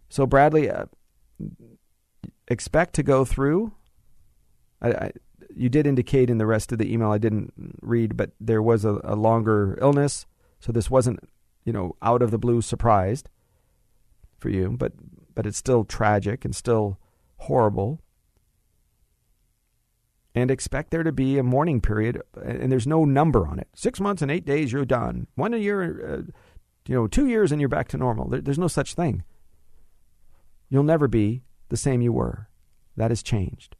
[0.10, 0.86] So, Bradley, uh,
[2.48, 3.73] expect to go through.
[4.81, 5.11] I, I,
[5.56, 8.86] you did indicate in the rest of the email I didn't read, but there was
[8.86, 10.26] a, a longer illness,
[10.60, 11.19] so this wasn't,
[11.64, 13.30] you know, out of the blue surprised
[14.38, 14.94] for you, but
[15.36, 16.98] but it's still tragic and still
[17.38, 18.02] horrible.
[20.36, 23.68] And expect there to be a mourning period, and there's no number on it.
[23.73, 25.27] Six months and eight days, you're done.
[25.36, 26.31] One year, uh,
[26.88, 28.30] you know, two years, and you're back to normal.
[28.30, 29.23] There, there's no such thing.
[30.69, 32.47] You'll never be the same you were.
[32.95, 33.75] That has changed.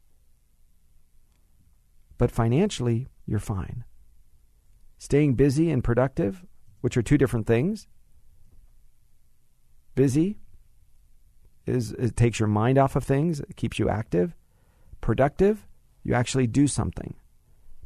[2.18, 3.84] But financially, you're fine.
[4.98, 6.44] Staying busy and productive,
[6.80, 7.86] which are two different things.
[9.94, 10.38] Busy
[11.66, 14.34] is it takes your mind off of things, it keeps you active.
[15.00, 15.66] Productive,
[16.02, 17.14] you actually do something.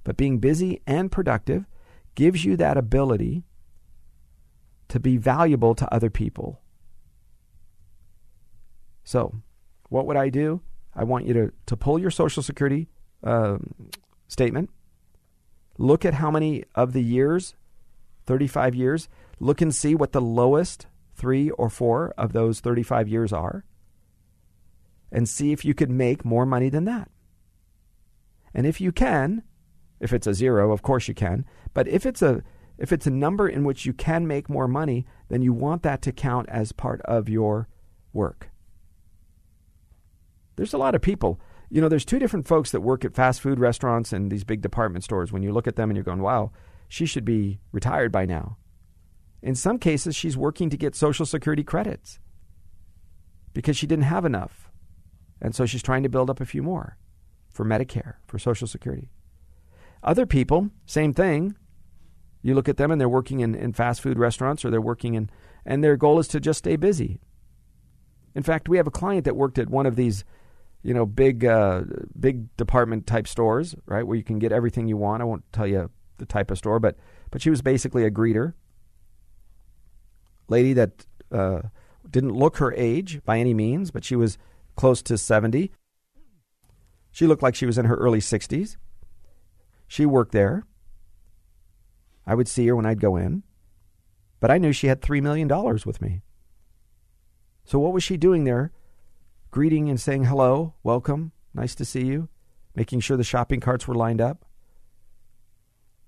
[0.02, 1.66] But being busy and productive
[2.14, 3.44] gives you that ability
[4.88, 6.60] to be valuable to other people.
[9.04, 9.34] So,
[9.90, 10.60] what would I do?
[10.94, 12.88] I want you to, to pull your Social Security
[13.22, 13.74] um,
[14.28, 14.70] statement,
[15.78, 17.54] look at how many of the years,
[18.26, 19.08] 35 years,
[19.40, 23.64] look and see what the lowest three or four of those 35 years are,
[25.12, 27.10] and see if you could make more money than that.
[28.52, 29.42] And if you can,
[30.00, 32.42] if it's a zero, of course you can, but if it's a
[32.76, 36.02] if it's a number in which you can make more money, then you want that
[36.02, 37.68] to count as part of your
[38.12, 38.50] work.
[40.56, 41.40] There's a lot of people.
[41.70, 44.60] You know, there's two different folks that work at fast food restaurants and these big
[44.60, 45.32] department stores.
[45.32, 46.52] When you look at them and you're going, wow,
[46.88, 48.58] she should be retired by now.
[49.42, 52.18] In some cases, she's working to get Social Security credits
[53.52, 54.70] because she didn't have enough.
[55.40, 56.96] And so she's trying to build up a few more
[57.50, 59.10] for Medicare, for Social Security.
[60.02, 61.56] Other people, same thing.
[62.42, 65.14] You look at them and they're working in, in fast food restaurants or they're working
[65.14, 65.30] in,
[65.64, 67.20] and their goal is to just stay busy.
[68.34, 70.24] In fact, we have a client that worked at one of these
[70.84, 71.82] you know, big uh,
[72.20, 75.22] big department type stores, right, where you can get everything you want.
[75.22, 76.96] I won't tell you the type of store, but
[77.30, 78.52] but she was basically a greeter,
[80.46, 81.62] lady that uh,
[82.08, 84.36] didn't look her age by any means, but she was
[84.76, 85.72] close to seventy.
[87.10, 88.76] She looked like she was in her early sixties.
[89.88, 90.64] She worked there.
[92.26, 93.42] I would see her when I'd go in,
[94.38, 96.20] but I knew she had three million dollars with me.
[97.64, 98.70] So what was she doing there?
[99.54, 102.28] Greeting and saying hello, welcome, nice to see you,
[102.74, 104.44] making sure the shopping carts were lined up.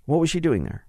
[0.05, 0.85] What was she doing there?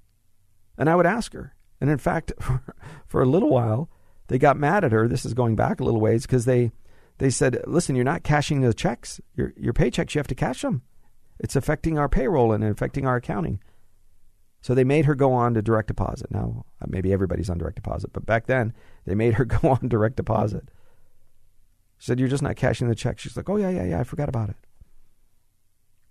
[0.75, 1.53] And I would ask her.
[1.79, 2.34] And in fact,
[3.05, 3.91] for, a little while,
[4.25, 5.07] they got mad at her.
[5.07, 6.71] This is going back a little ways because they,
[7.19, 10.63] they said, listen, you're not cashing the checks, your, your paychecks, you have to cash
[10.63, 10.81] them.
[11.39, 13.59] It's affecting our payroll and affecting our accounting.
[14.61, 16.31] So they made her go on to direct deposit.
[16.31, 18.73] Now, maybe everybody's on direct deposit, but back then,
[19.05, 20.69] they made her go on direct deposit.
[21.98, 23.19] She said, You're just not cashing the check.
[23.19, 23.99] She's like, Oh, yeah, yeah, yeah.
[23.99, 24.56] I forgot about it.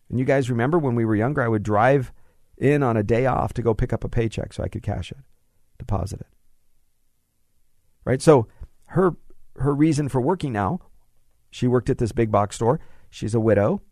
[0.08, 2.12] And you guys remember when we were younger, I would drive
[2.56, 5.10] in on a day off to go pick up a paycheck so I could cash
[5.10, 5.18] it,
[5.78, 6.26] deposit it.
[8.04, 8.22] Right?
[8.22, 8.46] So
[8.86, 9.16] her
[9.56, 10.80] her reason for working now,
[11.50, 12.78] she worked at this big box store.
[13.10, 13.82] She's a widow.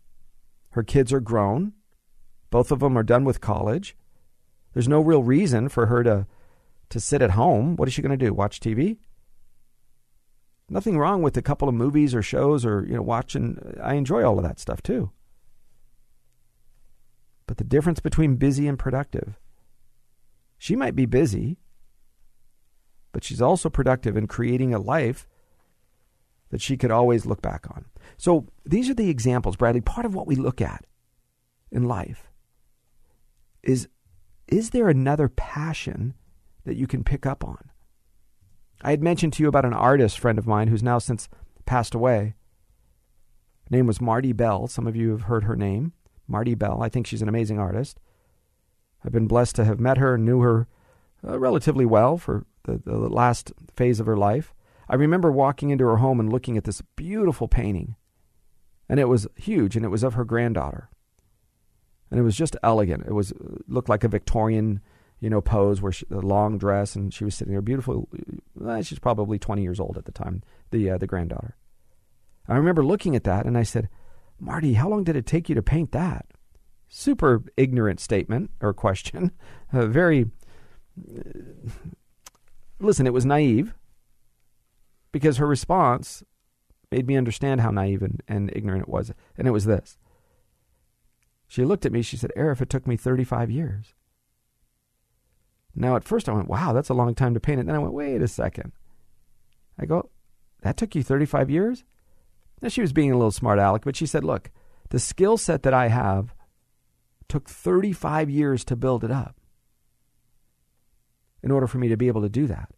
[0.71, 1.73] Her kids are grown.
[2.49, 3.95] Both of them are done with college.
[4.73, 6.27] There's no real reason for her to
[6.89, 7.75] to sit at home.
[7.75, 8.33] What is she going to do?
[8.33, 8.97] Watch TV?
[10.67, 13.75] Nothing wrong with a couple of movies or shows or, you know, watching.
[13.81, 15.11] I enjoy all of that stuff too.
[17.47, 19.39] But the difference between busy and productive,
[20.57, 21.59] she might be busy,
[23.11, 25.27] but she's also productive in creating a life
[26.49, 27.85] that she could always look back on.
[28.17, 29.81] So these are the examples, Bradley.
[29.81, 30.85] Part of what we look at
[31.71, 32.31] in life
[33.61, 33.87] is
[34.47, 36.13] is there another passion
[36.65, 37.71] that you can pick up on?
[38.85, 41.27] I had mentioned to you about an artist friend of mine who's now since
[41.65, 42.35] passed away.
[43.63, 44.67] Her name was Marty Bell.
[44.67, 45.93] Some of you have heard her name,
[46.27, 46.83] Marty Bell.
[46.83, 47.99] I think she's an amazing artist.
[49.03, 50.67] I've been blessed to have met her and knew her
[51.27, 54.53] uh, relatively well for the, the last phase of her life.
[54.87, 57.95] I remember walking into her home and looking at this beautiful painting.
[58.87, 60.89] And it was huge, and it was of her granddaughter.
[62.11, 63.07] And it was just elegant.
[63.07, 63.33] It was
[63.67, 64.79] looked like a Victorian
[65.19, 68.09] you know, pose where she, the long dress and she was sitting there beautiful.
[68.63, 71.55] Uh, she's probably 20 years old at the time, the, uh, the granddaughter.
[72.47, 73.89] I remember looking at that and I said,
[74.39, 76.27] Marty, how long did it take you to paint that?
[76.87, 79.31] Super ignorant statement or question.
[79.73, 80.29] Uh, very,
[82.79, 83.73] listen, it was naive
[85.11, 86.23] because her response
[86.91, 89.11] made me understand how naive and, and ignorant it was.
[89.37, 89.97] And it was this.
[91.47, 93.95] She looked at me, she said, Arif, it took me 35 years.
[95.75, 97.65] Now, at first I went, wow, that's a long time to paint it.
[97.65, 98.71] Then I went, wait a second.
[99.77, 100.09] I go,
[100.61, 101.83] that took you 35 years?
[102.61, 104.51] Now, she was being a little smart aleck, but she said, look,
[104.89, 106.33] the skill set that I have
[107.27, 109.35] took 35 years to build it up
[111.43, 112.69] in order for me to be able to do that.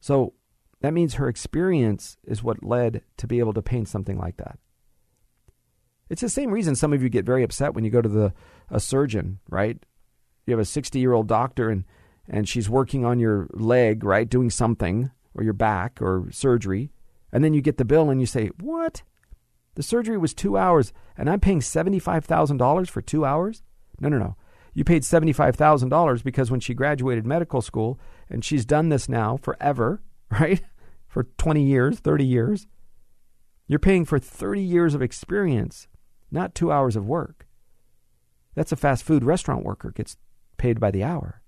[0.00, 0.34] So
[0.82, 4.58] that means her experience is what led to be able to paint something like that.
[6.10, 8.34] It's the same reason some of you get very upset when you go to the
[8.70, 9.82] a surgeon, right?
[10.46, 11.84] You have a 60 year old doctor and
[12.26, 16.90] and she's working on your leg, right, doing something, or your back, or surgery,
[17.30, 19.02] and then you get the bill and you say, "What?
[19.74, 23.62] The surgery was two hours, and I'm paying seventy-five thousand dollars for two hours?
[24.00, 24.36] No, no, no.
[24.72, 28.00] You paid seventy-five thousand dollars because when she graduated medical school,
[28.30, 30.62] and she's done this now forever, right?
[31.14, 32.66] for 20 years, 30 years.
[33.68, 35.86] You're paying for 30 years of experience,
[36.28, 37.46] not two hours of work.
[38.56, 40.16] That's a fast food restaurant worker gets
[40.64, 41.42] paid by the hour.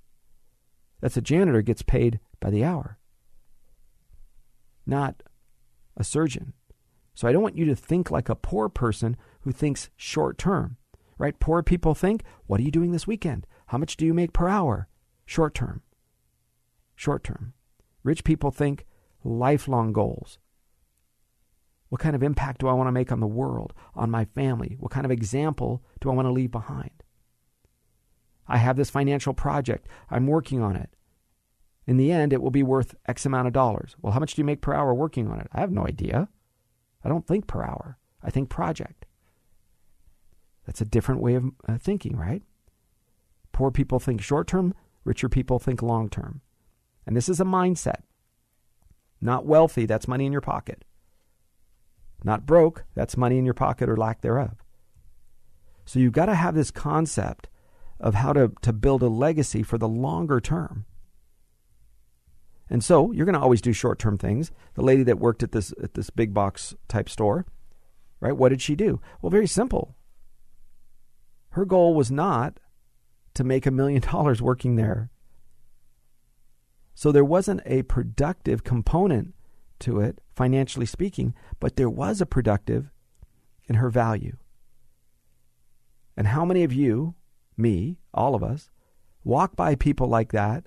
[1.00, 2.98] That's a janitor gets paid by the hour,
[4.84, 5.22] not
[5.96, 6.52] a surgeon.
[7.14, 10.76] So I don't want you to think like a poor person who thinks short term,
[11.16, 11.40] right?
[11.40, 13.46] Poor people think, what are you doing this weekend?
[13.68, 14.86] How much do you make per hour?
[15.24, 15.80] Short term.
[16.94, 17.54] Short term.
[18.02, 18.84] Rich people think,
[19.24, 20.38] lifelong goals.
[21.88, 24.76] What kind of impact do I want to make on the world, on my family?
[24.78, 27.02] What kind of example do I want to leave behind?
[28.48, 29.88] I have this financial project.
[30.10, 30.90] I'm working on it.
[31.86, 33.94] In the end, it will be worth X amount of dollars.
[34.00, 35.48] Well, how much do you make per hour working on it?
[35.52, 36.28] I have no idea.
[37.04, 39.06] I don't think per hour, I think project.
[40.66, 42.42] That's a different way of uh, thinking, right?
[43.52, 44.74] Poor people think short term,
[45.04, 46.40] richer people think long term.
[47.06, 48.02] And this is a mindset.
[49.20, 50.84] Not wealthy, that's money in your pocket.
[52.24, 54.56] Not broke, that's money in your pocket or lack thereof.
[55.84, 57.48] So you've got to have this concept
[57.98, 60.84] of how to, to build a legacy for the longer term.
[62.68, 64.50] And so you're going to always do short term things.
[64.74, 67.46] The lady that worked at this at this big box type store,
[68.20, 68.36] right?
[68.36, 69.00] What did she do?
[69.22, 69.94] Well, very simple.
[71.50, 72.58] Her goal was not
[73.34, 75.10] to make a million dollars working there.
[76.94, 79.34] So there wasn't a productive component
[79.80, 82.90] to it, financially speaking, but there was a productive
[83.68, 84.36] in her value.
[86.16, 87.14] And how many of you,
[87.56, 88.70] me, all of us,
[89.24, 90.66] walk by people like that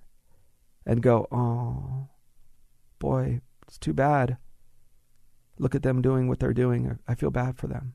[0.86, 2.10] and go, oh,
[3.00, 4.38] boy, it's too bad.
[5.58, 7.00] Look at them doing what they're doing.
[7.08, 7.94] I feel bad for them.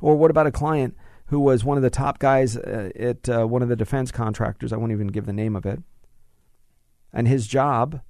[0.00, 0.96] Or what about a client
[1.26, 4.72] who was one of the top guys uh, at uh, one of the defense contractors?
[4.72, 5.80] I won't even give the name of it
[7.16, 8.02] and his job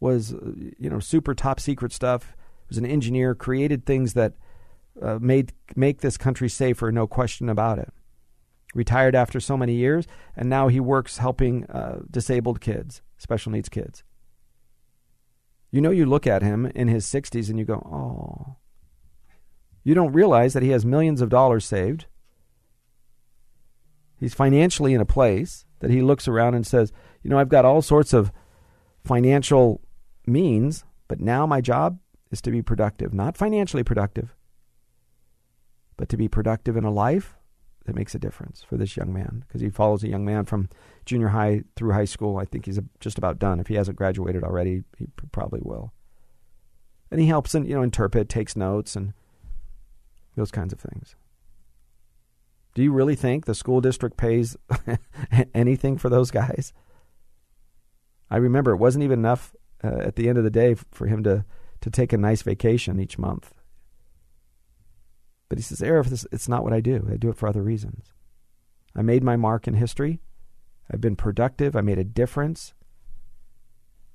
[0.00, 0.32] was
[0.78, 2.34] you know super top secret stuff.
[2.62, 4.32] He was an engineer, created things that
[5.00, 7.92] uh, made make this country safer, no question about it.
[8.76, 13.70] Retired after so many years, and now he works helping uh, disabled kids, special needs
[13.70, 14.04] kids.
[15.70, 18.56] You know, you look at him in his 60s and you go, oh.
[19.82, 22.04] You don't realize that he has millions of dollars saved.
[24.20, 26.92] He's financially in a place that he looks around and says,
[27.22, 28.30] you know, I've got all sorts of
[29.06, 29.80] financial
[30.26, 31.98] means, but now my job
[32.30, 34.34] is to be productive, not financially productive,
[35.96, 37.35] but to be productive in a life
[37.86, 40.68] that makes a difference for this young man because he follows a young man from
[41.04, 42.36] junior high through high school.
[42.36, 43.58] I think he's just about done.
[43.58, 45.92] If he hasn't graduated already, he probably will.
[47.10, 49.14] And he helps and you know interpret, takes notes, and
[50.36, 51.16] those kinds of things.
[52.74, 54.56] Do you really think the school district pays
[55.54, 56.74] anything for those guys?
[58.30, 61.22] I remember it wasn't even enough uh, at the end of the day for him
[61.24, 61.44] to,
[61.80, 63.54] to take a nice vacation each month.
[65.48, 67.08] But he says, Arif, this, it's not what I do.
[67.10, 68.12] I do it for other reasons.
[68.94, 70.20] I made my mark in history.
[70.90, 71.76] I've been productive.
[71.76, 72.74] I made a difference.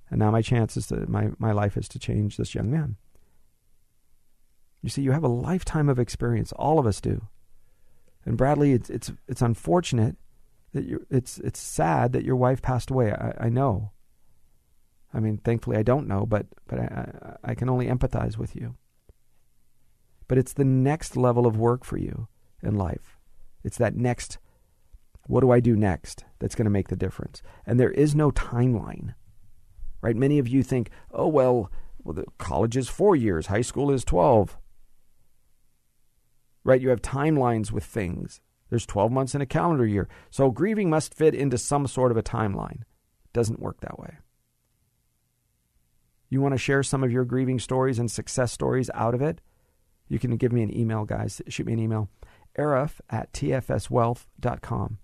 [0.10, 2.98] And now my chance is to, my, my life is to change this young man.
[4.82, 6.52] You see, you have a lifetime of experience.
[6.54, 7.28] All of us do.
[8.26, 10.16] And Bradley, it's, it's, it's unfortunate
[10.74, 13.12] that you it's, it's sad that your wife passed away.
[13.12, 13.92] I, I know.
[15.14, 18.76] I mean, thankfully, I don't know, but but I, I can only empathize with you.
[20.32, 22.30] But it's the next level of work for you
[22.64, 23.18] in life.
[23.66, 24.38] It's that next
[25.28, 27.42] What do I do next that's going to make the difference?
[27.66, 29.14] And there is no timeline,
[30.00, 30.16] right?
[30.16, 31.70] Many of you think, oh, well,
[32.02, 34.58] well, the college is four years, high school is 12.
[36.64, 36.80] Right?
[36.80, 38.40] You have timelines with things.
[38.70, 40.08] There's 12 months in a calendar year.
[40.30, 42.84] So grieving must fit into some sort of a timeline.
[43.26, 44.20] It doesn't work that way.
[46.30, 49.42] You want to share some of your grieving stories and success stories out of it?
[50.12, 51.42] You can give me an email, guys.
[51.48, 52.10] Shoot me an email.
[52.60, 54.98] Arif at tfswealth.com.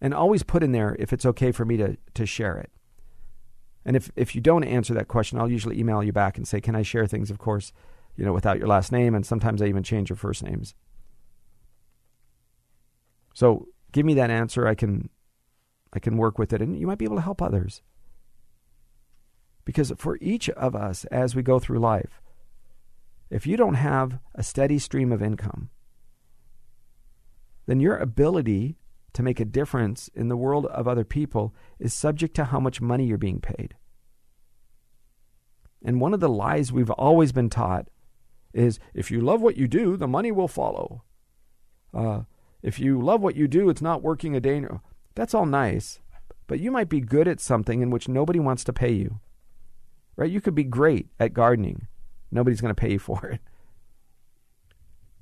[0.00, 2.72] And always put in there if it's okay for me to, to share it.
[3.84, 6.60] And if, if you don't answer that question, I'll usually email you back and say,
[6.60, 7.72] Can I share things, of course,
[8.16, 9.14] you know, without your last name?
[9.14, 10.74] And sometimes I even change your first names.
[13.34, 14.66] So give me that answer.
[14.66, 15.10] I can
[15.92, 17.82] I can work with it and you might be able to help others.
[19.64, 22.21] Because for each of us as we go through life,
[23.32, 25.70] if you don't have a steady stream of income,
[27.66, 28.76] then your ability
[29.14, 32.82] to make a difference in the world of other people is subject to how much
[32.82, 33.74] money you're being paid.
[35.82, 37.88] And one of the lies we've always been taught
[38.52, 41.02] is if you love what you do, the money will follow.
[41.94, 42.22] Uh,
[42.62, 44.58] if you love what you do, it's not working a day.
[44.58, 44.80] In,
[45.14, 46.00] that's all nice,
[46.46, 49.20] but you might be good at something in which nobody wants to pay you.
[50.16, 50.30] Right?
[50.30, 51.88] You could be great at gardening.
[52.32, 53.40] Nobody's going to pay you for it.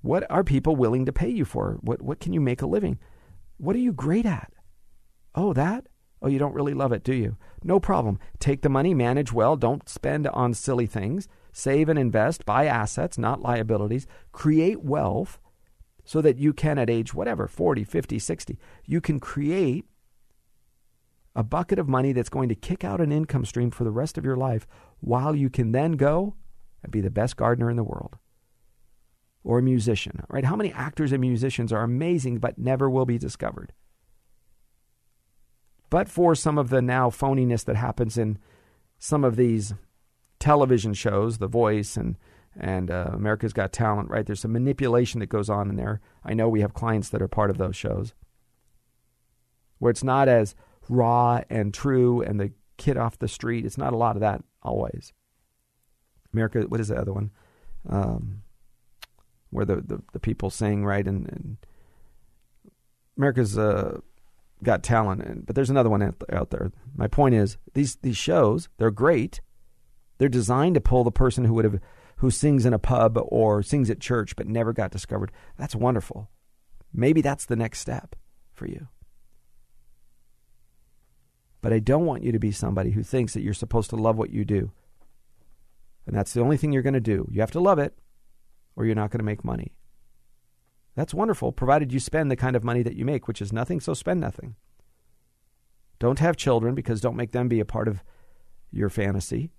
[0.00, 1.78] What are people willing to pay you for?
[1.82, 2.98] What what can you make a living?
[3.58, 4.52] What are you great at?
[5.34, 5.86] Oh, that?
[6.22, 7.36] Oh, you don't really love it, do you?
[7.62, 8.18] No problem.
[8.38, 13.18] Take the money, manage well, don't spend on silly things, save and invest, buy assets,
[13.18, 15.38] not liabilities, create wealth
[16.04, 19.84] so that you can, at age whatever, 40, 50, 60, you can create
[21.34, 24.18] a bucket of money that's going to kick out an income stream for the rest
[24.18, 24.66] of your life
[25.00, 26.34] while you can then go
[26.82, 28.16] and be the best gardener in the world
[29.42, 30.44] or a musician, right?
[30.44, 33.72] How many actors and musicians are amazing but never will be discovered?
[35.88, 38.38] But for some of the now phoniness that happens in
[38.98, 39.74] some of these
[40.38, 42.16] television shows, The Voice and
[42.58, 44.26] and uh, America's Got Talent, right?
[44.26, 46.00] There's some manipulation that goes on in there.
[46.24, 48.12] I know we have clients that are part of those shows
[49.78, 50.54] where it's not as
[50.88, 53.64] raw and true and the kid off the street.
[53.64, 55.12] It's not a lot of that always.
[56.32, 57.30] America, what is the other one?
[57.88, 58.42] Um,
[59.50, 61.06] where the, the, the, people sing, right?
[61.06, 61.56] And, and
[63.16, 64.00] America's uh,
[64.62, 66.70] got talent, and, but there's another one out, out there.
[66.94, 69.40] My point is, these these shows, they're great.
[70.18, 71.80] They're designed to pull the person who would have
[72.16, 75.32] who sings in a pub or sings at church but never got discovered.
[75.56, 76.30] That's wonderful.
[76.92, 78.14] Maybe that's the next step
[78.52, 78.88] for you.
[81.62, 84.16] But I don't want you to be somebody who thinks that you're supposed to love
[84.16, 84.72] what you do.
[86.10, 87.28] And that's the only thing you're going to do.
[87.30, 87.96] You have to love it,
[88.74, 89.76] or you're not going to make money.
[90.96, 93.78] That's wonderful, provided you spend the kind of money that you make, which is nothing,
[93.78, 94.56] so spend nothing.
[96.00, 98.02] Don't have children because don't make them be a part of
[98.72, 99.52] your fantasy.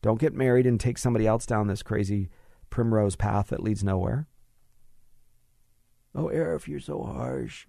[0.00, 2.30] Don't get married and take somebody else down this crazy
[2.70, 4.28] primrose path that leads nowhere.
[6.14, 7.66] Oh, Arif, you're so harsh,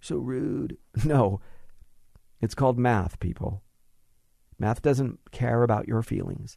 [0.00, 0.76] so rude.
[1.04, 1.40] No,
[2.40, 3.64] it's called math, people.
[4.62, 6.56] Math doesn't care about your feelings.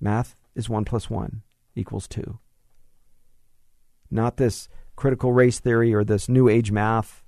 [0.00, 1.42] Math is 1 plus 1
[1.74, 2.38] equals 2.
[4.08, 7.24] Not this critical race theory or this new age math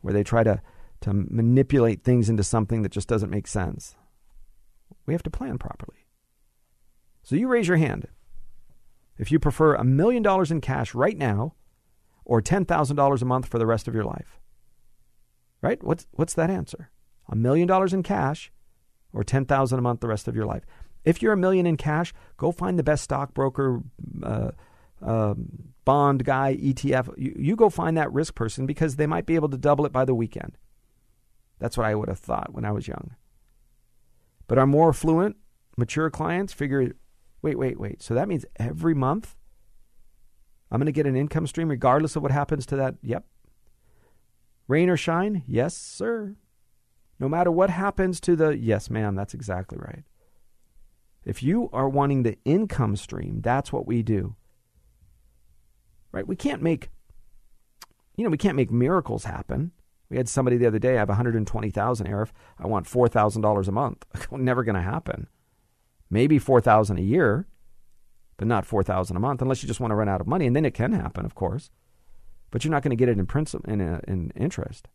[0.00, 0.62] where they try to,
[1.02, 3.94] to manipulate things into something that just doesn't make sense.
[5.04, 6.06] We have to plan properly.
[7.22, 8.08] So you raise your hand.
[9.18, 11.56] If you prefer a million dollars in cash right now
[12.24, 14.40] or $10,000 a month for the rest of your life.
[15.60, 15.84] Right?
[15.84, 16.88] What's what's that answer?
[17.28, 18.50] A million dollars in cash
[19.12, 20.64] or 10,000 a month the rest of your life.
[21.04, 23.82] If you're a million in cash, go find the best stockbroker,
[24.22, 24.50] uh,
[25.02, 25.34] uh,
[25.84, 27.14] bond guy, ETF.
[27.16, 29.92] You, you go find that risk person because they might be able to double it
[29.92, 30.58] by the weekend.
[31.58, 33.14] That's what I would have thought when I was young.
[34.46, 35.36] But our more affluent,
[35.76, 36.92] mature clients figure
[37.42, 38.02] wait, wait, wait.
[38.02, 39.36] So that means every month
[40.70, 42.96] I'm going to get an income stream regardless of what happens to that?
[43.02, 43.24] Yep.
[44.68, 45.42] Rain or shine?
[45.46, 46.36] Yes, sir.
[47.20, 50.04] No matter what happens to the, yes, ma'am, that's exactly right.
[51.22, 54.36] If you are wanting the income stream, that's what we do.
[56.12, 56.26] Right?
[56.26, 56.88] We can't make,
[58.16, 59.72] you know, we can't make miracles happen.
[60.08, 62.30] We had somebody the other day, I have 120,000 Arif.
[62.58, 64.06] I want $4,000 a month.
[64.32, 65.28] Never going to happen.
[66.08, 67.46] Maybe 4,000 a year,
[68.38, 70.56] but not 4,000 a month unless you just want to run out of money and
[70.56, 71.70] then it can happen, of course.
[72.50, 74.88] But you're not going to get it in principal in, uh, in interest.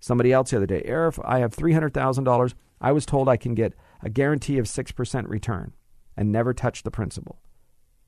[0.00, 2.54] Somebody else the other day, Arif, I have $300,000.
[2.80, 5.72] I was told I can get a guarantee of 6% return
[6.16, 7.40] and never touch the principal.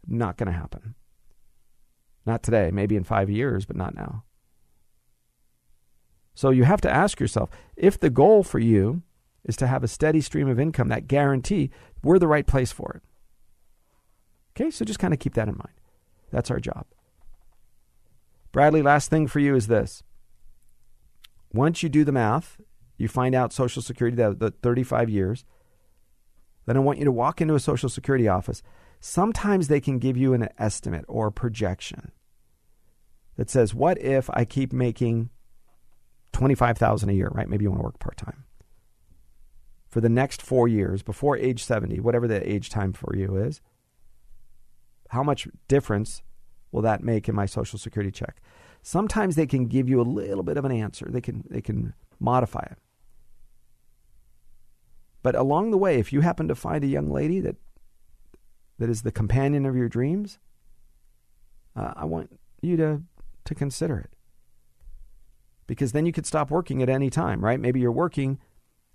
[0.07, 0.95] Not going to happen.
[2.27, 4.25] Not today, maybe in five years, but not now.
[6.35, 9.03] So you have to ask yourself if the goal for you
[9.45, 11.71] is to have a steady stream of income, that guarantee,
[12.03, 13.03] we're the right place for it.
[14.55, 15.75] Okay, so just kind of keep that in mind.
[16.31, 16.87] That's our job.
[18.53, 20.03] Bradley, last thing for you is this.
[21.53, 22.61] Once you do the math,
[22.97, 25.45] you find out Social Security, that the 35 years,
[26.67, 28.63] then I want you to walk into a Social Security office.
[29.01, 32.13] Sometimes they can give you an estimate or projection
[33.37, 35.31] that says, what if I keep making
[36.33, 37.49] 25,000 a year, right?
[37.49, 38.45] Maybe you want to work part time.
[39.89, 43.61] For the next 4 years before age 70, whatever the age time for you is,
[45.11, 46.23] how much difference
[46.73, 48.43] will that make in my social security check?
[48.83, 51.07] Sometimes they can give you a little bit of an answer.
[51.09, 52.79] They can they can modify it.
[55.23, 57.57] But along the way, if you happen to find a young lady that
[58.79, 60.39] that is the companion of your dreams,
[61.77, 63.03] uh, I want you to
[63.45, 64.11] to consider it.
[65.67, 67.61] Because then you could stop working at any time, right?
[67.61, 68.39] Maybe you're working,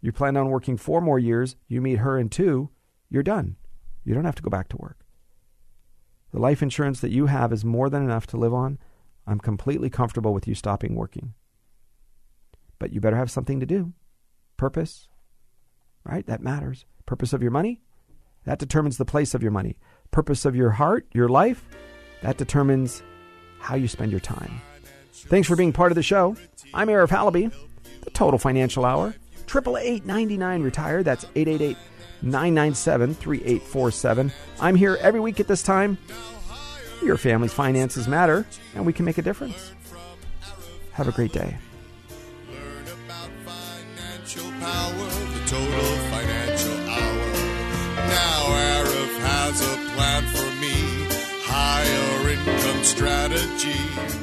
[0.01, 2.69] you plan on working four more years, you meet her in two,
[3.09, 3.57] you're done.
[4.03, 5.05] You don't have to go back to work.
[6.31, 8.79] The life insurance that you have is more than enough to live on.
[9.25, 11.33] I'm completely comfortable with you stopping working.
[12.79, 13.93] But you better have something to do.
[14.57, 15.07] Purpose,
[16.03, 16.25] right?
[16.27, 16.85] That matters.
[17.05, 17.81] Purpose of your money,
[18.45, 19.77] that determines the place of your money.
[20.11, 21.65] Purpose of your heart, your life,
[22.21, 23.03] that determines
[23.59, 24.61] how you spend your time.
[25.13, 26.35] Thanks for being part of the show.
[26.73, 27.53] I'm Arif Halaby,
[28.01, 29.15] the Total Financial Hour.
[29.47, 31.05] Triple eight ninety nine retired.
[31.05, 31.77] That's eight eight eight
[32.23, 34.31] 997 3847.
[34.61, 35.97] I'm here every week at this time.
[37.03, 39.73] Your family's finances matter, and we can make a difference.
[40.93, 41.57] Have a great day.
[42.49, 47.27] Learn about financial power, the total financial hour.
[48.07, 50.75] Now Arif has a plan for me,
[51.43, 54.22] higher income strategy.